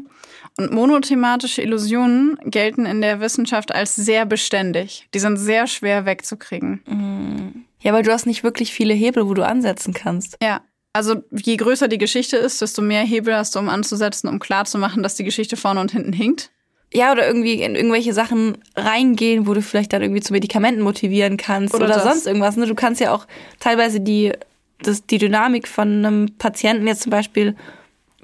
Und 0.56 0.72
monothematische 0.72 1.62
Illusionen 1.62 2.38
gelten 2.44 2.86
in 2.86 3.00
der 3.00 3.20
Wissenschaft 3.20 3.74
als 3.74 3.96
sehr 3.96 4.24
beständig. 4.24 5.08
Die 5.12 5.18
sind 5.18 5.36
sehr 5.36 5.66
schwer 5.66 6.06
wegzukriegen. 6.06 7.64
Ja, 7.80 7.92
weil 7.92 8.04
du 8.04 8.12
hast 8.12 8.26
nicht 8.26 8.44
wirklich 8.44 8.72
viele 8.72 8.94
Hebel, 8.94 9.26
wo 9.26 9.34
du 9.34 9.44
ansetzen 9.44 9.92
kannst. 9.92 10.36
Ja. 10.40 10.62
Also 10.92 11.24
je 11.32 11.56
größer 11.56 11.88
die 11.88 11.98
Geschichte 11.98 12.36
ist, 12.36 12.62
desto 12.62 12.80
mehr 12.80 13.02
Hebel 13.02 13.34
hast 13.34 13.56
du, 13.56 13.58
um 13.58 13.68
anzusetzen, 13.68 14.28
um 14.28 14.38
klarzumachen, 14.38 15.02
dass 15.02 15.16
die 15.16 15.24
Geschichte 15.24 15.56
vorne 15.56 15.80
und 15.80 15.90
hinten 15.90 16.12
hinkt. 16.12 16.52
Ja, 16.94 17.10
oder 17.10 17.26
irgendwie 17.26 17.54
in 17.54 17.74
irgendwelche 17.74 18.12
Sachen 18.12 18.58
reingehen, 18.76 19.48
wo 19.48 19.54
du 19.54 19.62
vielleicht 19.62 19.92
dann 19.92 20.02
irgendwie 20.02 20.20
zu 20.20 20.32
Medikamenten 20.32 20.82
motivieren 20.82 21.36
kannst 21.36 21.74
Oder 21.74 21.86
oder, 21.86 22.00
sonst 22.00 22.26
irgendwas. 22.26 22.56
Ne? 22.56 22.66
Du 22.66 22.76
kannst 22.76 23.00
ja 23.00 23.12
auch 23.12 23.26
teilweise 23.58 24.00
die, 24.00 24.32
das, 24.80 25.04
die 25.04 25.18
Dynamik 25.18 25.66
von 25.66 26.04
einem 26.04 26.26
Patienten 26.38 26.86
jetzt 26.86 27.02
zum 27.02 27.10
Beispiel 27.10 27.56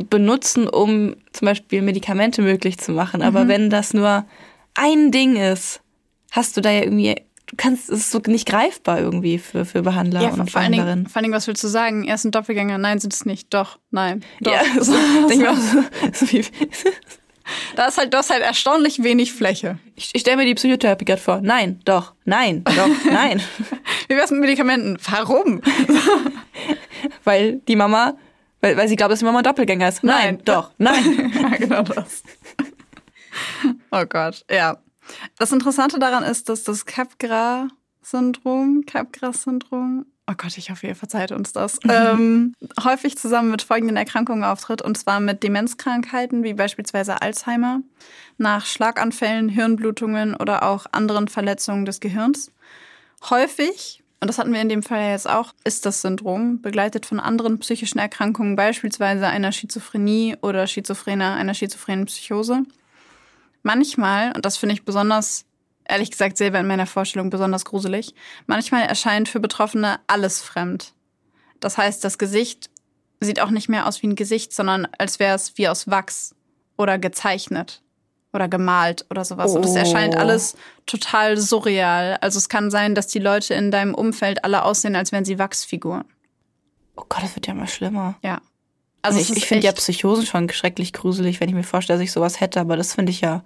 benutzen, 0.08 0.68
um 0.68 1.16
zum 1.32 1.46
Beispiel 1.46 1.82
Medikamente 1.82 2.42
möglich 2.42 2.78
zu 2.78 2.92
machen. 2.92 3.20
Mhm. 3.20 3.26
Aber 3.26 3.48
wenn 3.48 3.70
das 3.70 3.92
nur 3.92 4.24
ein 4.74 5.10
Ding 5.10 5.36
ist, 5.36 5.80
hast 6.30 6.56
du 6.56 6.60
da 6.60 6.70
ja 6.70 6.82
irgendwie, 6.82 7.16
du 7.46 7.56
kannst, 7.56 7.90
es 7.90 8.00
ist 8.00 8.10
so 8.12 8.20
nicht 8.26 8.48
greifbar 8.48 9.00
irgendwie 9.00 9.38
für, 9.38 9.64
für 9.64 9.82
Behandler 9.82 10.22
Ja, 10.22 10.28
und 10.30 10.50
vor, 10.50 10.60
allen 10.60 10.72
Dingen, 10.72 11.06
vor 11.06 11.16
allen 11.16 11.24
Dingen, 11.24 11.34
was 11.34 11.46
willst 11.46 11.64
du 11.64 11.68
sagen? 11.68 12.04
Er 12.04 12.14
ist 12.14 12.24
ein 12.24 12.30
Doppelgänger. 12.30 12.78
Nein, 12.78 12.98
sind 12.98 13.12
es 13.12 13.26
nicht. 13.26 13.52
Doch, 13.52 13.78
nein. 13.90 14.22
Doch. 14.40 14.52
Ja, 14.52 14.62
so, 14.80 14.92
auch 14.92 15.56
so, 15.56 15.84
so 16.12 16.32
wie, 16.32 16.44
Da 17.76 17.86
ist 17.86 17.98
halt, 17.98 18.12
du 18.12 18.18
hast 18.18 18.30
halt 18.30 18.42
erstaunlich 18.42 19.02
wenig 19.02 19.32
Fläche. 19.32 19.78
ich, 19.96 20.10
ich 20.12 20.20
stelle 20.20 20.36
mir 20.36 20.46
die 20.46 20.54
Psychotherapie 20.54 21.04
gerade 21.04 21.20
vor. 21.20 21.40
Nein, 21.42 21.80
doch, 21.84 22.14
nein, 22.24 22.64
doch, 22.64 22.88
nein. 23.10 23.40
Wie 24.08 24.16
wär's 24.16 24.30
mit 24.30 24.40
Medikamenten? 24.40 24.98
Warum? 25.10 25.60
weil 27.24 27.56
die 27.68 27.76
Mama, 27.76 28.14
weil, 28.60 28.76
weil 28.76 28.88
sie 28.88 28.96
glaubt, 28.96 29.12
dass 29.12 29.20
die 29.20 29.24
Mama 29.24 29.38
ein 29.38 29.44
Doppelgänger 29.44 29.88
ist. 29.88 30.02
Nein, 30.04 30.36
Nein. 30.36 30.44
doch, 30.44 30.70
nein. 30.78 31.32
ja, 31.42 31.48
genau 31.56 31.82
das. 31.82 32.22
Oh 33.90 34.04
Gott, 34.08 34.44
ja. 34.50 34.78
Das 35.38 35.50
Interessante 35.52 35.98
daran 35.98 36.22
ist, 36.22 36.48
dass 36.48 36.62
das 36.62 36.84
Capgras-Syndrom, 36.86 38.84
Capgras-Syndrom, 38.86 40.06
oh 40.30 40.34
Gott, 40.36 40.56
ich 40.56 40.70
hoffe, 40.70 40.86
ihr 40.86 40.94
verzeiht 40.94 41.32
uns 41.32 41.52
das, 41.52 41.78
ähm, 41.88 42.54
häufig 42.82 43.18
zusammen 43.18 43.50
mit 43.50 43.62
folgenden 43.62 43.96
Erkrankungen 43.96 44.44
auftritt, 44.44 44.82
und 44.82 44.96
zwar 44.96 45.20
mit 45.20 45.42
Demenzkrankheiten 45.42 46.44
wie 46.44 46.54
beispielsweise 46.54 47.20
Alzheimer, 47.20 47.80
nach 48.38 48.64
Schlaganfällen, 48.64 49.48
Hirnblutungen 49.48 50.36
oder 50.36 50.62
auch 50.62 50.86
anderen 50.92 51.28
Verletzungen 51.28 51.84
des 51.84 52.00
Gehirns. 52.00 52.52
Häufig, 53.28 54.02
und 54.20 54.28
das 54.28 54.38
hatten 54.38 54.52
wir 54.52 54.60
in 54.60 54.68
dem 54.68 54.82
Fall 54.82 55.00
ja 55.00 55.10
jetzt 55.10 55.28
auch, 55.28 55.52
ist 55.64 55.84
das 55.84 56.02
Syndrom 56.02 56.62
begleitet 56.62 57.06
von 57.06 57.20
anderen 57.20 57.58
psychischen 57.58 57.98
Erkrankungen, 57.98 58.56
beispielsweise 58.56 59.26
einer 59.26 59.52
Schizophrenie 59.52 60.36
oder 60.42 60.66
Schizophrenia, 60.66 61.34
einer 61.34 61.54
schizophrenen 61.54 62.06
Psychose. 62.06 62.62
Manchmal, 63.62 64.32
und 64.34 64.46
das 64.46 64.56
finde 64.56 64.74
ich 64.74 64.84
besonders, 64.84 65.44
ehrlich 65.90 66.10
gesagt, 66.10 66.36
selber 66.36 66.58
in 66.60 66.66
meiner 66.66 66.86
Vorstellung 66.86 67.30
besonders 67.30 67.64
gruselig, 67.64 68.14
manchmal 68.46 68.82
erscheint 68.84 69.28
für 69.28 69.40
Betroffene 69.40 70.00
alles 70.06 70.40
fremd. 70.42 70.94
Das 71.60 71.76
heißt, 71.76 72.02
das 72.04 72.16
Gesicht 72.18 72.70
sieht 73.20 73.40
auch 73.40 73.50
nicht 73.50 73.68
mehr 73.68 73.86
aus 73.86 74.02
wie 74.02 74.06
ein 74.06 74.14
Gesicht, 74.16 74.54
sondern 74.54 74.88
als 74.98 75.18
wäre 75.18 75.34
es 75.34 75.58
wie 75.58 75.68
aus 75.68 75.90
Wachs 75.90 76.34
oder 76.78 76.98
gezeichnet 76.98 77.82
oder 78.32 78.48
gemalt 78.48 79.04
oder 79.10 79.24
sowas. 79.24 79.54
Und 79.54 79.64
es 79.64 79.72
Oh. 79.72 79.76
erscheint 79.76 80.16
alles 80.16 80.56
total 80.86 81.36
surreal. 81.36 82.16
Also 82.22 82.38
es 82.38 82.48
kann 82.48 82.70
sein, 82.70 82.94
dass 82.94 83.08
die 83.08 83.18
Leute 83.18 83.52
in 83.54 83.70
deinem 83.70 83.94
Umfeld 83.94 84.44
alle 84.44 84.62
aussehen, 84.64 84.96
als 84.96 85.12
wären 85.12 85.24
sie 85.26 85.38
Wachsfiguren. 85.38 86.04
Oh 86.96 87.04
Gott, 87.08 87.22
das 87.22 87.34
wird 87.34 87.46
ja 87.46 87.54
mal 87.54 87.68
schlimmer. 87.68 88.14
Ja. 88.22 88.40
Also 89.02 89.18
ich, 89.18 89.34
ich 89.34 89.46
finde 89.46 89.66
ja 89.66 89.72
Psychosen 89.72 90.26
schon 90.26 90.48
schrecklich 90.50 90.92
gruselig, 90.92 91.40
wenn 91.40 91.48
ich 91.48 91.54
mir 91.54 91.62
vorstelle, 91.64 91.98
dass 91.98 92.04
ich 92.04 92.12
sowas 92.12 92.40
hätte, 92.40 92.60
aber 92.60 92.76
das 92.76 92.94
finde 92.94 93.10
ich 93.10 93.20
ja, 93.22 93.42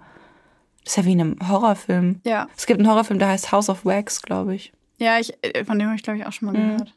das 0.85 0.93
ist 0.93 0.97
ja 0.97 1.05
wie 1.05 1.11
in 1.11 1.19
einem 1.21 1.49
Horrorfilm. 1.49 2.21
Ja. 2.23 2.47
Es 2.55 2.65
gibt 2.65 2.79
einen 2.79 2.87
Horrorfilm, 2.89 3.19
der 3.19 3.27
heißt 3.27 3.51
House 3.51 3.69
of 3.69 3.83
Wax, 3.85 4.21
glaube 4.21 4.55
ich. 4.55 4.71
Ja, 4.97 5.19
ich, 5.19 5.33
äh, 5.41 5.65
von 5.65 5.77
dem 5.77 5.87
habe 5.89 5.97
ich, 5.97 6.03
glaube 6.03 6.19
ich, 6.19 6.25
auch 6.25 6.31
schon 6.31 6.45
mal 6.45 6.57
Mhm. 6.57 6.69
gehört. 6.77 6.93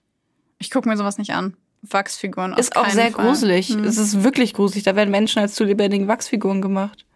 Ich 0.59 0.70
gucke 0.70 0.88
mir 0.88 0.96
sowas 0.96 1.18
nicht 1.18 1.33
an. 1.33 1.57
Wachsfiguren. 1.83 2.53
Ist 2.55 2.77
auch 2.77 2.88
sehr 2.88 3.11
Fall. 3.11 3.24
gruselig. 3.27 3.70
Mhm. 3.70 3.85
Es 3.85 3.96
ist 3.98 4.22
wirklich 4.22 4.55
gruselig. 4.55 4.85
Da 4.85 4.94
werden 4.96 5.11
Menschen 5.11 5.40
als 5.40 5.55
zu 5.55 5.64
lebendigen 5.64 6.07
Wachsfiguren 6.09 6.61
gemacht. 6.62 7.07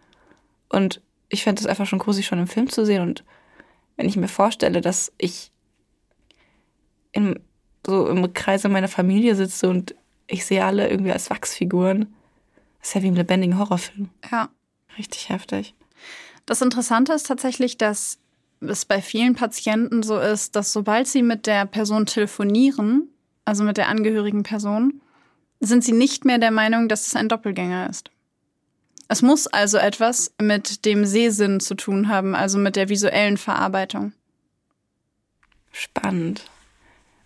Und 0.69 1.01
ich 1.29 1.43
fände 1.43 1.59
es 1.61 1.67
einfach 1.67 1.85
schon 1.85 1.99
gruselig, 1.99 2.25
schon 2.27 2.39
im 2.39 2.47
Film 2.47 2.69
zu 2.69 2.85
sehen. 2.85 3.01
Und 3.01 3.23
wenn 3.97 4.07
ich 4.07 4.15
mir 4.17 4.27
vorstelle, 4.27 4.81
dass 4.81 5.11
ich 5.17 5.51
im, 7.11 7.39
so 7.85 8.07
im 8.07 8.33
Kreise 8.33 8.69
meiner 8.69 8.87
Familie 8.87 9.35
sitze 9.35 9.69
und 9.69 9.95
ich 10.27 10.45
sehe 10.45 10.63
alle 10.65 10.89
irgendwie 10.89 11.11
als 11.11 11.29
Wachsfiguren, 11.29 12.13
das 12.79 12.89
ist 12.89 12.93
ja 12.95 13.03
wie 13.03 13.07
im 13.07 13.15
lebendigen 13.15 13.57
Horrorfilm. 13.59 14.09
Ja. 14.31 14.49
Richtig 14.97 15.29
heftig. 15.29 15.75
Das 16.45 16.61
Interessante 16.61 17.13
ist 17.13 17.27
tatsächlich, 17.27 17.77
dass 17.77 18.19
es 18.61 18.85
bei 18.85 19.01
vielen 19.01 19.35
Patienten 19.35 20.03
so 20.03 20.19
ist, 20.19 20.55
dass 20.55 20.73
sobald 20.73 21.07
sie 21.07 21.21
mit 21.21 21.47
der 21.47 21.65
Person 21.65 22.05
telefonieren, 22.05 23.09
also 23.45 23.63
mit 23.63 23.77
der 23.77 23.89
angehörigen 23.89 24.43
Person, 24.43 25.01
sind 25.59 25.83
sie 25.83 25.93
nicht 25.93 26.25
mehr 26.25 26.37
der 26.37 26.51
Meinung, 26.51 26.89
dass 26.89 27.07
es 27.07 27.15
ein 27.15 27.29
Doppelgänger 27.29 27.89
ist. 27.89 28.09
Es 29.07 29.21
muss 29.21 29.47
also 29.47 29.77
etwas 29.77 30.33
mit 30.41 30.85
dem 30.85 31.05
Sehsinn 31.05 31.59
zu 31.59 31.75
tun 31.75 32.07
haben, 32.07 32.35
also 32.35 32.57
mit 32.57 32.75
der 32.75 32.89
visuellen 32.89 33.37
Verarbeitung. 33.37 34.13
Spannend. 35.71 36.45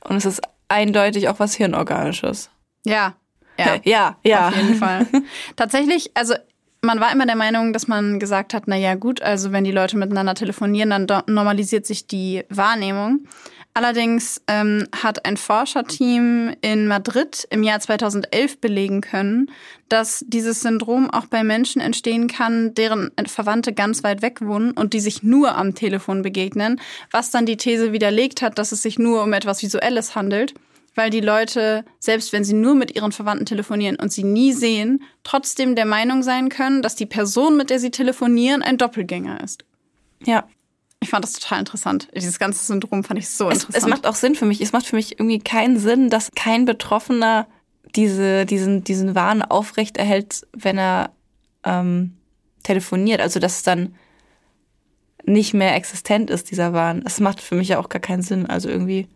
Und 0.01 0.17
es 0.17 0.25
ist 0.25 0.41
eindeutig 0.69 1.29
auch 1.29 1.39
was 1.39 1.55
Hirnorganisches. 1.55 2.49
Ja, 2.85 3.15
ja. 3.57 3.79
ja. 3.83 4.17
ja. 4.23 4.47
Auf 4.47 4.55
jeden 4.55 4.75
Fall. 4.75 5.07
Tatsächlich, 5.55 6.11
also 6.15 6.35
man 6.81 6.99
war 6.99 7.11
immer 7.11 7.25
der 7.25 7.35
Meinung, 7.35 7.73
dass 7.73 7.87
man 7.87 8.19
gesagt 8.19 8.53
hat, 8.53 8.63
na 8.67 8.75
ja 8.75 8.95
gut, 8.95 9.21
also 9.21 9.51
wenn 9.51 9.63
die 9.63 9.71
Leute 9.71 9.97
miteinander 9.97 10.35
telefonieren, 10.35 11.07
dann 11.07 11.23
normalisiert 11.27 11.85
sich 11.85 12.07
die 12.07 12.43
Wahrnehmung. 12.49 13.27
Allerdings 13.77 14.41
ähm, 14.47 14.87
hat 15.03 15.25
ein 15.25 15.37
Forscherteam 15.37 16.55
in 16.61 16.87
Madrid 16.87 17.47
im 17.51 17.61
Jahr 17.61 17.79
2011 17.79 18.59
belegen 18.59 19.01
können, 19.01 19.51
dass 19.87 20.25
dieses 20.27 20.61
Syndrom 20.61 21.11
auch 21.11 21.27
bei 21.27 21.43
Menschen 21.43 21.79
entstehen 21.79 22.27
kann, 22.27 22.73
deren 22.73 23.11
Verwandte 23.27 23.73
ganz 23.73 24.03
weit 24.03 24.23
weg 24.23 24.41
wohnen 24.41 24.71
und 24.71 24.93
die 24.93 24.99
sich 24.99 25.21
nur 25.21 25.55
am 25.55 25.75
Telefon 25.75 26.23
begegnen, 26.23 26.81
was 27.11 27.29
dann 27.29 27.45
die 27.45 27.57
These 27.57 27.93
widerlegt 27.93 28.41
hat, 28.41 28.57
dass 28.57 28.71
es 28.71 28.81
sich 28.81 28.97
nur 28.97 29.21
um 29.21 29.31
etwas 29.33 29.61
Visuelles 29.61 30.15
handelt 30.15 30.55
weil 30.97 31.09
die 31.09 31.21
Leute, 31.21 31.85
selbst 31.99 32.33
wenn 32.33 32.43
sie 32.43 32.53
nur 32.53 32.75
mit 32.75 32.95
ihren 32.95 33.11
Verwandten 33.11 33.45
telefonieren 33.45 33.95
und 33.97 34.11
sie 34.11 34.23
nie 34.23 34.51
sehen, 34.51 35.03
trotzdem 35.23 35.75
der 35.75 35.85
Meinung 35.85 36.23
sein 36.23 36.49
können, 36.49 36.81
dass 36.81 36.95
die 36.95 37.05
Person, 37.05 37.55
mit 37.55 37.69
der 37.69 37.79
sie 37.79 37.91
telefonieren, 37.91 38.61
ein 38.63 38.77
Doppelgänger 38.77 39.41
ist. 39.43 39.63
ja. 40.25 40.45
Ich 40.99 41.09
fand 41.09 41.23
das 41.23 41.33
total 41.33 41.59
interessant. 41.59 42.07
Dieses 42.15 42.39
ganze 42.39 42.65
Syndrom 42.65 43.03
fand 43.03 43.19
ich 43.19 43.29
so 43.29 43.51
Es, 43.51 43.59
interessant. 43.59 43.83
es 43.83 43.87
macht 43.87 44.07
auch 44.07 44.15
Sinn 44.15 44.33
für 44.33 44.45
mich. 44.45 44.61
Es 44.61 44.71
macht 44.71 44.87
für 44.87 44.95
mich 44.95 45.19
irgendwie 45.19 45.37
keinen 45.37 45.77
Sinn, 45.77 46.09
dass 46.09 46.31
kein 46.35 46.65
Betroffener 46.65 47.45
diese, 47.95 48.47
diesen, 48.47 48.83
diesen 48.83 49.13
Wahn 49.13 49.43
aufrechterhält, 49.43 50.47
wenn 50.53 50.79
er 50.79 51.11
ähm, 51.63 52.17
telefoniert. 52.63 53.21
Also, 53.21 53.39
dass 53.39 53.57
es 53.57 53.63
dann 53.63 53.93
nicht 55.23 55.53
mehr 55.53 55.75
existent 55.75 56.31
ist, 56.31 56.49
dieser 56.49 56.73
Wahn. 56.73 57.03
Es 57.05 57.19
macht 57.19 57.41
für 57.41 57.53
mich 57.53 57.67
ja 57.67 57.77
auch 57.77 57.89
gar 57.89 58.01
keinen 58.01 58.23
Sinn. 58.23 58.47
Also 58.47 58.67
irgendwie. 58.67 59.07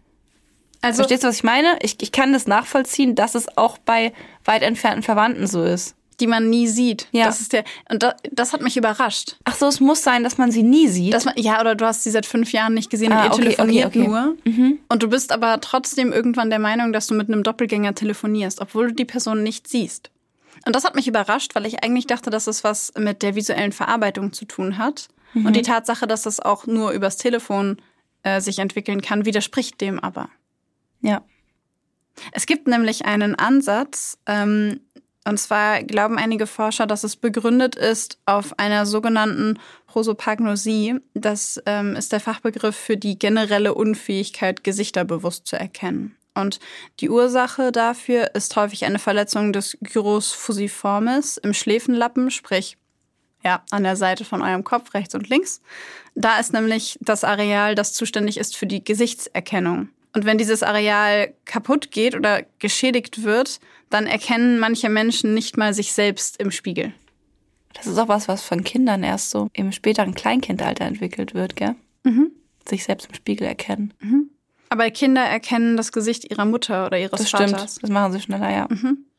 Also, 0.82 0.98
Verstehst 0.98 1.24
du, 1.24 1.28
was 1.28 1.36
ich 1.38 1.44
meine? 1.44 1.78
Ich, 1.82 1.98
ich 2.02 2.12
kann 2.12 2.34
das 2.34 2.48
nachvollziehen, 2.48 3.15
dass 3.15 3.36
es 3.36 3.58
auch 3.58 3.78
bei 3.78 4.13
weit 4.46 4.63
entfernten 4.63 5.04
Verwandten 5.04 5.48
so 5.48 5.63
ist. 5.63 5.96
die 6.20 6.28
man 6.28 6.50
nie 6.50 6.67
sieht. 6.67 7.08
Ja. 7.12 7.26
Das 7.26 7.41
ist 7.41 7.52
der, 7.54 7.63
und 7.89 8.04
das, 8.04 8.13
das 8.32 8.54
hat 8.54 8.62
mich 8.62 8.78
überrascht. 8.78 9.38
Ach 9.44 9.56
so, 9.56 9.67
es 9.67 9.80
muss 9.80 10.04
sein, 10.04 10.24
dass 10.24 10.38
man 10.38 10.52
sie 10.52 10.62
nie 10.63 10.88
sieht. 10.88 11.13
Dass 11.13 11.26
man, 11.26 11.34
ja, 11.38 11.60
oder 11.60 11.74
du 11.76 11.86
hast 11.86 12.04
sie 12.04 12.12
seit 12.12 12.26
fünf 12.28 12.52
Jahren 12.52 12.74
nicht 12.76 12.89
gesehen 12.91 13.12
Ah, 13.12 13.22
und 13.22 13.26
ihr 13.26 13.32
okay, 13.32 13.41
telefoniert 13.44 13.88
okay, 13.88 14.08
okay. 14.08 14.50
Mhm. 14.50 14.58
nur. 14.67 14.78
Und 14.89 15.02
du 15.04 15.08
bist 15.10 15.32
aber 15.32 15.60
trotzdem 15.62 16.12
irgendwann 16.12 16.50
der 16.52 16.60
Meinung, 16.60 16.94
dass 16.94 17.08
du 17.08 17.15
mit 17.15 17.28
einem 17.28 17.41
Doppelgänger 17.44 17.96
telefonierst, 17.96 18.62
obwohl 18.62 18.89
du 18.89 18.94
die 18.94 19.06
Person 19.06 19.41
nicht 19.44 19.67
siehst. 19.67 20.12
Und 20.65 20.76
das 20.76 20.84
hat 20.84 20.94
mich 20.96 21.08
überrascht, 21.08 21.56
weil 21.56 21.65
ich 21.65 21.84
eigentlich 21.84 22.06
dachte, 22.06 22.30
dass 22.30 22.46
es 22.46 22.63
was 22.63 22.94
mit 22.98 23.24
der 23.24 23.34
visuellen 23.36 23.72
Verarbeitung 23.72 24.32
zu 24.32 24.46
tun 24.46 24.78
hat. 24.78 25.08
Mhm. 25.34 25.48
Und 25.48 25.56
die 25.56 25.63
Tatsache, 25.63 26.06
dass 26.06 26.22
das 26.24 26.39
auch 26.39 26.67
nur 26.67 26.91
übers 26.91 27.17
Telefon 27.17 27.78
äh, 28.22 28.41
sich 28.41 28.60
entwickeln 28.60 29.02
kann, 29.02 29.26
widerspricht 29.26 29.82
dem 29.82 30.00
aber. 30.00 30.30
Ja. 31.02 31.24
Es 32.32 32.46
gibt 32.46 32.68
nämlich 32.68 33.06
einen 33.06 33.36
Ansatz, 33.36 34.18
ähm, 34.26 34.82
und 35.24 35.38
zwar 35.38 35.84
glauben 35.84 36.18
einige 36.18 36.48
Forscher, 36.48 36.88
dass 36.88 37.04
es 37.04 37.16
begründet 37.16 37.76
ist 37.76 38.18
auf 38.26 38.58
einer 38.58 38.88
sogenannten 38.88 39.60
Prosopagnosie. 39.86 40.96
Das 41.14 41.62
ähm, 41.68 41.96
ist 41.96 42.12
der 42.12 42.20
Fachbegriff 42.20 42.76
für 42.76 42.98
die 42.98 43.20
generelle 43.20 43.76
Unfähigkeit, 43.76 44.64
Gesichter 44.64 45.06
bewusst 45.06 45.46
zu 45.46 45.58
erkennen. 45.58 46.16
Und 46.34 46.60
die 47.02 47.10
Ursache 47.10 47.72
dafür 47.72 48.34
ist 48.36 48.56
häufig 48.56 48.86
eine 48.86 49.00
Verletzung 49.00 49.54
des 49.54 49.78
Gyrus 49.82 50.32
fusiformis 50.32 51.38
im 51.38 51.54
Schläfenlappen, 51.54 52.32
sprich 52.32 52.78
ja, 53.44 53.64
an 53.70 53.84
der 53.84 53.96
Seite 53.96 54.24
von 54.24 54.42
eurem 54.42 54.64
Kopf, 54.64 54.94
rechts 54.94 55.14
und 55.14 55.30
links. 55.30 55.62
Da 56.16 56.40
ist 56.40 56.54
nämlich 56.54 56.98
das 57.02 57.24
Areal, 57.24 57.76
das 57.76 57.94
zuständig 57.94 58.38
ist 58.38 58.56
für 58.56 58.68
die 58.68 58.84
Gesichtserkennung. 58.84 59.90
Und 60.13 60.26
wenn 60.26 60.38
dieses 60.38 60.63
Areal 60.63 61.34
kaputt 61.45 61.91
geht 61.91 62.15
oder 62.15 62.43
geschädigt 62.60 63.24
wird, 63.24 63.60
dann 63.89 64.08
erkennen 64.08 64.60
manche 64.60 64.89
Menschen 64.89 65.34
nicht 65.34 65.58
mal 65.58 65.74
sich 65.74 65.93
selbst 65.93 66.38
im 66.38 66.52
Spiegel. 66.52 66.93
Das 67.74 67.88
ist 67.88 67.97
auch 67.97 68.10
was, 68.10 68.28
was 68.28 68.43
von 68.43 68.63
Kindern 68.63 69.04
erst 69.04 69.30
so 69.30 69.47
im 69.54 69.71
späteren 69.71 70.13
Kleinkindalter 70.13 70.86
entwickelt 70.86 71.34
wird, 71.34 71.56
gell? 71.56 71.76
Sich 72.67 72.84
selbst 72.84 73.08
im 73.08 73.15
Spiegel 73.15 73.47
erkennen. 73.47 73.93
Aber 74.71 74.89
Kinder 74.89 75.21
erkennen 75.21 75.75
das 75.75 75.91
Gesicht 75.91 76.31
ihrer 76.31 76.45
Mutter 76.45 76.86
oder 76.86 76.97
ihres 76.97 77.19
Das 77.19 77.29
Vaters. 77.29 77.49
stimmt. 77.49 77.84
Das 77.84 77.89
machen 77.89 78.13
sie 78.13 78.21
schneller, 78.21 78.49
ja. 78.49 78.69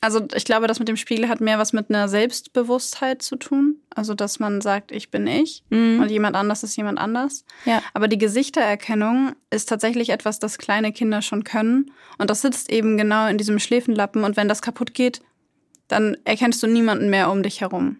Also 0.00 0.26
ich 0.34 0.46
glaube, 0.46 0.66
das 0.66 0.78
mit 0.78 0.88
dem 0.88 0.96
Spiegel 0.96 1.28
hat 1.28 1.42
mehr 1.42 1.58
was 1.58 1.74
mit 1.74 1.90
einer 1.90 2.08
Selbstbewusstheit 2.08 3.20
zu 3.20 3.36
tun. 3.36 3.76
Also 3.94 4.14
dass 4.14 4.40
man 4.40 4.62
sagt, 4.62 4.92
ich 4.92 5.10
bin 5.10 5.26
ich 5.26 5.62
und 5.70 6.08
jemand 6.08 6.36
anders 6.36 6.62
ist 6.62 6.74
jemand 6.76 6.98
anders. 6.98 7.44
Ja. 7.66 7.82
Aber 7.92 8.08
die 8.08 8.16
Gesichtererkennung 8.16 9.32
ist 9.50 9.68
tatsächlich 9.68 10.08
etwas, 10.08 10.38
das 10.38 10.56
kleine 10.56 10.90
Kinder 10.90 11.20
schon 11.20 11.44
können. 11.44 11.90
Und 12.16 12.30
das 12.30 12.40
sitzt 12.40 12.72
eben 12.72 12.96
genau 12.96 13.26
in 13.28 13.36
diesem 13.36 13.58
Schläfenlappen. 13.58 14.24
Und 14.24 14.38
wenn 14.38 14.48
das 14.48 14.62
kaputt 14.62 14.94
geht, 14.94 15.20
dann 15.86 16.16
erkennst 16.24 16.62
du 16.62 16.66
niemanden 16.66 17.10
mehr 17.10 17.30
um 17.30 17.42
dich 17.42 17.60
herum. 17.60 17.98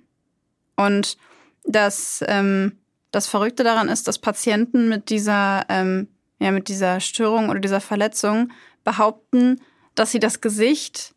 Und 0.77 1.19
das, 1.65 2.25
ähm, 2.27 2.79
das 3.11 3.27
Verrückte 3.27 3.63
daran 3.63 3.91
ist, 3.91 4.09
dass 4.09 4.19
Patienten 4.19 4.89
mit 4.89 5.11
dieser, 5.11 5.67
ähm, 5.69 6.09
ja, 6.43 6.51
mit 6.51 6.69
dieser 6.69 7.01
Störung 7.01 7.49
oder 7.49 7.61
dieser 7.61 7.81
Verletzung 7.81 8.53
behaupten, 8.85 9.61
dass 9.95 10.13
sie 10.13 10.21
das 10.21 10.41
Gesicht 10.41 11.15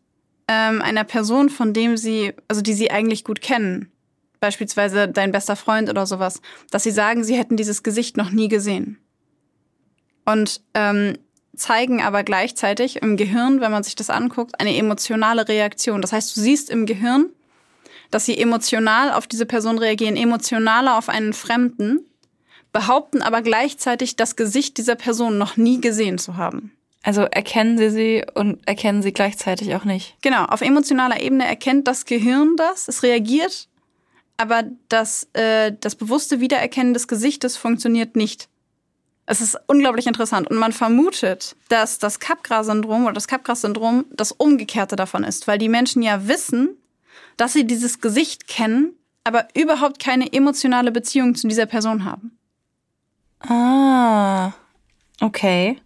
ähm, 0.48 0.82
einer 0.82 1.04
Person, 1.04 1.50
von 1.50 1.74
dem 1.74 1.98
sie, 1.98 2.34
also 2.48 2.62
die 2.62 2.74
sie 2.74 2.92
eigentlich 2.92 3.24
gut 3.24 3.42
kennen, 3.42 3.92
beispielsweise 4.40 5.08
dein 5.08 5.32
bester 5.32 5.56
Freund 5.56 5.90
oder 5.90 6.06
sowas, 6.06 6.42
dass 6.72 6.84
sie 6.84 6.92
sagen, 6.92 7.24
sie 7.24 7.38
hätten 7.38 7.58
dieses 7.58 7.84
Gesicht 7.84 8.18
noch 8.18 8.32
nie 8.32 8.48
gesehen. 8.48 9.00
Und 10.26 10.62
ähm, 10.74 11.18
zeigen 11.56 12.02
aber 12.02 12.24
gleichzeitig 12.24 13.02
im 13.02 13.18
Gehirn, 13.18 13.62
wenn 13.62 13.72
man 13.72 13.84
sich 13.84 13.96
das 13.96 14.10
anguckt, 14.10 14.60
eine 14.60 14.76
emotionale 14.76 15.48
Reaktion. 15.48 16.02
Das 16.02 16.12
heißt, 16.12 16.36
du 16.36 16.42
siehst 16.42 16.70
im 16.70 16.86
Gehirn, 16.86 17.30
dass 18.12 18.26
sie 18.26 18.38
emotional 18.38 19.12
auf 19.12 19.28
diese 19.28 19.46
Person 19.46 19.78
reagieren, 19.78 20.16
emotionaler 20.16 20.98
auf 20.98 21.10
einen 21.10 21.34
Fremden, 21.34 22.06
behaupten 22.76 23.22
aber 23.22 23.42
gleichzeitig 23.42 24.18
das 24.18 24.36
Gesicht 24.36 24.78
dieser 24.78 24.96
Person 24.96 25.38
noch 25.38 25.56
nie 25.56 25.80
gesehen 25.80 26.18
zu 26.18 26.36
haben. 26.36 26.76
Also 27.04 27.22
erkennen 27.22 27.78
sie 27.78 27.90
sie 27.90 28.26
und 28.34 28.68
erkennen 28.68 29.02
sie 29.02 29.14
gleichzeitig 29.14 29.74
auch 29.76 29.86
nicht. 29.86 30.18
Genau, 30.22 30.44
auf 30.44 30.60
emotionaler 30.60 31.22
Ebene 31.22 31.48
erkennt 31.48 31.88
das 31.88 32.04
Gehirn 32.04 32.58
das, 32.58 32.90
es 32.90 33.02
reagiert, 33.02 33.70
aber 34.36 34.64
das, 34.90 35.30
äh, 35.32 35.72
das 35.80 35.96
bewusste 35.96 36.42
Wiedererkennen 36.42 36.94
des 36.94 37.08
Gesichtes 37.08 37.56
funktioniert 37.56 38.18
nicht. 38.18 38.50
Es 39.26 39.40
ist 39.40 39.58
unglaublich 39.68 40.06
interessant 40.06 40.50
und 40.50 40.58
man 40.58 40.74
vermutet, 40.74 41.56
dass 41.70 41.98
das 41.98 42.20
Capgras-Syndrom 42.20 43.06
oder 43.06 43.14
das 43.14 43.30
Capgras-Syndrom 43.30 44.04
das 44.12 44.34
Umgekehrte 44.34 44.98
davon 44.98 45.24
ist, 45.24 45.48
weil 45.48 45.60
die 45.60 45.70
Menschen 45.70 46.02
ja 46.02 46.28
wissen, 46.28 46.76
dass 47.38 47.54
sie 47.54 47.66
dieses 47.66 48.02
Gesicht 48.02 48.50
kennen, 48.50 48.96
aber 49.24 49.48
überhaupt 49.56 50.00
keine 50.00 50.34
emotionale 50.34 50.92
Beziehung 50.92 51.36
zu 51.36 51.48
dieser 51.48 51.68
Person 51.68 52.04
haben. 52.04 52.38
Ah, 53.48 54.54
okay. 55.22 55.80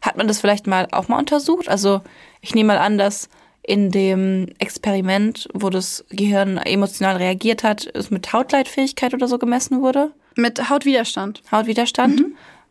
Hat 0.00 0.16
man 0.16 0.28
das 0.28 0.40
vielleicht 0.40 0.66
mal 0.66 0.88
auch 0.92 1.08
mal 1.08 1.18
untersucht? 1.18 1.68
Also 1.68 2.00
ich 2.40 2.54
nehme 2.54 2.68
mal 2.68 2.78
an, 2.78 2.98
dass 2.98 3.28
in 3.62 3.90
dem 3.90 4.48
Experiment, 4.58 5.48
wo 5.54 5.70
das 5.70 6.04
Gehirn 6.10 6.56
emotional 6.58 7.16
reagiert 7.16 7.62
hat, 7.62 7.86
es 7.94 8.10
mit 8.10 8.32
Hautleitfähigkeit 8.32 9.14
oder 9.14 9.28
so 9.28 9.38
gemessen 9.38 9.80
wurde. 9.80 10.12
Mit 10.34 10.68
Hautwiderstand. 10.68 11.42
Hautwiderstand. 11.52 12.24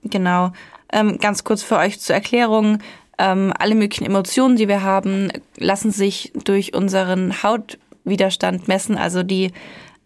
Genau. 0.04 0.52
Ähm, 0.92 1.20
ganz 1.20 1.44
kurz 1.44 1.64
für 1.64 1.78
euch 1.78 2.00
zur 2.00 2.16
Erklärung. 2.16 2.80
Ähm, 3.18 3.54
alle 3.58 3.76
möglichen 3.76 4.06
Emotionen, 4.06 4.58
die 4.58 4.68
wir 4.68 4.82
haben, 4.82 5.32
lassen 5.58 5.92
sich 5.92 6.34
durch 6.44 6.74
unseren 6.74 7.44
Hautwiderstand 7.44 8.68
messen, 8.68 8.98
also 8.98 9.24
die 9.24 9.52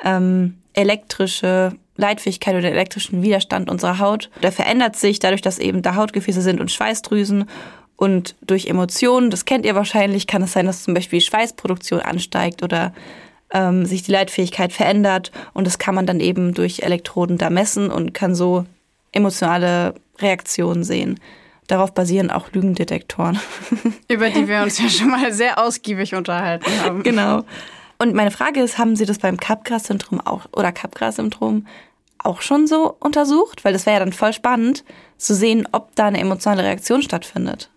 ähm, 0.04 0.58
elektrische 0.74 1.74
Leitfähigkeit 1.97 2.55
oder 2.55 2.71
elektrischen 2.71 3.21
Widerstand 3.21 3.69
unserer 3.69 3.99
Haut. 3.99 4.29
Der 4.43 4.51
verändert 4.51 4.95
sich 4.95 5.19
dadurch, 5.19 5.41
dass 5.41 5.60
eben 5.60 5.81
da 5.81 5.95
Hautgefäße 5.95 6.41
sind 6.41 6.60
und 6.60 6.71
Schweißdrüsen. 6.71 7.45
Und 7.95 8.36
durch 8.41 8.67
Emotionen, 8.67 9.29
das 9.29 9.45
kennt 9.45 9.65
ihr 9.65 9.75
wahrscheinlich, 9.75 10.27
kann 10.27 10.41
es 10.41 10.51
sein, 10.53 10.65
dass 10.65 10.84
zum 10.84 10.93
Beispiel 10.93 11.21
Schweißproduktion 11.21 12.01
ansteigt 12.01 12.62
oder 12.62 12.93
ähm, 13.51 13.86
sich 13.86 14.03
die 14.03 14.12
Leitfähigkeit 14.12 14.73
verändert. 14.73 15.31
Und 15.53 15.65
das 15.65 15.77
kann 15.77 15.95
man 15.95 16.05
dann 16.05 16.19
eben 16.19 16.53
durch 16.53 16.81
Elektroden 16.81 17.38
da 17.38 17.49
messen 17.49 17.89
und 17.89 18.13
kann 18.13 18.36
so 18.36 18.65
emotionale 19.13 19.95
Reaktionen 20.19 20.84
sehen. 20.84 21.19
Darauf 21.67 21.93
basieren 21.93 22.29
auch 22.29 22.51
Lügendetektoren. 22.51 23.39
Über 24.08 24.29
die 24.29 24.47
wir 24.47 24.62
uns 24.62 24.77
ja 24.84 24.89
schon 24.89 25.10
mal 25.10 25.34
sehr 25.34 25.58
ausgiebig 25.58 26.13
unterhalten 26.13 26.69
haben. 26.84 27.01
genau. 27.03 27.43
Und 27.97 28.13
meine 28.13 28.31
Frage 28.31 28.62
ist, 28.62 28.77
haben 28.77 28.95
Sie 28.95 29.05
das 29.05 29.19
beim 29.19 29.38
Capgras-Syndrom 29.38 30.19
auch 30.21 30.45
oder 30.55 30.71
Capgras-Syndrom 30.71 31.65
auch 32.17 32.41
schon 32.41 32.67
so 32.67 32.95
untersucht? 32.99 33.63
Weil 33.63 33.73
das 33.73 33.86
wäre 33.86 33.95
ja 33.95 33.99
dann 33.99 34.13
voll 34.13 34.34
spannend 34.34 34.84
zu 35.17 35.34
sehen, 35.34 35.67
ob 35.71 35.95
da 35.95 36.08
eine 36.08 36.19
emotionale 36.19 36.63
Reaktion 36.63 37.01
stattfindet. 37.01 37.69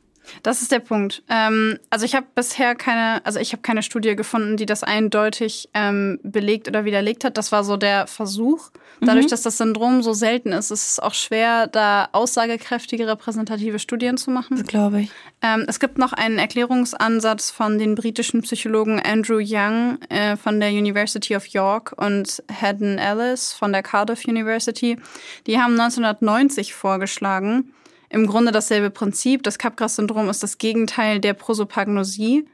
Das 0.43 0.62
ist 0.62 0.73
der 0.73 0.81
Punkt. 0.81 1.23
Ähm, 1.29 1.79
also 1.91 2.05
ich 2.05 2.14
habe 2.14 2.27
bisher 2.35 2.75
keine, 2.75 3.25
also 3.25 3.38
ich 3.38 3.53
habe 3.53 3.62
keine 3.62 3.83
Studie 3.83 4.17
gefunden, 4.17 4.57
die 4.57 4.67
das 4.67 4.83
eindeutig 4.83 5.69
ähm, 5.75 6.19
belegt 6.23 6.69
oder 6.69 6.85
widerlegt 6.85 7.25
hat. 7.25 7.37
Das 7.37 7.53
war 7.53 7.64
so 7.64 7.77
der 7.77 8.07
Versuch. 8.07 8.71
Dadurch, 9.01 9.29
dass 9.29 9.43
das 9.43 9.59
Syndrom 9.59 10.03
so 10.03 10.12
selten 10.12 10.53
ist, 10.53 10.71
ist 10.71 10.91
es 10.91 10.99
auch 10.99 11.14
schwer, 11.14 11.69
da 11.69 12.09
aussagekräftige 12.12 13.07
repräsentative 13.07 13.79
Studien 13.79 14.17
zu 14.17 14.31
machen. 14.31 14.62
Glaube 14.64 15.03
ich. 15.03 15.11
Ähm, 15.41 15.64
es 15.69 15.79
gibt 15.79 15.99
noch 15.99 16.12
einen 16.12 16.38
Erklärungsansatz 16.38 17.51
von 17.51 17.79
den 17.79 17.95
britischen 17.95 18.43
Psychologen 18.43 19.01
Andrew 19.01 19.41
Young 19.41 19.99
äh, 20.09 20.37
von 20.37 20.59
der 20.59 20.71
University 20.71 21.37
of 21.37 21.47
York 21.47 21.95
und 21.97 22.43
Haddon 22.53 22.99
Ellis 22.99 23.53
von 23.53 23.73
der 23.73 23.83
Cardiff 23.83 24.27
University. 24.27 24.99
Die 25.47 25.59
haben 25.59 25.79
1990 25.79 26.75
vorgeschlagen, 26.75 27.73
im 28.11 28.27
Grunde 28.27 28.53
dasselbe 28.53 28.90
Prinzip. 28.90 29.42
Das 29.42 29.59
Capgras-Syndrom 29.59 30.29
ist 30.29 30.42
das 30.42 30.59
Gegenteil 30.59 31.21
der 31.21 31.35
Prosopagnosie. 31.35 32.47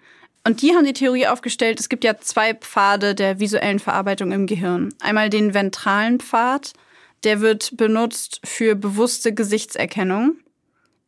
Und 0.46 0.60
die 0.60 0.74
haben 0.74 0.84
die 0.84 0.92
Theorie 0.92 1.26
aufgestellt, 1.26 1.80
es 1.80 1.88
gibt 1.88 2.04
ja 2.04 2.18
zwei 2.18 2.54
Pfade 2.54 3.14
der 3.14 3.40
visuellen 3.40 3.78
Verarbeitung 3.78 4.30
im 4.32 4.46
Gehirn. 4.46 4.92
Einmal 5.00 5.30
den 5.30 5.54
ventralen 5.54 6.20
Pfad, 6.20 6.74
der 7.24 7.40
wird 7.40 7.76
benutzt 7.76 8.40
für 8.44 8.74
bewusste 8.74 9.32
Gesichtserkennung 9.32 10.36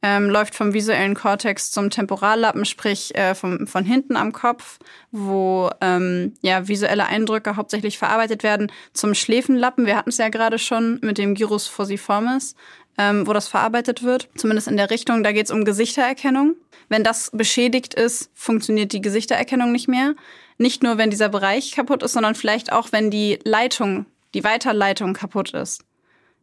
ähm, 0.06 0.30
läuft 0.30 0.54
vom 0.54 0.72
visuellen 0.72 1.14
Kortex 1.14 1.70
zum 1.70 1.90
Temporallappen, 1.90 2.64
sprich 2.64 3.14
äh, 3.16 3.34
vom, 3.34 3.66
von 3.66 3.84
hinten 3.84 4.16
am 4.16 4.32
Kopf, 4.32 4.78
wo 5.10 5.70
ähm, 5.80 6.34
ja, 6.42 6.68
visuelle 6.68 7.06
Eindrücke 7.06 7.56
hauptsächlich 7.56 7.98
verarbeitet 7.98 8.42
werden, 8.42 8.70
zum 8.92 9.14
Schläfenlappen. 9.14 9.86
Wir 9.86 9.96
hatten 9.96 10.10
es 10.10 10.18
ja 10.18 10.28
gerade 10.28 10.58
schon 10.58 11.00
mit 11.02 11.18
dem 11.18 11.34
Gyrus 11.34 11.66
fusiformis, 11.66 12.54
ähm, 12.98 13.26
wo 13.26 13.32
das 13.32 13.48
verarbeitet 13.48 14.02
wird, 14.02 14.28
zumindest 14.36 14.68
in 14.68 14.76
der 14.76 14.90
Richtung. 14.90 15.22
Da 15.22 15.32
geht 15.32 15.46
es 15.46 15.50
um 15.50 15.64
Gesichtererkennung. 15.64 16.56
Wenn 16.88 17.04
das 17.04 17.30
beschädigt 17.32 17.94
ist, 17.94 18.30
funktioniert 18.34 18.92
die 18.92 19.00
Gesichtererkennung 19.00 19.72
nicht 19.72 19.88
mehr. 19.88 20.14
Nicht 20.58 20.82
nur, 20.82 20.96
wenn 20.98 21.10
dieser 21.10 21.28
Bereich 21.28 21.72
kaputt 21.72 22.02
ist, 22.02 22.12
sondern 22.12 22.34
vielleicht 22.34 22.72
auch, 22.72 22.92
wenn 22.92 23.10
die 23.10 23.38
Leitung, 23.44 24.06
die 24.34 24.44
Weiterleitung 24.44 25.12
kaputt 25.12 25.52
ist 25.52 25.84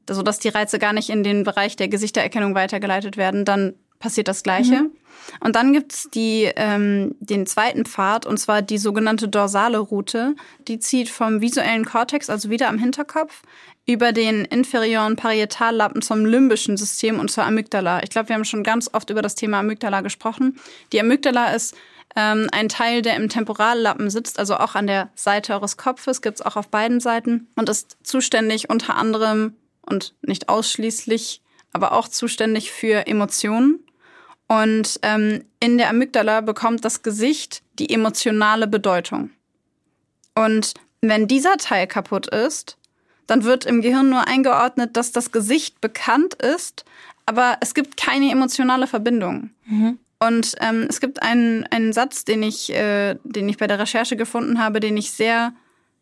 sodass 0.09 0.39
die 0.39 0.49
Reize 0.49 0.79
gar 0.79 0.93
nicht 0.93 1.09
in 1.09 1.23
den 1.23 1.43
Bereich 1.43 1.75
der 1.75 1.87
Gesichtererkennung 1.87 2.55
weitergeleitet 2.55 3.17
werden, 3.17 3.45
dann 3.45 3.75
passiert 4.03 4.27
das 4.27 4.43
Gleiche. 4.43 4.83
Mhm. 4.83 4.91
Und 5.39 5.55
dann 5.55 5.71
gibt's 5.71 6.09
die, 6.13 6.51
ähm, 6.57 7.15
den 7.21 7.45
zweiten 7.45 7.85
Pfad, 7.85 8.25
und 8.25 8.37
zwar 8.37 8.61
die 8.61 8.77
sogenannte 8.77 9.29
dorsale 9.29 9.79
Route. 9.79 10.35
Die 10.67 10.77
zieht 10.79 11.09
vom 11.09 11.39
visuellen 11.39 11.85
Kortex, 11.85 12.29
also 12.29 12.49
wieder 12.49 12.67
am 12.67 12.77
Hinterkopf, 12.77 13.43
über 13.85 14.11
den 14.11 14.43
inferioren 14.43 15.15
Parietallappen 15.15 16.01
zum 16.01 16.25
limbischen 16.25 16.75
System 16.75 17.17
und 17.17 17.31
zur 17.31 17.45
Amygdala. 17.45 18.03
Ich 18.03 18.09
glaube, 18.09 18.27
wir 18.27 18.35
haben 18.35 18.43
schon 18.43 18.63
ganz 18.63 18.89
oft 18.91 19.09
über 19.09 19.21
das 19.21 19.35
Thema 19.35 19.59
Amygdala 19.59 20.01
gesprochen. 20.01 20.59
Die 20.91 20.99
Amygdala 20.99 21.53
ist 21.53 21.75
ähm, 22.17 22.49
ein 22.51 22.67
Teil, 22.67 23.01
der 23.01 23.15
im 23.15 23.29
Temporallappen 23.29 24.09
sitzt, 24.09 24.37
also 24.37 24.57
auch 24.57 24.75
an 24.75 24.87
der 24.87 25.11
Seite 25.15 25.53
eures 25.53 25.77
Kopfes, 25.77 26.21
gibt's 26.21 26.41
auch 26.41 26.57
auf 26.57 26.67
beiden 26.67 26.99
Seiten 26.99 27.47
und 27.55 27.69
ist 27.69 27.95
zuständig 28.03 28.69
unter 28.69 28.97
anderem 28.97 29.55
und 29.81 30.13
nicht 30.21 30.49
ausschließlich, 30.49 31.41
aber 31.71 31.93
auch 31.93 32.09
zuständig 32.09 32.69
für 32.69 33.07
Emotionen. 33.07 33.79
Und 34.53 34.99
ähm, 35.01 35.43
in 35.59 35.79
der 35.79 35.89
Amygdala 35.89 36.41
bekommt 36.41 36.85
das 36.85 37.01
Gesicht 37.01 37.63
die 37.79 37.89
emotionale 37.89 38.67
Bedeutung. 38.67 39.31
Und 40.35 40.75
wenn 41.01 41.27
dieser 41.27 41.57
Teil 41.57 41.87
kaputt 41.87 42.27
ist, 42.27 42.77
dann 43.25 43.45
wird 43.45 43.65
im 43.65 43.81
Gehirn 43.81 44.11
nur 44.11 44.27
eingeordnet, 44.27 44.95
dass 44.95 45.11
das 45.11 45.31
Gesicht 45.31 45.81
bekannt 45.81 46.35
ist, 46.35 46.85
aber 47.25 47.57
es 47.61 47.73
gibt 47.73 47.97
keine 47.97 48.29
emotionale 48.29 48.85
Verbindung. 48.85 49.49
Mhm. 49.65 49.97
Und 50.19 50.55
ähm, 50.59 50.85
es 50.87 50.99
gibt 50.99 51.23
einen, 51.23 51.65
einen 51.71 51.91
Satz, 51.91 52.23
den 52.23 52.43
ich, 52.43 52.71
äh, 52.71 53.15
den 53.23 53.49
ich 53.49 53.57
bei 53.57 53.65
der 53.65 53.79
Recherche 53.79 54.15
gefunden 54.15 54.59
habe, 54.59 54.79
den 54.79 54.97
ich 54.97 55.09
sehr 55.09 55.53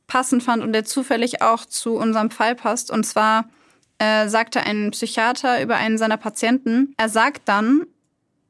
passend 0.07 0.43
fand 0.43 0.61
und 0.61 0.73
der 0.73 0.83
zufällig 0.83 1.41
auch 1.41 1.65
zu 1.65 1.95
unserem 1.95 2.31
Fall 2.31 2.55
passt. 2.55 2.91
Und 2.91 3.05
zwar 3.05 3.45
äh, 3.97 4.27
sagte 4.27 4.59
ein 4.59 4.91
Psychiater 4.91 5.61
über 5.61 5.77
einen 5.77 5.97
seiner 5.97 6.17
Patienten, 6.17 6.93
er 6.97 7.07
sagt 7.07 7.43
dann, 7.45 7.85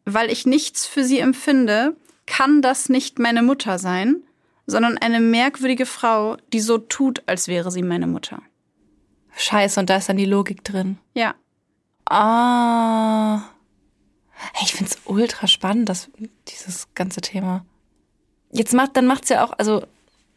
weil 0.06 0.32
ich 0.32 0.46
nichts 0.46 0.86
für 0.86 1.04
sie 1.04 1.20
empfinde, 1.20 1.96
kann 2.26 2.62
das 2.62 2.90
nicht 2.90 3.20
meine 3.20 3.42
Mutter 3.42 3.80
sein, 3.80 4.24
sondern 4.66 4.98
eine 4.98 5.20
merkwürdige 5.20 5.86
Frau, 5.86 6.38
die 6.54 6.60
so 6.60 6.78
tut, 6.78 7.24
als 7.26 7.48
wäre 7.48 7.72
sie 7.72 7.84
meine 7.84 8.08
Mutter. 8.08 8.42
Scheiße, 9.36 9.80
und 9.80 9.90
da 9.90 9.98
ist 9.98 10.10
dann 10.10 10.18
die 10.18 10.26
Logik 10.26 10.64
drin. 10.64 10.98
Ja. 11.14 11.36
Ah. 12.06 13.44
Hey, 14.54 14.64
ich 14.64 14.74
find's 14.74 14.98
ultra 15.06 15.48
spannend, 15.48 15.90
das, 15.90 16.10
dieses 16.48 16.88
ganze 16.96 17.22
Thema. 17.22 17.66
Jetzt 18.52 18.74
macht, 18.74 18.98
dann 18.98 19.08
macht's 19.08 19.30
ja 19.30 19.44
auch, 19.44 19.54
also, 19.58 19.86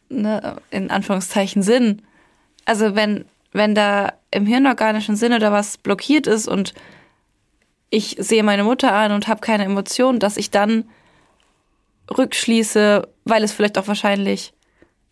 ne, 0.09 0.57
in 0.69 0.91
Anführungszeichen 0.91 1.63
Sinn. 1.63 2.01
Also, 2.65 2.95
wenn, 2.95 3.25
wenn 3.51 3.75
da 3.75 4.13
im 4.31 4.45
hirnorganischen 4.45 5.15
Sinne 5.15 5.39
da 5.39 5.51
was 5.51 5.77
blockiert 5.77 6.27
ist 6.27 6.47
und 6.47 6.73
ich 7.95 8.17
sehe 8.19 8.43
meine 8.43 8.65
Mutter 8.65 8.91
an 8.93 9.13
und 9.13 9.27
habe 9.27 9.39
keine 9.39 9.63
Emotionen, 9.63 10.19
dass 10.19 10.35
ich 10.35 10.51
dann 10.51 10.89
rückschließe, 12.15 13.07
weil 13.23 13.43
es 13.43 13.53
vielleicht 13.53 13.77
auch 13.77 13.87
wahrscheinlich, 13.87 14.53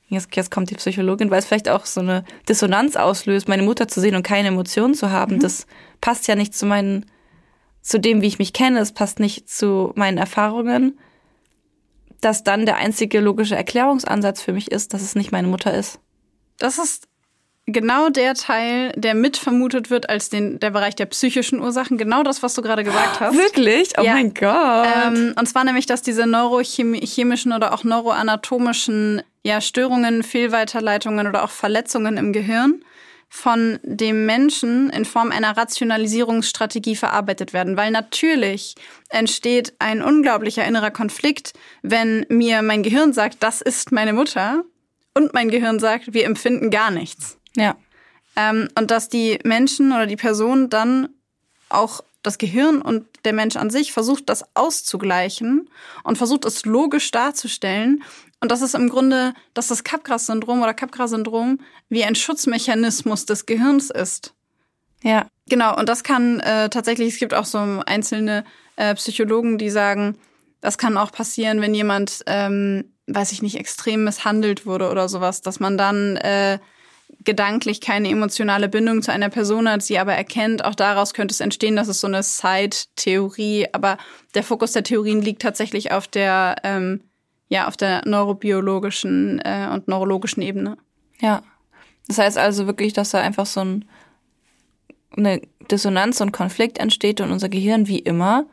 jetzt, 0.10 0.36
jetzt 0.36 0.52
kommt 0.52 0.70
die 0.70 0.76
Psychologin, 0.76 1.32
weil 1.32 1.40
es 1.40 1.46
vielleicht 1.46 1.70
auch 1.70 1.86
so 1.86 2.02
eine 2.02 2.26
Dissonanz 2.50 2.98
auslöst, 2.98 3.48
meine 3.48 3.64
Mutter 3.64 3.88
zu 3.88 4.02
sehen 4.02 4.16
und 4.16 4.24
keine 4.24 4.50
Emotionen 4.50 4.96
zu 4.96 5.12
haben. 5.12 5.36
Mhm. 5.36 5.40
Das 5.40 5.66
passt 6.02 6.28
ja 6.28 6.36
nicht 6.36 6.54
zu 6.54 6.66
meinen 6.66 7.06
zu 7.82 8.00
dem, 8.00 8.22
wie 8.22 8.28
ich 8.28 8.40
mich 8.40 8.54
kenne, 8.54 8.80
es 8.80 8.94
passt 8.94 9.20
nicht 9.20 9.50
zu 9.50 9.92
meinen 9.96 10.18
Erfahrungen, 10.18 10.98
dass 12.22 12.44
dann 12.44 12.66
der 12.66 12.78
einzige 12.78 13.20
logische 13.20 13.56
Erklärungsansatz 13.56 14.42
für 14.42 14.54
mich 14.54 14.72
ist, 14.72 14.94
dass 14.94 15.02
es 15.02 15.16
nicht 15.16 15.32
meine 15.32 15.48
Mutter 15.48 15.74
ist. 15.74 16.00
Das 16.58 16.78
ist 16.78 17.08
genau 17.66 18.10
der 18.10 18.34
Teil, 18.34 18.92
der 18.96 19.14
mit 19.14 19.38
vermutet 19.38 19.90
wird 19.90 20.10
als 20.10 20.30
den, 20.30 20.60
der 20.60 20.72
Bereich 20.72 20.96
der 20.96 21.06
psychischen 21.06 21.60
Ursachen. 21.60 21.98
Genau 21.98 22.24
das, 22.24 22.44
was 22.44 22.54
du 22.54 22.62
gerade 22.62 22.84
gesagt 22.84 23.20
hast. 23.20 23.38
Wirklich? 23.38 23.94
Oh 23.98 24.04
ja. 24.04 24.14
mein 24.14 24.34
Gott. 24.34 24.88
Ähm, 25.06 25.34
und 25.38 25.48
zwar 25.48 25.64
nämlich, 25.64 25.86
dass 25.86 26.02
diese 26.02 26.28
neurochemischen 26.28 27.54
oder 27.54 27.74
auch 27.74 27.84
neuroanatomischen 27.84 29.22
ja, 29.44 29.62
Störungen, 29.62 30.24
Fehlweiterleitungen 30.24 31.28
oder 31.28 31.44
auch 31.44 31.50
Verletzungen 31.50 32.18
im 32.18 32.34
Gehirn 32.34 32.84
von 33.30 33.80
dem 33.82 34.28
Menschen 34.28 34.92
in 34.92 35.06
Form 35.06 35.32
einer 35.32 35.58
Rationalisierungsstrategie 35.58 36.96
verarbeitet 36.96 37.52
werden. 37.52 37.78
Weil 37.78 37.90
natürlich 37.90 38.76
entsteht 39.10 39.74
ein 39.80 40.04
unglaublicher 40.04 40.64
innerer 40.64 40.92
Konflikt, 40.92 41.54
wenn 41.82 42.28
mir 42.30 42.62
mein 42.62 42.84
Gehirn 42.84 43.12
sagt, 43.12 43.38
das 43.42 43.62
ist 43.62 43.92
meine 43.92 44.14
Mutter 44.14 44.64
und 45.16 45.34
mein 45.34 45.50
Gehirn 45.50 45.80
sagt, 45.80 46.14
wir 46.14 46.26
empfinden 46.26 46.70
gar 46.70 46.92
nichts. 46.92 47.40
Ja. 47.56 47.76
Ähm, 48.36 48.68
und 48.78 48.92
dass 48.92 49.10
die 49.10 49.40
Menschen 49.44 49.92
oder 49.92 50.08
die 50.08 50.16
Person 50.16 50.70
dann 50.70 51.10
auch 51.70 52.04
das 52.24 52.38
Gehirn 52.38 52.82
und 52.82 53.06
der 53.26 53.34
Mensch 53.34 53.56
an 53.56 53.70
sich 53.70 53.92
versucht, 53.92 54.30
das 54.30 54.44
auszugleichen 54.56 55.70
und 56.04 56.18
versucht, 56.18 56.46
es 56.46 56.66
logisch 56.66 57.12
darzustellen 57.12 58.04
und 58.44 58.52
das 58.52 58.62
ist 58.62 58.76
im 58.76 58.90
Grunde, 58.90 59.34
dass 59.54 59.70
das 59.70 59.86
Capgras-Syndrom 59.86 60.62
oder 60.62 60.74
Capgras-Syndrom 60.74 61.60
wie 61.88 62.04
ein 62.04 62.14
Schutzmechanismus 62.14 63.26
des 63.26 63.46
Gehirns 63.46 63.90
ist. 63.90 64.34
Ja. 65.02 65.28
Genau, 65.48 65.78
und 65.78 65.88
das 65.88 66.04
kann 66.04 66.42
äh, 66.42 66.68
tatsächlich, 66.70 67.14
es 67.14 67.20
gibt 67.20 67.34
auch 67.34 67.46
so 67.46 67.58
einzelne 67.86 68.44
äh, 68.76 68.96
Psychologen, 68.96 69.58
die 69.58 69.70
sagen, 69.70 70.18
das 70.60 70.78
kann 70.78 70.98
auch 70.98 71.14
passieren, 71.14 71.62
wenn 71.62 71.74
jemand, 71.74 72.24
ähm, 72.26 72.92
weiß 73.08 73.32
ich 73.32 73.42
nicht, 73.42 73.56
extrem 73.56 74.04
misshandelt 74.04 74.66
wurde 74.66 74.90
oder 74.92 75.08
sowas, 75.08 75.40
dass 75.40 75.62
man 75.62 75.78
dann 75.78 76.18
äh, 76.18 76.60
gedanklich 77.26 77.82
keine 77.82 78.10
emotionale 78.10 78.70
Bindung 78.70 79.02
zu 79.02 79.12
einer 79.12 79.30
Person 79.30 79.70
hat, 79.70 79.84
sie 79.84 80.00
aber 80.00 80.14
erkennt. 80.14 80.64
Auch 80.66 80.76
daraus 80.76 81.14
könnte 81.14 81.34
es 81.34 81.40
entstehen, 81.40 81.76
dass 81.76 81.88
es 81.88 82.02
so 82.02 82.08
eine 82.08 82.24
Side-Theorie, 82.24 83.68
aber 83.72 83.98
der 84.36 84.44
Fokus 84.44 84.72
der 84.74 84.84
Theorien 84.84 85.22
liegt 85.22 85.42
tatsächlich 85.42 85.92
auf 85.92 86.08
der 86.08 86.56
ähm, 86.64 87.02
ja 87.50 87.68
auf 87.68 87.78
der 87.78 88.02
neurobiologischen 88.06 89.40
äh, 89.40 89.70
und 89.72 89.88
neurologischen 89.88 90.42
Ebene. 90.42 90.78
Ja. 91.20 91.42
Das 92.08 92.18
heißt 92.18 92.38
also 92.38 92.68
wirklich, 92.68 92.94
dass 92.94 93.12
da 93.12 93.22
einfach 93.22 93.46
so 93.46 93.62
ein, 93.62 93.86
eine 95.16 95.42
Dissonanz 95.72 96.20
und 96.20 96.32
Konflikt 96.34 96.78
entsteht 96.78 97.22
und 97.22 97.32
unser 97.32 97.50
Gehirn 97.50 97.88
wie 97.88 98.00
immer 98.00 98.46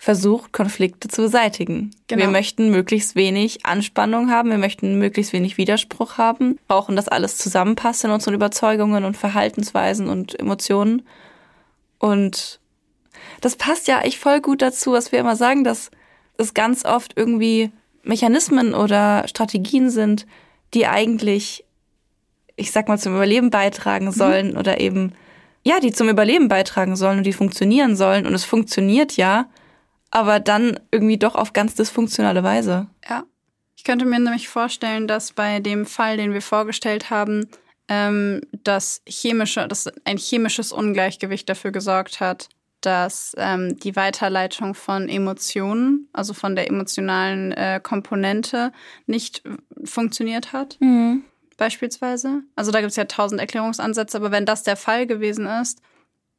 versucht, 0.00 0.52
Konflikte 0.52 1.08
zu 1.08 1.22
beseitigen. 1.22 1.90
Genau. 2.06 2.22
Wir 2.22 2.30
möchten 2.30 2.70
möglichst 2.70 3.16
wenig 3.16 3.66
Anspannung 3.66 4.30
haben, 4.30 4.48
wir 4.48 4.56
möchten 4.56 4.96
möglichst 4.96 5.32
wenig 5.32 5.58
Widerspruch 5.58 6.18
haben, 6.18 6.56
brauchen, 6.68 6.94
dass 6.94 7.08
alles 7.08 7.36
zusammenpasst 7.36 8.04
in 8.04 8.12
unseren 8.12 8.34
Überzeugungen 8.34 9.04
und 9.04 9.16
Verhaltensweisen 9.16 10.08
und 10.08 10.38
Emotionen. 10.38 11.02
Und 11.98 12.60
das 13.40 13.56
passt 13.56 13.88
ja 13.88 14.00
echt 14.00 14.18
voll 14.18 14.40
gut 14.40 14.62
dazu, 14.62 14.92
was 14.92 15.10
wir 15.10 15.18
immer 15.18 15.34
sagen, 15.34 15.64
dass 15.64 15.90
es 16.36 16.54
ganz 16.54 16.84
oft 16.84 17.14
irgendwie 17.16 17.72
Mechanismen 18.04 18.74
oder 18.74 19.26
Strategien 19.26 19.90
sind, 19.90 20.26
die 20.74 20.86
eigentlich, 20.86 21.64
ich 22.54 22.70
sag 22.70 22.86
mal, 22.86 22.98
zum 22.98 23.16
Überleben 23.16 23.50
beitragen 23.50 24.06
mhm. 24.06 24.12
sollen 24.12 24.50
mhm. 24.52 24.58
oder 24.58 24.80
eben, 24.80 25.12
ja, 25.64 25.80
die 25.80 25.92
zum 25.92 26.08
Überleben 26.08 26.46
beitragen 26.46 26.94
sollen 26.94 27.18
und 27.18 27.24
die 27.24 27.32
funktionieren 27.32 27.96
sollen. 27.96 28.28
Und 28.28 28.34
es 28.34 28.44
funktioniert 28.44 29.16
ja, 29.16 29.46
aber 30.10 30.40
dann 30.40 30.78
irgendwie 30.90 31.18
doch 31.18 31.34
auf 31.34 31.52
ganz 31.52 31.74
dysfunktionale 31.74 32.42
Weise. 32.42 32.86
Ja. 33.08 33.24
Ich 33.76 33.84
könnte 33.84 34.04
mir 34.04 34.18
nämlich 34.18 34.48
vorstellen, 34.48 35.06
dass 35.06 35.32
bei 35.32 35.60
dem 35.60 35.86
Fall, 35.86 36.16
den 36.16 36.32
wir 36.32 36.42
vorgestellt 36.42 37.10
haben, 37.10 37.48
ähm, 37.88 38.40
das 38.64 39.02
chemische, 39.06 39.66
das 39.68 39.88
ein 40.04 40.18
chemisches 40.18 40.72
Ungleichgewicht 40.72 41.48
dafür 41.48 41.70
gesorgt 41.70 42.20
hat, 42.20 42.48
dass 42.80 43.34
ähm, 43.38 43.78
die 43.78 43.96
Weiterleitung 43.96 44.74
von 44.74 45.08
Emotionen, 45.08 46.08
also 46.12 46.34
von 46.34 46.54
der 46.54 46.68
emotionalen 46.68 47.52
äh, 47.52 47.80
Komponente, 47.82 48.72
nicht 49.06 49.42
funktioniert 49.84 50.52
hat. 50.52 50.76
Mhm. 50.80 51.24
Beispielsweise. 51.56 52.42
Also 52.54 52.70
da 52.70 52.80
gibt 52.80 52.90
es 52.90 52.96
ja 52.96 53.06
tausend 53.06 53.40
Erklärungsansätze, 53.40 54.16
aber 54.16 54.30
wenn 54.30 54.46
das 54.46 54.62
der 54.62 54.76
Fall 54.76 55.06
gewesen 55.06 55.46
ist, 55.46 55.80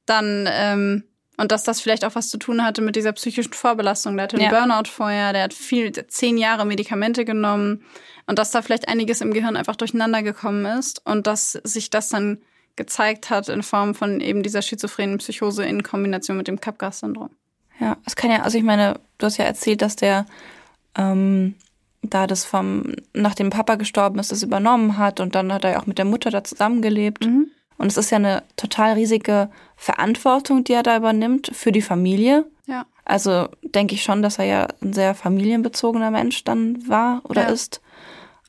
dann 0.05 0.47
ähm, 0.49 1.03
und 1.40 1.52
dass 1.52 1.64
das 1.64 1.80
vielleicht 1.80 2.04
auch 2.04 2.16
was 2.16 2.30
zu 2.30 2.38
tun 2.38 2.64
hatte 2.64 2.82
mit 2.82 2.96
dieser 2.96 3.14
psychischen 3.14 3.54
Vorbelastung. 3.54 4.16
Der 4.18 4.26
hatte 4.26 4.38
einen 4.38 4.52
ja. 4.52 4.52
Burnout 4.52 4.90
vorher, 4.90 5.32
der 5.32 5.44
hat 5.44 5.54
viel, 5.54 5.92
zehn 6.08 6.38
Jahre 6.38 6.66
Medikamente 6.66 7.24
genommen 7.24 7.86
und 8.28 8.38
dass 8.38 8.52
da 8.52 8.62
vielleicht 8.62 8.90
einiges 8.90 9.22
im 9.22 9.34
Gehirn 9.34 9.56
einfach 9.56 9.78
durcheinander 9.78 10.22
gekommen 10.22 10.66
ist 10.66 11.02
und 11.06 11.28
dass 11.28 11.54
sich 11.64 11.90
das 11.90 12.10
dann 12.10 12.40
gezeigt 12.76 13.30
hat 13.30 13.48
in 13.50 13.64
Form 13.64 13.96
von 13.96 14.20
eben 14.20 14.44
dieser 14.44 14.62
schizophrenen 14.62 15.18
Psychose 15.20 15.66
in 15.66 15.82
Kombination 15.82 16.38
mit 16.38 16.48
dem 16.48 16.60
Capgras-Syndrom. 16.60 17.30
Ja, 17.80 17.98
es 18.06 18.16
kann 18.18 18.32
ja, 18.32 18.42
also 18.42 18.58
ich 18.58 18.64
meine, 18.64 19.00
du 19.18 19.26
hast 19.26 19.38
ja 19.38 19.46
erzählt, 19.46 19.82
dass 19.82 19.96
der 19.96 20.26
ähm, 20.96 21.56
da 22.02 22.28
das 22.28 22.44
vom, 22.44 22.94
nachdem 23.14 23.50
Papa 23.50 23.76
gestorben 23.76 24.20
ist, 24.20 24.32
das 24.32 24.44
übernommen 24.44 24.98
hat 24.98 25.20
und 25.22 25.36
dann 25.36 25.54
hat 25.54 25.64
er 25.64 25.72
ja 25.72 25.80
auch 25.82 25.86
mit 25.86 25.98
der 25.98 26.06
Mutter 26.06 26.32
da 26.32 26.44
zusammengelebt. 26.44 27.26
Mhm. 27.26 27.52
Und 27.80 27.88
es 27.88 27.97
ist 27.97 28.11
ja 28.11 28.17
eine 28.17 28.43
total 28.57 28.93
riesige 28.93 29.49
Verantwortung, 29.77 30.65
die 30.65 30.73
er 30.73 30.84
da 30.84 30.97
übernimmt 30.97 31.49
für 31.53 31.71
die 31.71 31.82
Familie. 31.82 32.45
Ja. 32.67 32.86
Also 33.05 33.47
denke 33.63 33.95
ich 33.95 34.03
schon, 34.03 34.21
dass 34.21 34.38
er 34.38 34.45
ja 34.45 34.67
ein 34.82 34.93
sehr 34.93 35.15
familienbezogener 35.15 36.11
Mensch 36.11 36.43
dann 36.43 36.88
war 36.88 37.21
oder 37.23 37.43
ja. 37.43 37.47
ist. 37.47 37.82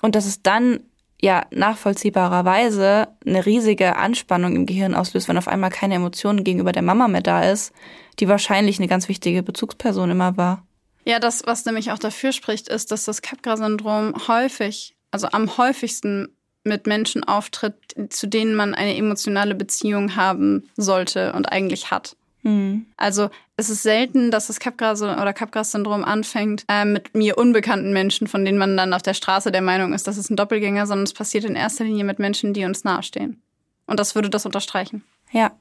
Und 0.03 0.17
dass 0.17 0.27
es 0.27 0.43
dann 0.43 0.81
ja 1.23 1.47
nachvollziehbarerweise 1.51 3.09
eine 3.25 3.47
riesige 3.47 3.97
Anspannung 3.97 4.57
im 4.57 4.67
Gehirn 4.67 4.95
auslöst, 4.95 5.29
wenn 5.29 5.39
auf 5.39 5.49
einmal 5.49 5.71
keine 5.71 5.95
Emotionen 5.95 6.43
gegenüber 6.43 6.73
der 6.73 6.83
Mama 6.83 7.07
mehr 7.07 7.23
da 7.23 7.45
ist, 7.45 7.73
die 8.19 8.29
wahrscheinlich 8.29 8.79
eine 8.79 8.89
ganz 8.89 9.09
wichtige 9.09 9.45
Bezugsperson 9.45 10.11
immer 10.11 10.37
war. 10.37 10.67
Ja, 11.05 11.21
das, 11.21 11.43
was 11.47 11.65
nämlich 11.65 11.93
auch 11.93 11.99
dafür 11.99 12.33
spricht, 12.33 12.69
ist, 12.69 12.91
dass 12.91 13.05
das 13.05 13.23
Capgras-Syndrom 13.23 14.15
häufig, 14.27 14.97
also 15.13 15.29
am 15.29 15.57
häufigsten 15.57 16.29
mit 16.65 16.87
Menschen 16.87 17.25
auftritt, 17.25 17.75
zu 18.11 18.27
denen 18.27 18.55
man 18.55 18.75
eine 18.75 18.97
emotionale 18.97 19.55
Beziehung 19.55 20.17
haben 20.17 20.69
sollte 20.77 21.33
und 21.33 21.51
eigentlich 21.51 21.91
hat. 21.91 22.17
Mhm. 22.43 22.87
Also 22.97 23.31
es 23.57 23.69
ist 23.69 23.83
selten, 23.83 24.31
dass 24.31 24.47
das 24.47 24.61
Capgras 24.61 25.03
oder 25.03 25.33
Capgras-Syndrom 25.33 26.05
anfängt 26.05 26.65
äh, 26.69 26.85
mit 26.85 27.15
mir 27.15 27.37
unbekannten 27.37 27.93
Menschen, 27.93 28.27
von 28.27 28.45
denen 28.45 28.59
man 28.59 28.77
dann 28.77 28.95
auf 28.95 29.03
der 29.03 29.15
Straße 29.15 29.53
der 29.53 29.63
Meinung 29.63 29.93
ist, 29.93 30.07
das 30.07 30.17
ist 30.17 30.31
ein 30.31 30.37
Doppelgänger, 30.37 30.87
sondern 30.87 31.05
es 31.05 31.13
passiert 31.13 31.45
in 31.45 31.57
erster 31.57 31.85
Linie 31.85 32.05
mit 32.05 32.19
Menschen, 32.19 32.55
die 32.55 32.65
uns 32.65 32.85
nahestehen. 32.85 33.43
Und 33.87 34.01
das 34.01 34.15
würde 34.15 34.31
das 34.31 34.47
unterstreichen. 34.47 35.05
Ja. 35.33 35.53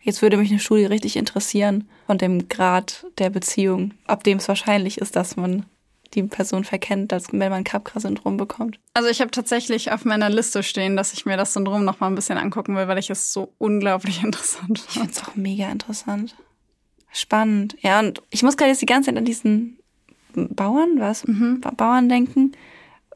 Jetzt 0.00 0.22
würde 0.22 0.36
mich 0.36 0.50
eine 0.50 0.60
Studie 0.60 0.84
richtig 0.84 1.16
interessieren 1.16 1.88
von 2.06 2.18
dem 2.18 2.48
Grad 2.48 3.04
der 3.18 3.30
Beziehung, 3.30 3.94
ab 4.06 4.22
dem 4.22 4.38
es 4.38 4.46
wahrscheinlich 4.46 4.98
ist, 4.98 5.16
dass 5.16 5.36
man 5.36 5.66
die 6.14 6.22
Person 6.22 6.64
verkennt, 6.64 7.12
als 7.12 7.32
wenn 7.32 7.50
man 7.50 7.64
Capgras-Syndrom 7.64 8.36
bekommt. 8.36 8.78
Also 8.94 9.08
ich 9.08 9.20
habe 9.20 9.30
tatsächlich 9.30 9.92
auf 9.92 10.04
meiner 10.04 10.30
Liste 10.30 10.62
stehen, 10.62 10.96
dass 10.96 11.12
ich 11.12 11.26
mir 11.26 11.36
das 11.36 11.52
Syndrom 11.52 11.84
noch 11.84 12.00
mal 12.00 12.06
ein 12.06 12.14
bisschen 12.14 12.38
angucken 12.38 12.76
will, 12.76 12.88
weil 12.88 12.98
ich 12.98 13.10
es 13.10 13.32
so 13.32 13.52
unglaublich 13.58 14.22
interessant 14.24 14.78
finde. 14.78 14.88
Ich 14.88 14.94
finde 14.94 15.12
es 15.12 15.22
auch 15.22 15.34
mega 15.36 15.70
interessant. 15.70 16.34
Spannend. 17.12 17.76
Ja, 17.80 18.00
und 18.00 18.22
ich 18.30 18.42
muss 18.42 18.56
gerade 18.56 18.70
jetzt 18.70 18.82
die 18.82 18.86
ganze 18.86 19.10
Zeit 19.10 19.18
an 19.18 19.24
diesen 19.24 19.78
Bauern, 20.34 20.98
was? 20.98 21.26
Mhm. 21.26 21.60
Bauern 21.60 22.08
denken 22.08 22.52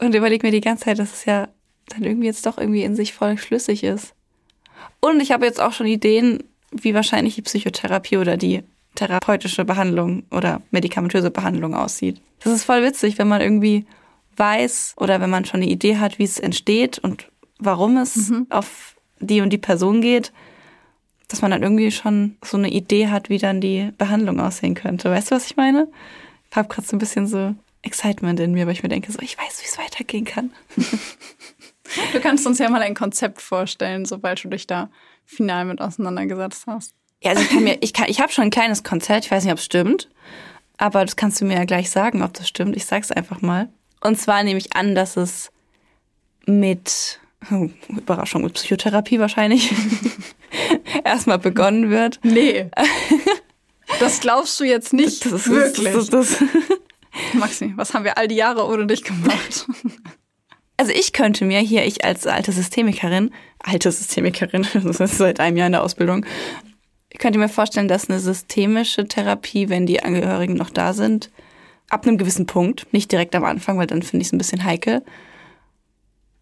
und 0.01 0.15
überlege 0.15 0.47
mir 0.47 0.53
die 0.53 0.61
ganze 0.61 0.85
Zeit, 0.85 0.99
dass 0.99 1.13
es 1.13 1.25
ja 1.25 1.49
dann 1.89 2.05
irgendwie 2.05 2.27
jetzt 2.27 2.47
doch 2.47 2.59
irgendwie 2.59 2.83
in 2.83 2.97
sich 2.97 3.13
voll 3.13 3.39
schlüssig 3.39 3.85
ist. 3.85 4.15
Und 5.01 5.21
ich 5.21 5.33
habe 5.33 5.47
jetzt 5.47 5.61
auch 5.61 5.73
schon 5.73 5.87
Ideen, 5.87 6.45
wie 6.71 6.95
wahrscheinlich 6.95 7.35
die 7.35 7.43
Psychotherapie 7.43 8.17
oder 8.17 8.37
die 8.37 8.63
therapeutische 8.95 9.65
Behandlung 9.65 10.25
oder 10.31 10.63
medikamentöse 10.71 11.31
Behandlung 11.31 11.75
aussieht. 11.75 12.21
Das 12.43 12.53
ist 12.53 12.65
voll 12.65 12.83
witzig, 12.83 13.19
wenn 13.19 13.29
man 13.29 13.41
irgendwie 13.41 13.87
weiß 14.37 14.95
oder 14.97 15.21
wenn 15.21 15.31
man 15.31 15.45
schon 15.45 15.63
eine 15.63 15.71
Idee 15.71 15.99
hat, 15.99 16.19
wie 16.19 16.25
es 16.25 16.39
entsteht 16.39 16.99
und 16.99 17.29
warum 17.59 17.97
es 17.97 18.29
mhm. 18.29 18.47
auf 18.51 18.97
die 19.21 19.41
und 19.41 19.51
die 19.51 19.59
Person 19.59 20.01
geht, 20.01 20.33
dass 21.29 21.43
man 21.43 21.51
dann 21.51 21.63
irgendwie 21.63 21.91
schon 21.91 22.37
so 22.45 22.57
eine 22.57 22.71
Idee 22.71 23.09
hat, 23.09 23.31
wie 23.31 23.39
dann 23.39 23.61
die 23.61 23.91
Behandlung 23.97 24.41
aussehen 24.41 24.75
könnte. 24.75 25.11
Weißt 25.11 25.31
du, 25.31 25.35
was 25.35 25.47
ich 25.47 25.57
meine? 25.57 25.89
Ich 26.51 26.57
habe 26.57 26.69
gerade 26.69 26.87
so 26.87 26.97
ein 26.97 26.99
bisschen 26.99 27.27
so 27.27 27.55
Excitement 27.83 28.39
in 28.41 28.53
mir, 28.53 28.67
weil 28.67 28.75
ich 28.75 28.83
mir 28.83 28.89
denke, 28.89 29.11
so 29.11 29.19
ich 29.21 29.39
weiß, 29.39 29.63
wie 29.63 29.67
es 29.67 29.79
weitergehen 29.79 30.25
kann. 30.25 30.51
Du 32.13 32.21
kannst 32.21 32.47
uns 32.47 32.59
ja 32.59 32.71
mal 32.71 32.81
ein 32.81 32.95
Konzept 32.95 33.43
vorstellen, 33.43 34.07
sobald 34.07 34.43
du 34.43 34.49
dich 34.49 34.67
da 34.67 34.91
final 35.27 35.67
mit 35.67 35.81
auseinandergesetzt 35.81 36.65
hast. 36.67 36.95
Ja, 37.23 37.31
also 37.31 37.43
ich 37.43 37.51
kann 37.51 37.65
mir, 37.65 37.79
ich 37.81 37.93
kann, 37.93 38.07
ich 38.09 38.21
habe 38.21 38.33
schon 38.33 38.45
ein 38.45 38.51
kleines 38.51 38.83
Konzept, 38.83 39.27
ich 39.27 39.31
weiß 39.31 39.45
nicht, 39.45 39.53
ob 39.53 39.59
es 39.59 39.65
stimmt, 39.65 40.09
aber 40.77 41.05
das 41.05 41.17
kannst 41.17 41.41
du 41.41 41.45
mir 41.45 41.55
ja 41.55 41.65
gleich 41.65 41.91
sagen, 41.91 42.23
ob 42.23 42.35
das 42.35 42.49
stimmt. 42.49 42.77
Ich 42.77 42.87
sag's 42.87 43.13
einfach 43.13 43.41
mal. 43.41 43.69
Und 44.01 44.19
zwar 44.21 44.43
nehme 44.43 44.59
ich 44.59 44.75
an, 44.75 44.95
dass 44.95 45.17
es 45.17 45.53
mit 46.47 47.21
oh, 47.53 47.69
Überraschung 47.89 48.43
mit 48.43 48.55
Psychotherapie 48.55 49.21
wahrscheinlich 49.21 49.73
erstmal 51.05 51.39
begonnen 51.39 51.91
wird. 51.91 52.21
Nee. 52.23 52.71
Das 54.01 54.21
glaubst 54.21 54.59
du 54.59 54.65
jetzt 54.65 54.95
nicht 54.95 55.27
das 55.27 55.33
ist, 55.33 55.51
wirklich. 55.51 55.93
Das, 55.93 56.09
das, 56.09 56.39
das. 56.39 56.49
Maxi, 57.35 57.73
was 57.77 57.93
haben 57.93 58.05
wir 58.05 58.17
all 58.17 58.27
die 58.27 58.37
Jahre 58.37 58.67
ohne 58.67 58.87
dich 58.87 59.05
gemacht? 59.05 59.67
Also 60.77 60.93
ich 60.93 61.13
könnte 61.13 61.45
mir 61.45 61.61
hier, 61.61 61.85
ich 61.85 62.05
als 62.05 62.27
alte 62.27 62.53
Systemikerin, 62.53 63.33
alte 63.59 63.93
Systemikerin, 63.93 64.67
das 64.83 64.99
ist 64.99 65.19
seit 65.19 65.41
einem 65.41 65.57
Jahr 65.57 65.67
in 65.67 65.73
der 65.73 65.83
Ausbildung, 65.83 66.25
ich 67.13 67.19
könnte 67.19 67.39
mir 67.39 67.51
vorstellen, 67.51 67.89
dass 67.89 68.09
eine 68.09 68.21
systemische 68.21 69.07
Therapie, 69.07 69.69
wenn 69.69 69.85
die 69.85 70.03
Angehörigen 70.03 70.55
noch 70.55 70.71
da 70.71 70.95
sind, 70.95 71.31
ab 71.91 72.07
einem 72.07 72.17
gewissen 72.17 72.47
Punkt, 72.47 72.87
nicht 72.93 73.13
direkt 73.13 73.35
am 73.35 73.45
Anfang, 73.45 73.77
weil 73.77 73.87
dann 73.87 74.03
finde 74.03 74.23
ich 74.23 74.29
es 74.29 74.33
ein 74.33 74.39
bisschen 74.39 74.65
heikel, 74.65 75.05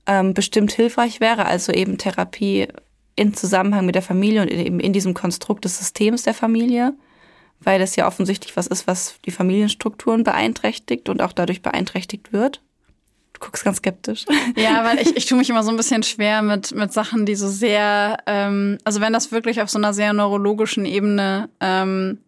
ähm, 0.07 0.33
bestimmt 0.33 0.71
hilfreich 0.71 1.19
wäre. 1.19 1.47
Also 1.47 1.73
eben 1.73 1.99
Therapie 1.99 2.69
in 3.17 3.35
Zusammenhang 3.35 3.85
mit 3.85 3.97
der 3.97 4.03
Familie 4.03 4.43
und 4.43 4.51
eben 4.51 4.79
in 4.79 4.93
diesem 4.93 5.13
Konstrukt 5.13 5.65
des 5.65 5.77
Systems 5.77 6.23
der 6.23 6.35
Familie, 6.35 6.95
weil 7.59 7.81
das 7.81 7.97
ja 7.97 8.07
offensichtlich 8.07 8.57
was 8.57 8.69
ist, 8.69 8.87
was 8.87 9.17
die 9.27 9.33
Familienstrukturen 9.33 10.23
beeinträchtigt 10.23 11.09
und 11.09 11.21
auch 11.21 11.33
dadurch 11.33 11.63
beeinträchtigt 11.63 12.33
wird 12.33 12.63
guckst 13.41 13.65
ganz 13.65 13.79
skeptisch. 13.79 14.27
Ja, 14.57 14.85
weil 14.85 15.01
ich, 15.01 15.17
ich 15.17 15.27
tue 15.27 15.37
mich 15.37 15.51
immer 15.51 15.63
so 15.63 15.71
ein 15.71 15.77
bisschen 15.77 16.03
schwer 16.03 16.43
mit, 16.43 16.73
mit 16.73 16.93
Sachen, 16.93 17.27
die 17.27 17.35
so 17.35 17.49
sehr, 17.49 18.19
ähm, 18.27 18.79
also 18.85 19.01
wenn 19.01 19.13
das 19.13 19.33
wirklich 19.33 19.61
auf 19.61 19.71
so 19.71 19.79
einer 19.79 19.93
sehr 19.93 20.13
neurologischen 20.13 20.85
Ebene 20.85 21.49
ähm, 21.61 22.19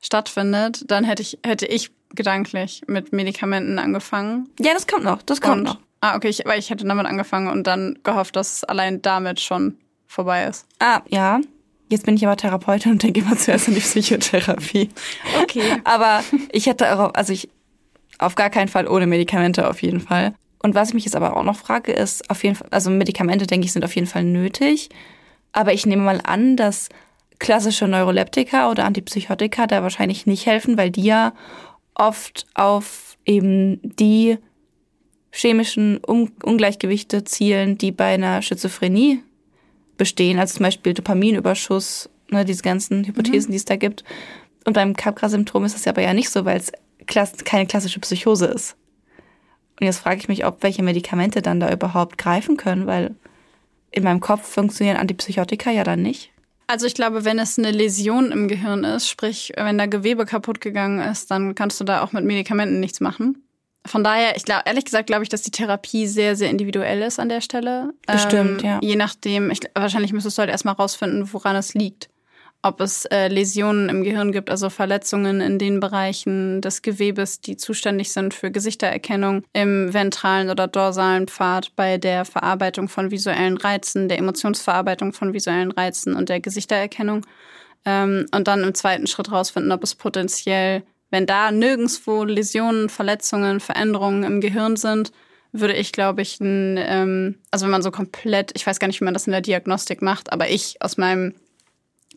stattfindet, 0.00 0.90
dann 0.90 1.04
hätte 1.04 1.22
ich, 1.22 1.38
hätte 1.44 1.66
ich 1.66 1.90
gedanklich 2.14 2.82
mit 2.86 3.12
Medikamenten 3.12 3.78
angefangen. 3.78 4.48
Ja, 4.60 4.72
das 4.72 4.86
kommt 4.86 5.04
noch, 5.04 5.22
das 5.22 5.40
kommt 5.40 5.58
und, 5.58 5.62
noch. 5.64 5.78
Ah, 6.00 6.16
okay, 6.16 6.28
ich, 6.28 6.42
weil 6.46 6.58
ich 6.58 6.70
hätte 6.70 6.86
damit 6.86 7.06
angefangen 7.06 7.48
und 7.48 7.66
dann 7.66 7.98
gehofft, 8.02 8.36
dass 8.36 8.54
es 8.54 8.64
allein 8.64 9.02
damit 9.02 9.40
schon 9.40 9.76
vorbei 10.06 10.46
ist. 10.46 10.66
Ah, 10.78 11.02
ja. 11.08 11.40
Jetzt 11.88 12.04
bin 12.04 12.16
ich 12.16 12.26
aber 12.26 12.36
Therapeutin 12.36 12.92
und 12.92 13.02
denke 13.02 13.20
immer 13.20 13.36
zuerst 13.36 13.68
an 13.68 13.74
die 13.74 13.80
Psychotherapie. 13.80 14.88
Okay. 15.40 15.80
Aber 15.84 16.24
ich 16.50 16.66
hätte 16.66 16.98
auch, 16.98 17.14
also 17.14 17.32
ich, 17.32 17.48
auf 18.18 18.34
gar 18.34 18.50
keinen 18.50 18.68
Fall 18.68 18.88
ohne 18.88 19.06
Medikamente 19.06 19.68
auf 19.68 19.82
jeden 19.82 20.00
Fall. 20.00 20.34
Und 20.62 20.74
was 20.74 20.88
ich 20.88 20.94
mich 20.94 21.04
jetzt 21.04 21.16
aber 21.16 21.36
auch 21.36 21.44
noch 21.44 21.56
frage, 21.56 21.92
ist 21.92 22.28
auf 22.30 22.42
jeden 22.42 22.56
Fall, 22.56 22.68
also 22.70 22.90
Medikamente, 22.90 23.46
denke 23.46 23.66
ich, 23.66 23.72
sind 23.72 23.84
auf 23.84 23.94
jeden 23.94 24.06
Fall 24.06 24.24
nötig. 24.24 24.88
Aber 25.52 25.72
ich 25.72 25.86
nehme 25.86 26.02
mal 26.02 26.20
an, 26.24 26.56
dass 26.56 26.88
klassische 27.38 27.86
Neuroleptika 27.86 28.70
oder 28.70 28.84
Antipsychotika 28.84 29.66
da 29.66 29.82
wahrscheinlich 29.82 30.26
nicht 30.26 30.46
helfen, 30.46 30.76
weil 30.76 30.90
die 30.90 31.04
ja 31.04 31.34
oft 31.94 32.46
auf 32.54 33.16
eben 33.24 33.80
die 33.82 34.38
chemischen 35.32 35.98
Ungleichgewichte 35.98 37.24
zielen, 37.24 37.76
die 37.78 37.92
bei 37.92 38.14
einer 38.14 38.40
Schizophrenie 38.42 39.22
bestehen, 39.96 40.38
also 40.38 40.56
zum 40.56 40.64
Beispiel 40.64 40.94
Dopaminüberschuss, 40.94 42.08
ne, 42.30 42.44
diese 42.44 42.62
ganzen 42.62 43.04
Hypothesen, 43.06 43.48
mhm. 43.48 43.52
die 43.52 43.56
es 43.56 43.64
da 43.64 43.76
gibt. 43.76 44.04
Und 44.64 44.72
beim 44.72 44.94
Capgras-Symptom 44.94 45.64
ist 45.64 45.74
das 45.74 45.84
ja 45.84 45.92
aber 45.92 46.02
ja 46.02 46.12
nicht 46.12 46.30
so, 46.30 46.44
weil 46.44 46.58
es 46.58 46.72
klass 47.06 47.32
keine 47.44 47.66
klassische 47.66 48.00
Psychose 48.00 48.46
ist. 48.46 48.76
Und 49.78 49.86
jetzt 49.86 49.98
frage 49.98 50.18
ich 50.18 50.28
mich, 50.28 50.46
ob 50.46 50.62
welche 50.62 50.82
Medikamente 50.82 51.42
dann 51.42 51.60
da 51.60 51.70
überhaupt 51.70 52.18
greifen 52.18 52.56
können, 52.56 52.86
weil 52.86 53.14
in 53.90 54.04
meinem 54.04 54.20
Kopf 54.20 54.46
funktionieren 54.46 54.96
Antipsychotika 54.96 55.70
ja 55.70 55.84
dann 55.84 56.02
nicht. 56.02 56.30
Also 56.66 56.86
ich 56.86 56.94
glaube, 56.94 57.24
wenn 57.24 57.38
es 57.38 57.58
eine 57.58 57.70
Läsion 57.70 58.32
im 58.32 58.48
Gehirn 58.48 58.84
ist, 58.84 59.08
sprich, 59.08 59.52
wenn 59.56 59.78
da 59.78 59.86
Gewebe 59.86 60.24
kaputt 60.24 60.60
gegangen 60.60 60.98
ist, 60.98 61.30
dann 61.30 61.54
kannst 61.54 61.78
du 61.80 61.84
da 61.84 62.02
auch 62.02 62.12
mit 62.12 62.24
Medikamenten 62.24 62.80
nichts 62.80 63.00
machen. 63.00 63.42
Von 63.86 64.02
daher, 64.02 64.36
ich 64.36 64.44
glaube, 64.44 64.62
ehrlich 64.64 64.84
gesagt, 64.84 65.06
glaube 65.06 65.22
ich, 65.22 65.28
dass 65.28 65.42
die 65.42 65.52
Therapie 65.52 66.08
sehr, 66.08 66.34
sehr 66.34 66.50
individuell 66.50 67.02
ist 67.02 67.20
an 67.20 67.28
der 67.28 67.40
Stelle. 67.40 67.92
Bestimmt, 68.06 68.64
ähm, 68.64 68.68
ja. 68.68 68.80
Je 68.82 68.96
nachdem, 68.96 69.50
ich, 69.50 69.60
wahrscheinlich 69.74 70.12
müsstest 70.12 70.38
du 70.38 70.40
halt 70.40 70.50
erstmal 70.50 70.74
rausfinden, 70.74 71.32
woran 71.32 71.54
es 71.54 71.74
liegt 71.74 72.08
ob 72.62 72.80
es 72.80 73.04
äh, 73.06 73.28
Läsionen 73.28 73.88
im 73.88 74.02
Gehirn 74.02 74.32
gibt, 74.32 74.50
also 74.50 74.70
Verletzungen 74.70 75.40
in 75.40 75.58
den 75.58 75.80
Bereichen 75.80 76.60
des 76.60 76.82
Gewebes, 76.82 77.40
die 77.40 77.56
zuständig 77.56 78.12
sind 78.12 78.34
für 78.34 78.50
Gesichtererkennung 78.50 79.44
im 79.52 79.92
ventralen 79.94 80.50
oder 80.50 80.66
dorsalen 80.66 81.28
Pfad 81.28 81.74
bei 81.76 81.98
der 81.98 82.24
Verarbeitung 82.24 82.88
von 82.88 83.10
visuellen 83.10 83.56
Reizen, 83.56 84.08
der 84.08 84.18
Emotionsverarbeitung 84.18 85.12
von 85.12 85.32
visuellen 85.32 85.70
Reizen 85.70 86.14
und 86.14 86.28
der 86.28 86.40
Gesichtererkennung. 86.40 87.24
Ähm, 87.84 88.26
und 88.34 88.48
dann 88.48 88.64
im 88.64 88.74
zweiten 88.74 89.06
Schritt 89.06 89.30
rausfinden, 89.30 89.72
ob 89.72 89.84
es 89.84 89.94
potenziell, 89.94 90.82
wenn 91.10 91.26
da 91.26 91.52
nirgendswo 91.52 92.24
Läsionen, 92.24 92.88
Verletzungen, 92.88 93.60
Veränderungen 93.60 94.24
im 94.24 94.40
Gehirn 94.40 94.76
sind, 94.76 95.12
würde 95.52 95.74
ich, 95.74 95.92
glaube 95.92 96.22
ich, 96.22 96.40
ein, 96.40 96.76
ähm, 96.78 97.38
also 97.50 97.64
wenn 97.64 97.70
man 97.70 97.82
so 97.82 97.90
komplett, 97.90 98.52
ich 98.54 98.66
weiß 98.66 98.80
gar 98.80 98.88
nicht, 98.88 99.00
wie 99.00 99.04
man 99.04 99.14
das 99.14 99.26
in 99.26 99.32
der 99.32 99.40
Diagnostik 99.40 100.02
macht, 100.02 100.32
aber 100.32 100.50
ich 100.50 100.82
aus 100.82 100.96
meinem 100.96 101.34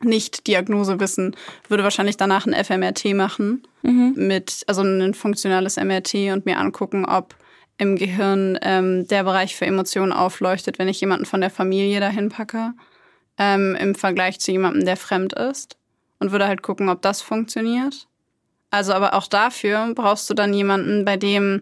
nicht 0.03 0.47
Diagnose 0.47 0.99
wissen, 0.99 1.35
würde 1.67 1.83
wahrscheinlich 1.83 2.17
danach 2.17 2.45
ein 2.45 2.53
FMRT 2.53 3.13
machen 3.15 3.63
mhm. 3.81 4.13
mit 4.15 4.63
also 4.67 4.81
ein 4.81 5.13
funktionales 5.13 5.77
MRT 5.77 6.31
und 6.33 6.45
mir 6.45 6.57
angucken, 6.57 7.05
ob 7.05 7.35
im 7.77 7.95
Gehirn 7.95 8.59
ähm, 8.61 9.07
der 9.07 9.23
Bereich 9.23 9.55
für 9.55 9.65
Emotionen 9.65 10.11
aufleuchtet, 10.11 10.79
wenn 10.79 10.89
ich 10.89 10.99
jemanden 10.99 11.25
von 11.25 11.41
der 11.41 11.49
Familie 11.49 11.99
dahin 11.99 12.29
packe, 12.29 12.73
ähm, 13.37 13.75
im 13.79 13.95
Vergleich 13.95 14.39
zu 14.39 14.51
jemandem, 14.51 14.85
der 14.85 14.97
fremd 14.97 15.33
ist 15.33 15.77
und 16.19 16.31
würde 16.31 16.47
halt 16.47 16.61
gucken, 16.61 16.89
ob 16.89 17.01
das 17.01 17.21
funktioniert. 17.21 18.07
Also 18.69 18.93
aber 18.93 19.13
auch 19.13 19.27
dafür 19.27 19.93
brauchst 19.95 20.29
du 20.29 20.33
dann 20.33 20.53
jemanden, 20.53 21.05
bei 21.05 21.17
dem 21.17 21.61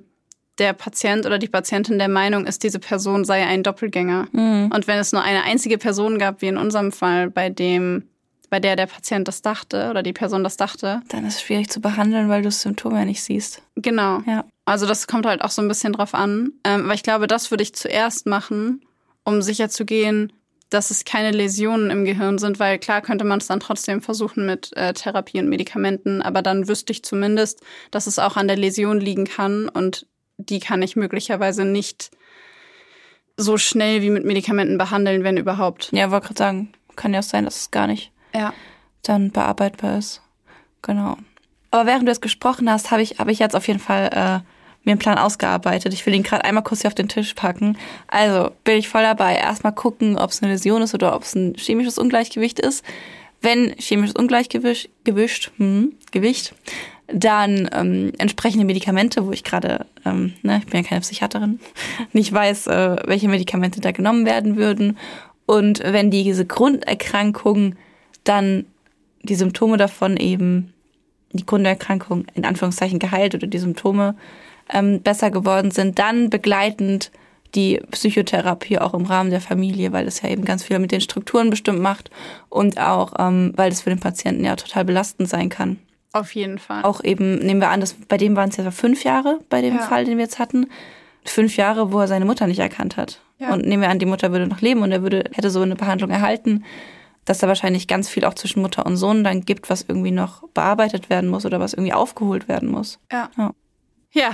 der 0.58 0.74
Patient 0.74 1.26
oder 1.26 1.38
die 1.38 1.48
Patientin 1.48 2.00
der 2.00 2.10
Meinung 2.10 2.46
ist, 2.46 2.64
diese 2.64 2.80
Person 2.80 3.26
sei 3.26 3.46
ein 3.46 3.64
Doppelgänger. 3.64 4.28
Mhm. 4.32 4.72
Und 4.74 4.88
wenn 4.88 4.98
es 4.98 5.14
nur 5.14 5.22
eine 5.22 5.44
einzige 5.44 5.78
Person 5.78 6.18
gab, 6.18 6.42
wie 6.42 6.48
in 6.48 6.58
unserem 6.58 6.92
Fall, 6.92 7.30
bei 7.30 7.50
dem 7.50 8.10
bei 8.50 8.60
der 8.60 8.76
der 8.76 8.86
Patient 8.86 9.28
das 9.28 9.42
dachte 9.42 9.90
oder 9.90 10.04
die 10.04 10.14
Person 10.14 10.44
das 10.44 10.58
dachte. 10.58 11.02
Dann 11.10 11.26
ist 11.26 11.36
es 11.36 11.42
schwierig 11.42 11.70
zu 11.70 11.82
behandeln, 11.82 12.30
weil 12.30 12.42
du 12.42 12.48
das 12.48 12.62
Symptom 12.62 12.96
ja 12.96 13.06
nicht 13.06 13.22
siehst. 13.22 13.62
Genau. 13.76 14.22
Ja. 14.26 14.46
Also 14.66 14.86
das 14.86 15.08
kommt 15.08 15.26
halt 15.26 15.42
auch 15.42 15.52
so 15.52 15.62
ein 15.62 15.68
bisschen 15.68 15.94
drauf 15.94 16.14
an. 16.14 16.52
Ähm, 16.64 16.88
weil 16.88 16.96
ich 16.96 17.04
glaube, 17.04 17.28
das 17.28 17.52
würde 17.52 17.64
ich 17.64 17.74
zuerst 17.76 18.26
machen, 18.26 18.82
um 19.24 19.42
sicher 19.42 19.70
zu 19.70 19.86
gehen, 19.86 20.32
dass 20.70 20.92
es 20.92 21.06
keine 21.06 21.32
Läsionen 21.32 21.90
im 21.90 22.06
Gehirn 22.06 22.38
sind, 22.38 22.60
weil 22.60 22.78
klar 22.78 23.02
könnte 23.02 23.24
man 23.24 23.40
es 23.40 23.48
dann 23.48 23.60
trotzdem 23.60 24.02
versuchen 24.02 24.46
mit 24.46 24.76
äh, 24.76 24.94
Therapie 24.94 25.40
und 25.40 25.48
Medikamenten, 25.48 26.22
aber 26.22 26.42
dann 26.42 26.68
wüsste 26.68 26.92
ich 26.92 27.04
zumindest, 27.04 27.62
dass 27.92 28.08
es 28.08 28.20
auch 28.20 28.36
an 28.36 28.48
der 28.48 28.58
Läsion 28.58 29.00
liegen 29.00 29.26
kann 29.26 29.70
und 29.70 30.08
die 30.38 30.60
kann 30.60 30.82
ich 30.82 30.96
möglicherweise 30.96 31.64
nicht 31.64 32.12
so 33.38 33.58
schnell 33.58 34.02
wie 34.02 34.10
mit 34.10 34.26
Medikamenten 34.26 34.78
behandeln, 34.78 35.24
wenn 35.24 35.38
überhaupt. 35.38 35.90
Ja, 35.94 36.12
wollte 36.12 36.28
gerade 36.28 36.40
sagen, 36.40 36.74
kann 36.96 37.14
ja 37.14 37.20
auch 37.20 37.24
sein, 37.24 37.46
dass 37.46 37.62
es 37.62 37.72
gar 37.72 37.88
nicht 37.88 38.12
Ja. 38.34 38.54
dann 39.04 39.32
bearbeitbar 39.32 39.98
ist. 39.98 40.22
Genau. 40.82 41.18
Aber 41.72 41.86
während 41.86 42.04
du 42.04 42.12
jetzt 42.12 42.22
gesprochen 42.22 42.70
hast, 42.70 42.92
habe 42.92 43.02
ich, 43.02 43.20
habe 43.20 43.32
ich 43.32 43.40
jetzt 43.40 43.56
auf 43.56 43.68
jeden 43.68 43.80
Fall 43.80 44.10
äh, 44.14 44.40
mir 44.88 44.94
einen 44.94 45.00
Plan 45.00 45.18
ausgearbeitet. 45.18 45.94
Ich 45.94 46.06
will 46.06 46.14
ihn 46.14 46.24
gerade 46.24 46.46
einmal 46.46 46.64
kurz 46.64 46.82
hier 46.82 46.88
auf 46.88 46.96
den 46.96 47.10
Tisch 47.10 47.34
packen. 47.34 47.78
Also 48.08 48.52
bin 48.64 48.78
ich 48.78 48.88
voll 48.88 49.04
dabei. 49.04 49.36
Erstmal 49.36 49.74
gucken, 49.74 50.18
ob 50.18 50.32
es 50.32 50.42
eine 50.42 50.54
Läsion 50.54 50.82
ist 50.82 50.94
oder 50.94 51.16
ob 51.16 51.24
es 51.24 51.36
ein 51.36 51.56
chemisches 51.56 51.98
Ungleichgewicht 51.98 52.60
ist. 52.60 52.86
Wenn 53.42 53.76
chemisches 53.78 54.16
Ungleichgewicht, 54.16 54.90
gewischt, 55.04 55.52
hm, 55.58 55.94
Gewicht, 56.12 56.56
dann 57.08 57.70
ähm, 57.74 58.12
entsprechende 58.18 58.66
Medikamente, 58.66 59.26
wo 59.26 59.32
ich 59.32 59.44
gerade, 59.44 59.86
ähm, 60.06 60.34
ne, 60.42 60.60
ich 60.60 60.66
bin 60.66 60.82
ja 60.82 60.88
keine 60.88 61.02
Psychiaterin, 61.02 61.60
nicht 62.14 62.34
weiß, 62.34 62.68
äh, 62.68 62.96
welche 63.06 63.30
Medikamente 63.30 63.82
da 63.82 63.92
genommen 63.92 64.26
werden 64.26 64.58
würden. 64.58 64.98
Und 65.46 65.80
wenn 65.84 66.12
diese 66.12 66.46
Grunderkrankung 66.46 67.76
dann 68.28 68.66
die 69.24 69.36
Symptome 69.36 69.78
davon 69.78 70.18
eben, 70.18 70.74
die 71.34 71.46
Grunderkrankung 71.46 72.26
in 72.34 72.46
Anführungszeichen 72.46 73.00
geheilt 73.00 73.36
oder 73.36 73.48
die 73.48 73.58
Symptome 73.60 74.16
ähm, 74.72 75.02
besser 75.02 75.32
geworden 75.32 75.72
sind, 75.72 76.00
dann 76.00 76.30
begleitend 76.30 77.12
die 77.56 77.80
Psychotherapie 77.92 78.80
auch 78.80 78.94
im 78.94 79.06
Rahmen 79.06 79.30
der 79.30 79.42
Familie, 79.42 79.92
weil 79.94 80.06
das 80.06 80.22
ja 80.22 80.30
eben 80.30 80.46
ganz 80.46 80.64
viel 80.64 80.80
mit 80.80 80.92
den 80.92 81.02
Strukturen 81.02 81.50
bestimmt 81.50 81.80
macht 81.80 82.12
und 82.50 82.80
auch, 82.80 83.14
ähm, 83.20 83.54
weil 83.56 83.70
das 83.70 83.82
für 83.82 83.90
den 83.90 84.00
Patienten 84.00 84.44
ja 84.44 84.56
total 84.56 84.86
belastend 84.86 85.30
sein 85.30 85.50
kann. 85.50 85.80
Auf 86.14 86.36
jeden 86.36 86.58
Fall. 86.58 86.84
Auch 86.84 87.04
eben, 87.04 87.40
nehmen 87.40 87.62
wir 87.62 87.70
an, 87.70 87.80
dass, 87.80 87.94
bei 87.94 88.18
dem 88.18 88.36
waren 88.36 88.50
es 88.50 88.58
ja 88.58 88.70
fünf 88.72 89.04
Jahre, 89.04 89.40
bei 89.50 89.62
dem 89.62 89.76
Ja. 89.76 89.82
Fall, 89.82 90.06
den 90.06 90.18
wir 90.18 90.24
jetzt 90.26 90.40
hatten. 90.40 90.68
Fünf 91.26 91.58
Jahre, 91.58 91.92
wo 91.92 92.00
er 92.00 92.08
seine 92.08 92.26
Mutter 92.26 92.48
nicht 92.48 92.60
erkannt 92.60 92.98
hat. 92.98 93.22
Ja. 93.40 93.54
Und 93.54 93.66
nehmen 93.66 93.82
wir 93.84 93.90
an, 93.90 94.00
die 94.00 94.06
Mutter 94.06 94.32
würde 94.32 94.48
noch 94.48 94.62
leben 94.62 94.82
und 94.82 94.92
er 94.92 95.02
würde, 95.02 95.26
hätte 95.34 95.50
so 95.50 95.62
eine 95.62 95.76
Behandlung 95.76 96.10
erhalten, 96.10 96.64
dass 97.28 97.40
da 97.40 97.48
wahrscheinlich 97.48 97.88
ganz 97.88 98.08
viel 98.08 98.26
auch 98.26 98.34
zwischen 98.34 98.62
Mutter 98.62 98.86
und 98.86 98.96
Sohn 98.96 99.24
dann 99.24 99.42
gibt, 99.42 99.70
was 99.70 99.84
irgendwie 99.88 100.12
noch 100.12 100.48
bearbeitet 100.50 101.10
werden 101.10 101.30
muss 101.30 101.46
oder 101.46 101.60
was 101.60 101.74
irgendwie 101.74 101.94
aufgeholt 101.94 102.48
werden 102.48 102.70
muss. 102.70 103.00
Ja. 103.12 103.30
Ja. 103.38 103.52
Ja, 104.14 104.32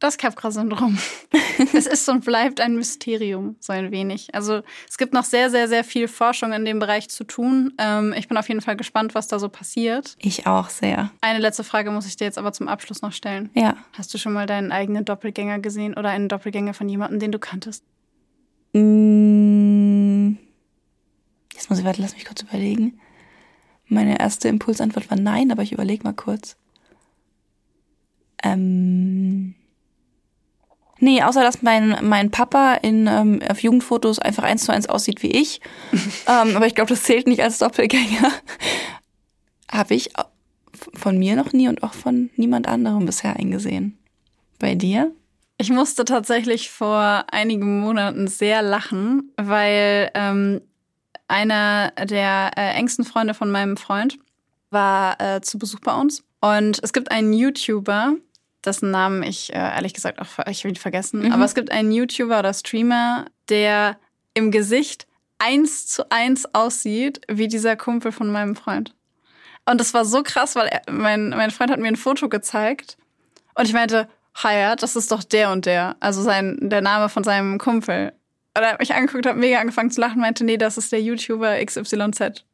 das 0.00 0.16
Capgras-Syndrom. 0.16 0.98
es 1.74 1.86
ist 1.86 2.08
und 2.08 2.24
bleibt 2.24 2.60
ein 2.60 2.74
Mysterium, 2.74 3.56
so 3.60 3.74
ein 3.74 3.92
wenig. 3.92 4.34
Also 4.34 4.62
es 4.88 4.96
gibt 4.96 5.12
noch 5.12 5.24
sehr, 5.24 5.50
sehr, 5.50 5.68
sehr 5.68 5.84
viel 5.84 6.08
Forschung 6.08 6.52
in 6.52 6.64
dem 6.64 6.78
Bereich 6.78 7.10
zu 7.10 7.24
tun. 7.24 7.74
Ähm, 7.78 8.14
ich 8.16 8.26
bin 8.26 8.38
auf 8.38 8.48
jeden 8.48 8.62
Fall 8.62 8.76
gespannt, 8.76 9.14
was 9.14 9.28
da 9.28 9.38
so 9.38 9.50
passiert. 9.50 10.16
Ich 10.18 10.46
auch 10.46 10.70
sehr. 10.70 11.10
Eine 11.20 11.38
letzte 11.38 11.62
Frage 11.62 11.90
muss 11.90 12.06
ich 12.06 12.16
dir 12.16 12.24
jetzt 12.24 12.38
aber 12.38 12.52
zum 12.52 12.66
Abschluss 12.66 13.02
noch 13.02 13.12
stellen. 13.12 13.50
Ja. 13.54 13.76
Hast 13.92 14.12
du 14.14 14.18
schon 14.18 14.32
mal 14.32 14.46
deinen 14.46 14.72
eigenen 14.72 15.04
Doppelgänger 15.04 15.58
gesehen 15.58 15.94
oder 15.94 16.08
einen 16.08 16.28
Doppelgänger 16.28 16.72
von 16.72 16.88
jemandem, 16.88 17.20
den 17.20 17.30
du 17.30 17.38
kanntest? 17.38 17.84
Mm. 18.72 19.61
Jetzt 21.62 21.70
muss 21.70 21.78
ich, 21.78 21.84
warte, 21.84 22.02
lass 22.02 22.14
mich 22.14 22.24
kurz 22.24 22.42
überlegen. 22.42 22.98
Meine 23.86 24.18
erste 24.18 24.48
Impulsantwort 24.48 25.08
war 25.10 25.16
nein, 25.16 25.52
aber 25.52 25.62
ich 25.62 25.70
überlege 25.70 26.02
mal 26.02 26.12
kurz. 26.12 26.56
Ähm. 28.42 29.54
Nee, 30.98 31.22
außer 31.22 31.40
dass 31.40 31.62
mein, 31.62 31.96
mein 32.02 32.32
Papa 32.32 32.74
in, 32.74 33.06
ähm, 33.06 33.40
auf 33.48 33.60
Jugendfotos 33.62 34.18
einfach 34.18 34.42
eins 34.42 34.64
zu 34.64 34.72
eins 34.72 34.88
aussieht 34.88 35.22
wie 35.22 35.30
ich. 35.30 35.60
ähm, 36.26 36.56
aber 36.56 36.66
ich 36.66 36.74
glaube, 36.74 36.88
das 36.88 37.04
zählt 37.04 37.28
nicht 37.28 37.44
als 37.44 37.58
Doppelgänger. 37.58 38.32
Habe 39.70 39.94
ich 39.94 40.10
von 40.94 41.16
mir 41.16 41.36
noch 41.36 41.52
nie 41.52 41.68
und 41.68 41.84
auch 41.84 41.94
von 41.94 42.30
niemand 42.34 42.66
anderem 42.66 43.06
bisher 43.06 43.36
eingesehen. 43.36 43.96
Bei 44.58 44.74
dir? 44.74 45.12
Ich 45.58 45.70
musste 45.70 46.04
tatsächlich 46.04 46.70
vor 46.70 47.26
einigen 47.30 47.78
Monaten 47.78 48.26
sehr 48.26 48.62
lachen, 48.62 49.30
weil 49.36 50.10
ähm, 50.14 50.60
einer 51.28 51.92
der 51.92 52.50
äh, 52.56 52.70
engsten 52.74 53.04
Freunde 53.04 53.34
von 53.34 53.50
meinem 53.50 53.76
Freund 53.76 54.18
war 54.70 55.20
äh, 55.20 55.40
zu 55.40 55.58
Besuch 55.58 55.80
bei 55.80 55.94
uns. 55.94 56.22
Und 56.40 56.80
es 56.82 56.92
gibt 56.92 57.10
einen 57.10 57.32
YouTuber, 57.32 58.14
dessen 58.64 58.90
Namen 58.90 59.22
ich 59.22 59.52
äh, 59.52 59.58
ehrlich 59.58 59.94
gesagt 59.94 60.20
auch 60.20 60.46
ich 60.46 60.64
will 60.64 60.72
ihn 60.72 60.76
vergessen, 60.76 61.22
Mhm. 61.22 61.32
aber 61.32 61.44
es 61.44 61.54
gibt 61.54 61.70
einen 61.70 61.92
YouTuber 61.92 62.38
oder 62.38 62.52
Streamer, 62.54 63.26
der 63.48 63.96
im 64.34 64.50
Gesicht 64.50 65.06
eins 65.38 65.86
zu 65.86 66.10
eins 66.10 66.54
aussieht 66.54 67.20
wie 67.28 67.48
dieser 67.48 67.76
Kumpel 67.76 68.12
von 68.12 68.30
meinem 68.30 68.54
Freund. 68.56 68.94
Und 69.68 69.80
das 69.80 69.94
war 69.94 70.04
so 70.04 70.22
krass, 70.22 70.56
weil 70.56 70.68
er, 70.68 70.82
mein, 70.90 71.30
mein 71.30 71.50
Freund 71.50 71.70
hat 71.70 71.78
mir 71.80 71.88
ein 71.88 71.96
Foto 71.96 72.28
gezeigt 72.28 72.96
und 73.54 73.66
ich 73.66 73.72
meinte, 73.72 74.08
Hayat, 74.42 74.82
das 74.82 74.96
ist 74.96 75.12
doch 75.12 75.22
der 75.22 75.50
und 75.52 75.66
der. 75.66 75.96
Also 76.00 76.22
sein, 76.22 76.56
der 76.62 76.80
Name 76.80 77.08
von 77.08 77.22
seinem 77.22 77.58
Kumpel. 77.58 78.12
Und 78.56 78.62
er 78.62 78.72
hat 78.72 78.80
mich 78.80 78.94
angeguckt, 78.94 79.26
hat 79.26 79.36
mega 79.36 79.58
angefangen 79.58 79.90
zu 79.90 80.00
lachen, 80.00 80.20
meinte, 80.20 80.44
nee, 80.44 80.58
das 80.58 80.76
ist 80.76 80.92
der 80.92 81.00
YouTuber 81.00 81.64
XYZ. 81.64 82.44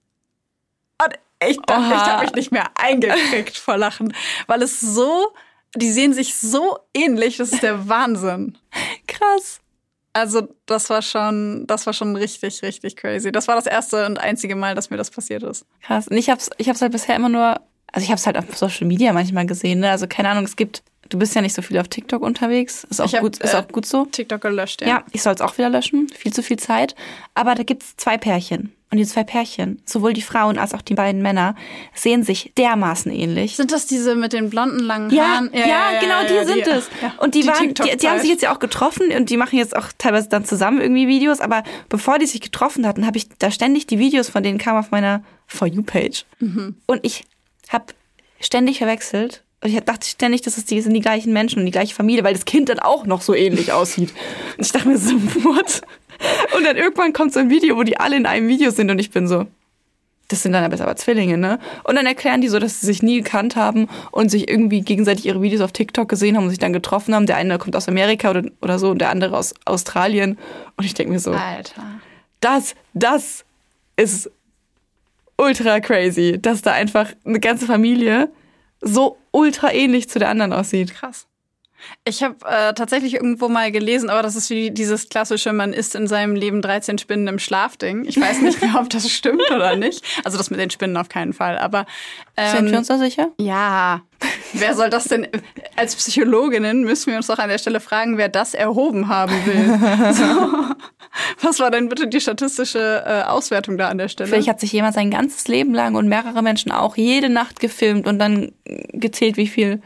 Und 1.00 1.18
ich 1.46 1.56
dachte, 1.62 1.80
Oha. 1.80 1.94
ich 1.94 2.10
habe 2.10 2.22
mich 2.24 2.34
nicht 2.34 2.52
mehr 2.52 2.70
eingekriegt 2.74 3.56
vor 3.56 3.76
Lachen, 3.76 4.12
weil 4.46 4.62
es 4.62 4.80
so, 4.80 5.28
die 5.74 5.90
sehen 5.90 6.12
sich 6.12 6.34
so 6.34 6.78
ähnlich, 6.94 7.36
das 7.36 7.52
ist 7.52 7.62
der 7.62 7.88
Wahnsinn. 7.88 8.58
Krass. 9.06 9.60
Also 10.12 10.48
das 10.66 10.90
war 10.90 11.02
schon, 11.02 11.66
das 11.66 11.86
war 11.86 11.92
schon 11.92 12.16
richtig, 12.16 12.62
richtig 12.62 12.96
crazy. 12.96 13.30
Das 13.30 13.46
war 13.46 13.54
das 13.54 13.66
erste 13.66 14.06
und 14.06 14.18
einzige 14.18 14.56
Mal, 14.56 14.74
dass 14.74 14.90
mir 14.90 14.96
das 14.96 15.10
passiert 15.10 15.42
ist. 15.44 15.64
Krass. 15.82 16.08
Und 16.08 16.16
ich 16.16 16.28
hab's, 16.30 16.50
ich 16.58 16.68
hab's 16.68 16.82
halt 16.82 16.92
bisher 16.92 17.14
immer 17.14 17.28
nur, 17.28 17.60
also 17.92 18.04
ich 18.04 18.10
hab's 18.10 18.26
halt 18.26 18.36
auf 18.36 18.56
Social 18.56 18.86
Media 18.86 19.12
manchmal 19.12 19.46
gesehen, 19.46 19.80
ne? 19.80 19.90
Also 19.90 20.08
keine 20.08 20.30
Ahnung, 20.30 20.44
es 20.44 20.56
gibt, 20.56 20.82
du 21.08 21.18
bist 21.18 21.34
ja 21.34 21.40
nicht 21.42 21.54
so 21.54 21.62
viel 21.62 21.78
auf 21.78 21.88
TikTok 21.88 22.22
unterwegs. 22.22 22.84
Ist 22.90 23.00
auch 23.00 23.06
Ich 23.06 23.14
hab, 23.14 23.22
gut, 23.22 23.38
ist 23.38 23.54
äh, 23.54 23.56
auch 23.58 23.68
gut 23.68 23.86
so. 23.86 24.04
TikTok 24.06 24.40
gelöscht, 24.40 24.80
ja. 24.82 24.88
Ja, 24.88 25.04
ich 25.12 25.22
soll 25.22 25.34
es 25.34 25.40
auch 25.40 25.56
wieder 25.58 25.68
löschen. 25.68 26.08
Viel 26.08 26.32
zu 26.32 26.42
viel 26.42 26.58
Zeit. 26.58 26.94
Aber 27.34 27.54
da 27.54 27.62
gibt's 27.62 27.96
zwei 27.96 28.18
Pärchen. 28.18 28.72
Und 28.90 28.96
die 28.96 29.04
zwei 29.04 29.22
Pärchen, 29.22 29.82
sowohl 29.84 30.14
die 30.14 30.22
Frauen 30.22 30.56
als 30.56 30.72
auch 30.72 30.80
die 30.80 30.94
beiden 30.94 31.20
Männer, 31.20 31.54
sehen 31.94 32.22
sich 32.22 32.52
dermaßen 32.56 33.12
ähnlich. 33.12 33.56
Sind 33.56 33.70
das 33.70 33.86
diese 33.86 34.14
mit 34.14 34.32
den 34.32 34.48
blonden 34.48 34.78
langen 34.78 35.10
Ja, 35.10 35.24
Haaren? 35.24 35.50
ja, 35.52 36.00
genau, 36.00 36.22
die 36.22 36.46
sind 36.46 36.66
ja, 36.66 36.76
es. 36.76 36.88
ja. 37.02 37.12
Und 37.18 37.34
die, 37.34 37.46
waren, 37.46 37.74
die, 37.74 37.96
die 37.98 38.08
haben 38.08 38.18
sich 38.20 38.30
jetzt 38.30 38.42
ja 38.42 38.50
auch 38.54 38.58
getroffen 38.60 39.12
und 39.14 39.28
die 39.28 39.36
machen 39.36 39.58
jetzt 39.58 39.76
auch 39.76 39.88
teilweise 39.98 40.30
dann 40.30 40.46
zusammen 40.46 40.80
irgendwie 40.80 41.06
Videos. 41.06 41.40
Aber 41.40 41.64
bevor 41.90 42.18
die 42.18 42.24
sich 42.24 42.40
getroffen 42.40 42.86
hatten, 42.86 43.06
habe 43.06 43.18
ich 43.18 43.28
da 43.38 43.50
ständig 43.50 43.86
die 43.86 43.98
Videos 43.98 44.30
von 44.30 44.42
denen 44.42 44.56
kamen 44.56 44.78
auf 44.78 44.90
meiner 44.90 45.22
For 45.46 45.68
You 45.68 45.82
Page. 45.82 46.24
Mhm. 46.38 46.76
Und 46.86 47.00
ich 47.04 47.24
habe 47.68 47.84
ständig 48.40 48.78
verwechselt. 48.78 49.42
Und 49.60 49.70
ich 49.70 49.80
dachte 49.80 50.06
ständig, 50.06 50.42
dass 50.42 50.56
es 50.56 50.64
die 50.66 50.80
sind 50.80 50.94
die 50.94 51.00
gleichen 51.00 51.32
Menschen 51.32 51.60
und 51.60 51.66
die 51.66 51.72
gleiche 51.72 51.94
Familie, 51.94 52.22
weil 52.22 52.34
das 52.34 52.44
Kind 52.44 52.68
dann 52.68 52.78
auch 52.78 53.06
noch 53.06 53.22
so 53.22 53.34
ähnlich 53.34 53.72
aussieht. 53.72 54.12
Und 54.56 54.64
ich 54.64 54.72
dachte 54.72 54.88
mir 54.88 54.98
so, 54.98 55.14
what? 55.44 55.82
Und 56.56 56.64
dann 56.64 56.76
irgendwann 56.76 57.12
kommt 57.12 57.32
so 57.32 57.40
ein 57.40 57.50
Video, 57.50 57.76
wo 57.76 57.82
die 57.82 57.98
alle 57.98 58.16
in 58.16 58.26
einem 58.26 58.48
Video 58.48 58.70
sind 58.70 58.90
und 58.90 58.98
ich 58.98 59.10
bin 59.10 59.26
so, 59.26 59.46
das 60.28 60.42
sind 60.42 60.52
dann 60.52 60.62
aber 60.62 60.80
aber 60.80 60.94
Zwillinge, 60.94 61.38
ne? 61.38 61.58
Und 61.84 61.96
dann 61.96 62.04
erklären 62.04 62.42
die 62.42 62.48
so, 62.48 62.58
dass 62.58 62.80
sie 62.80 62.86
sich 62.86 63.02
nie 63.02 63.22
gekannt 63.22 63.56
haben 63.56 63.88
und 64.10 64.30
sich 64.30 64.48
irgendwie 64.48 64.82
gegenseitig 64.82 65.24
ihre 65.24 65.40
Videos 65.40 65.62
auf 65.62 65.72
TikTok 65.72 66.08
gesehen 66.08 66.36
haben 66.36 66.44
und 66.44 66.50
sich 66.50 66.58
dann 66.58 66.74
getroffen 66.74 67.14
haben. 67.14 67.26
Der 67.26 67.36
eine 67.36 67.58
kommt 67.58 67.74
aus 67.74 67.88
Amerika 67.88 68.30
oder, 68.30 68.42
oder 68.60 68.78
so 68.78 68.90
und 68.90 68.98
der 68.98 69.10
andere 69.10 69.36
aus 69.36 69.54
Australien. 69.64 70.38
Und 70.76 70.84
ich 70.84 70.92
denke 70.92 71.12
mir 71.12 71.18
so, 71.18 71.32
Alter. 71.32 71.82
das, 72.40 72.74
das 72.92 73.44
ist 73.96 74.30
ultra 75.38 75.80
crazy, 75.80 76.38
dass 76.40 76.60
da 76.60 76.72
einfach 76.72 77.10
eine 77.24 77.40
ganze 77.40 77.64
Familie 77.64 78.28
so 78.80 79.18
ultra 79.30 79.72
ähnlich 79.72 80.08
zu 80.08 80.18
der 80.18 80.28
anderen 80.28 80.52
aussieht. 80.52 80.94
Krass. 80.94 81.27
Ich 82.04 82.22
habe 82.22 82.36
äh, 82.44 82.74
tatsächlich 82.74 83.14
irgendwo 83.14 83.48
mal 83.48 83.70
gelesen, 83.70 84.10
aber 84.10 84.22
das 84.22 84.36
ist 84.36 84.50
wie 84.50 84.70
dieses 84.70 85.08
klassische, 85.08 85.52
man 85.52 85.72
isst 85.72 85.94
in 85.94 86.06
seinem 86.06 86.34
Leben 86.34 86.62
13 86.62 86.98
Spinnen 86.98 87.28
im 87.28 87.38
Schlafding. 87.38 88.04
Ich 88.04 88.20
weiß 88.20 88.40
nicht 88.40 88.60
mehr, 88.62 88.76
ob 88.80 88.90
das 88.90 89.08
stimmt 89.10 89.50
oder 89.50 89.76
nicht. 89.76 90.04
Also 90.24 90.38
das 90.38 90.50
mit 90.50 90.58
den 90.60 90.70
Spinnen 90.70 90.96
auf 90.96 91.08
keinen 91.08 91.32
Fall. 91.32 91.58
Aber 91.58 91.86
ähm, 92.36 92.56
Sind 92.56 92.70
wir 92.70 92.78
uns 92.78 92.88
da 92.88 92.98
sicher? 92.98 93.30
ja, 93.38 94.02
wer 94.52 94.74
soll 94.74 94.90
das 94.90 95.04
denn? 95.04 95.28
Als 95.76 95.94
Psychologinnen 95.96 96.82
müssen 96.82 97.10
wir 97.10 97.16
uns 97.16 97.26
doch 97.28 97.38
an 97.38 97.48
der 97.48 97.58
Stelle 97.58 97.80
fragen, 97.80 98.18
wer 98.18 98.28
das 98.28 98.54
erhoben 98.54 99.08
haben 99.08 99.34
will. 99.44 100.12
So. 100.12 100.74
Was 101.40 101.58
war 101.58 101.70
denn 101.70 101.88
bitte 101.88 102.06
die 102.06 102.20
statistische 102.20 103.02
äh, 103.06 103.22
Auswertung 103.22 103.76
da 103.78 103.88
an 103.88 103.98
der 103.98 104.08
Stelle? 104.08 104.28
Vielleicht 104.28 104.48
hat 104.48 104.60
sich 104.60 104.72
jemand 104.72 104.94
sein 104.94 105.10
ganzes 105.10 105.48
Leben 105.48 105.74
lang 105.74 105.94
und 105.94 106.08
mehrere 106.08 106.42
Menschen 106.42 106.70
auch 106.70 106.96
jede 106.96 107.28
Nacht 107.28 107.60
gefilmt 107.60 108.06
und 108.06 108.18
dann 108.18 108.52
gezählt, 108.92 109.36
wie 109.36 109.46
viel 109.46 109.80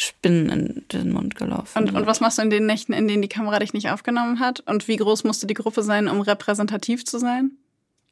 Spinnen 0.00 0.48
in 0.48 0.84
den 0.92 1.12
Mund 1.12 1.34
gelaufen 1.34 1.76
Und, 1.76 1.94
und 1.94 2.06
was 2.06 2.20
machst 2.20 2.38
du 2.38 2.42
in 2.42 2.50
den 2.50 2.66
Nächten, 2.66 2.92
in 2.92 3.08
denen 3.08 3.20
die 3.20 3.28
Kamera 3.28 3.58
dich 3.58 3.72
nicht 3.72 3.90
aufgenommen 3.90 4.38
hat? 4.38 4.60
Und 4.60 4.86
wie 4.86 4.96
groß 4.96 5.24
musste 5.24 5.46
die 5.46 5.54
Gruppe 5.54 5.82
sein, 5.82 6.08
um 6.08 6.20
repräsentativ 6.20 7.04
zu 7.04 7.18
sein? 7.18 7.50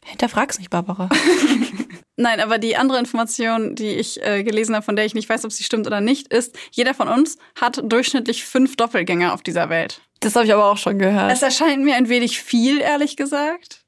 Hinterfrag's 0.04 0.58
nicht, 0.58 0.70
Barbara. 0.70 1.08
Nein, 2.16 2.40
aber 2.40 2.58
die 2.58 2.76
andere 2.76 2.98
Information, 2.98 3.74
die 3.74 3.90
ich 3.90 4.22
äh, 4.24 4.42
gelesen 4.42 4.74
habe, 4.74 4.84
von 4.84 4.96
der 4.96 5.04
ich 5.04 5.14
nicht 5.14 5.28
weiß, 5.28 5.44
ob 5.44 5.52
sie 5.52 5.64
stimmt 5.64 5.86
oder 5.86 6.00
nicht, 6.00 6.28
ist, 6.32 6.56
jeder 6.72 6.94
von 6.94 7.08
uns 7.08 7.36
hat 7.60 7.80
durchschnittlich 7.84 8.44
fünf 8.44 8.76
Doppelgänger 8.76 9.32
auf 9.32 9.42
dieser 9.42 9.68
Welt. 9.68 10.00
Das 10.20 10.34
habe 10.34 10.46
ich 10.46 10.52
aber 10.52 10.64
auch 10.64 10.78
schon 10.78 10.98
gehört. 10.98 11.30
Es 11.30 11.42
erscheint 11.42 11.84
mir 11.84 11.94
ein 11.94 12.08
wenig 12.08 12.40
viel, 12.40 12.80
ehrlich 12.80 13.16
gesagt. 13.16 13.82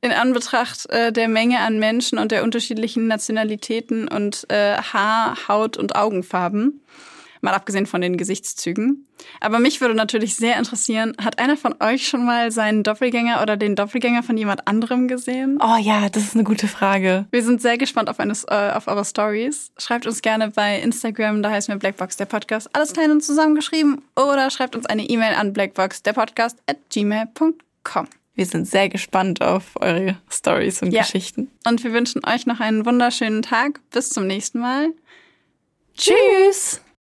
in 0.00 0.12
Anbetracht 0.12 0.88
äh, 0.90 1.12
der 1.12 1.28
Menge 1.28 1.58
an 1.60 1.78
Menschen 1.78 2.18
und 2.18 2.32
der 2.32 2.42
unterschiedlichen 2.42 3.06
Nationalitäten 3.06 4.08
und 4.08 4.48
äh, 4.48 4.76
Haar, 4.76 5.36
Haut 5.48 5.76
und 5.76 5.94
Augenfarben. 5.94 6.80
Mal 7.40 7.54
abgesehen 7.54 7.86
von 7.86 8.00
den 8.00 8.16
Gesichtszügen. 8.16 9.06
Aber 9.40 9.58
mich 9.58 9.80
würde 9.80 9.94
natürlich 9.94 10.36
sehr 10.36 10.56
interessieren, 10.58 11.14
hat 11.22 11.38
einer 11.38 11.56
von 11.56 11.74
euch 11.80 12.06
schon 12.08 12.24
mal 12.24 12.50
seinen 12.50 12.82
Doppelgänger 12.82 13.42
oder 13.42 13.56
den 13.56 13.74
Doppelgänger 13.76 14.22
von 14.22 14.36
jemand 14.36 14.66
anderem 14.68 15.08
gesehen? 15.08 15.58
Oh 15.62 15.76
ja, 15.80 16.08
das 16.08 16.22
ist 16.24 16.34
eine 16.34 16.44
gute 16.44 16.68
Frage. 16.68 17.26
Wir 17.30 17.42
sind 17.42 17.60
sehr 17.60 17.78
gespannt 17.78 18.08
auf, 18.08 18.20
eine, 18.20 18.34
äh, 18.48 18.72
auf 18.72 18.86
eure 18.88 19.04
Stories. 19.04 19.70
Schreibt 19.78 20.06
uns 20.06 20.22
gerne 20.22 20.50
bei 20.50 20.78
Instagram, 20.80 21.42
da 21.42 21.50
heißen 21.50 21.72
wir 21.74 21.78
Blackbox 21.78 22.16
der 22.16 22.26
Podcast, 22.26 22.68
alles 22.74 22.92
klein 22.92 23.10
und 23.10 23.22
zusammengeschrieben. 23.24 24.02
Oder 24.16 24.50
schreibt 24.50 24.76
uns 24.76 24.86
eine 24.86 25.02
E-Mail 25.08 25.34
an 25.34 25.52
blackbox 25.52 26.02
der 26.02 26.12
Podcast 26.12 26.58
at 26.66 26.76
gmail.com. 26.90 28.06
Wir 28.34 28.46
sind 28.46 28.68
sehr 28.68 28.88
gespannt 28.88 29.42
auf 29.42 29.64
eure 29.80 30.16
Stories 30.30 30.80
und 30.82 30.92
Ja. 30.92 31.02
Geschichten. 31.02 31.50
Und 31.66 31.82
wir 31.82 31.92
wünschen 31.92 32.24
euch 32.24 32.46
noch 32.46 32.60
einen 32.60 32.86
wunderschönen 32.86 33.42
Tag. 33.42 33.80
Bis 33.90 34.10
zum 34.10 34.28
nächsten 34.28 34.60
Mal. 34.60 34.90
Tschüss! 35.96 36.80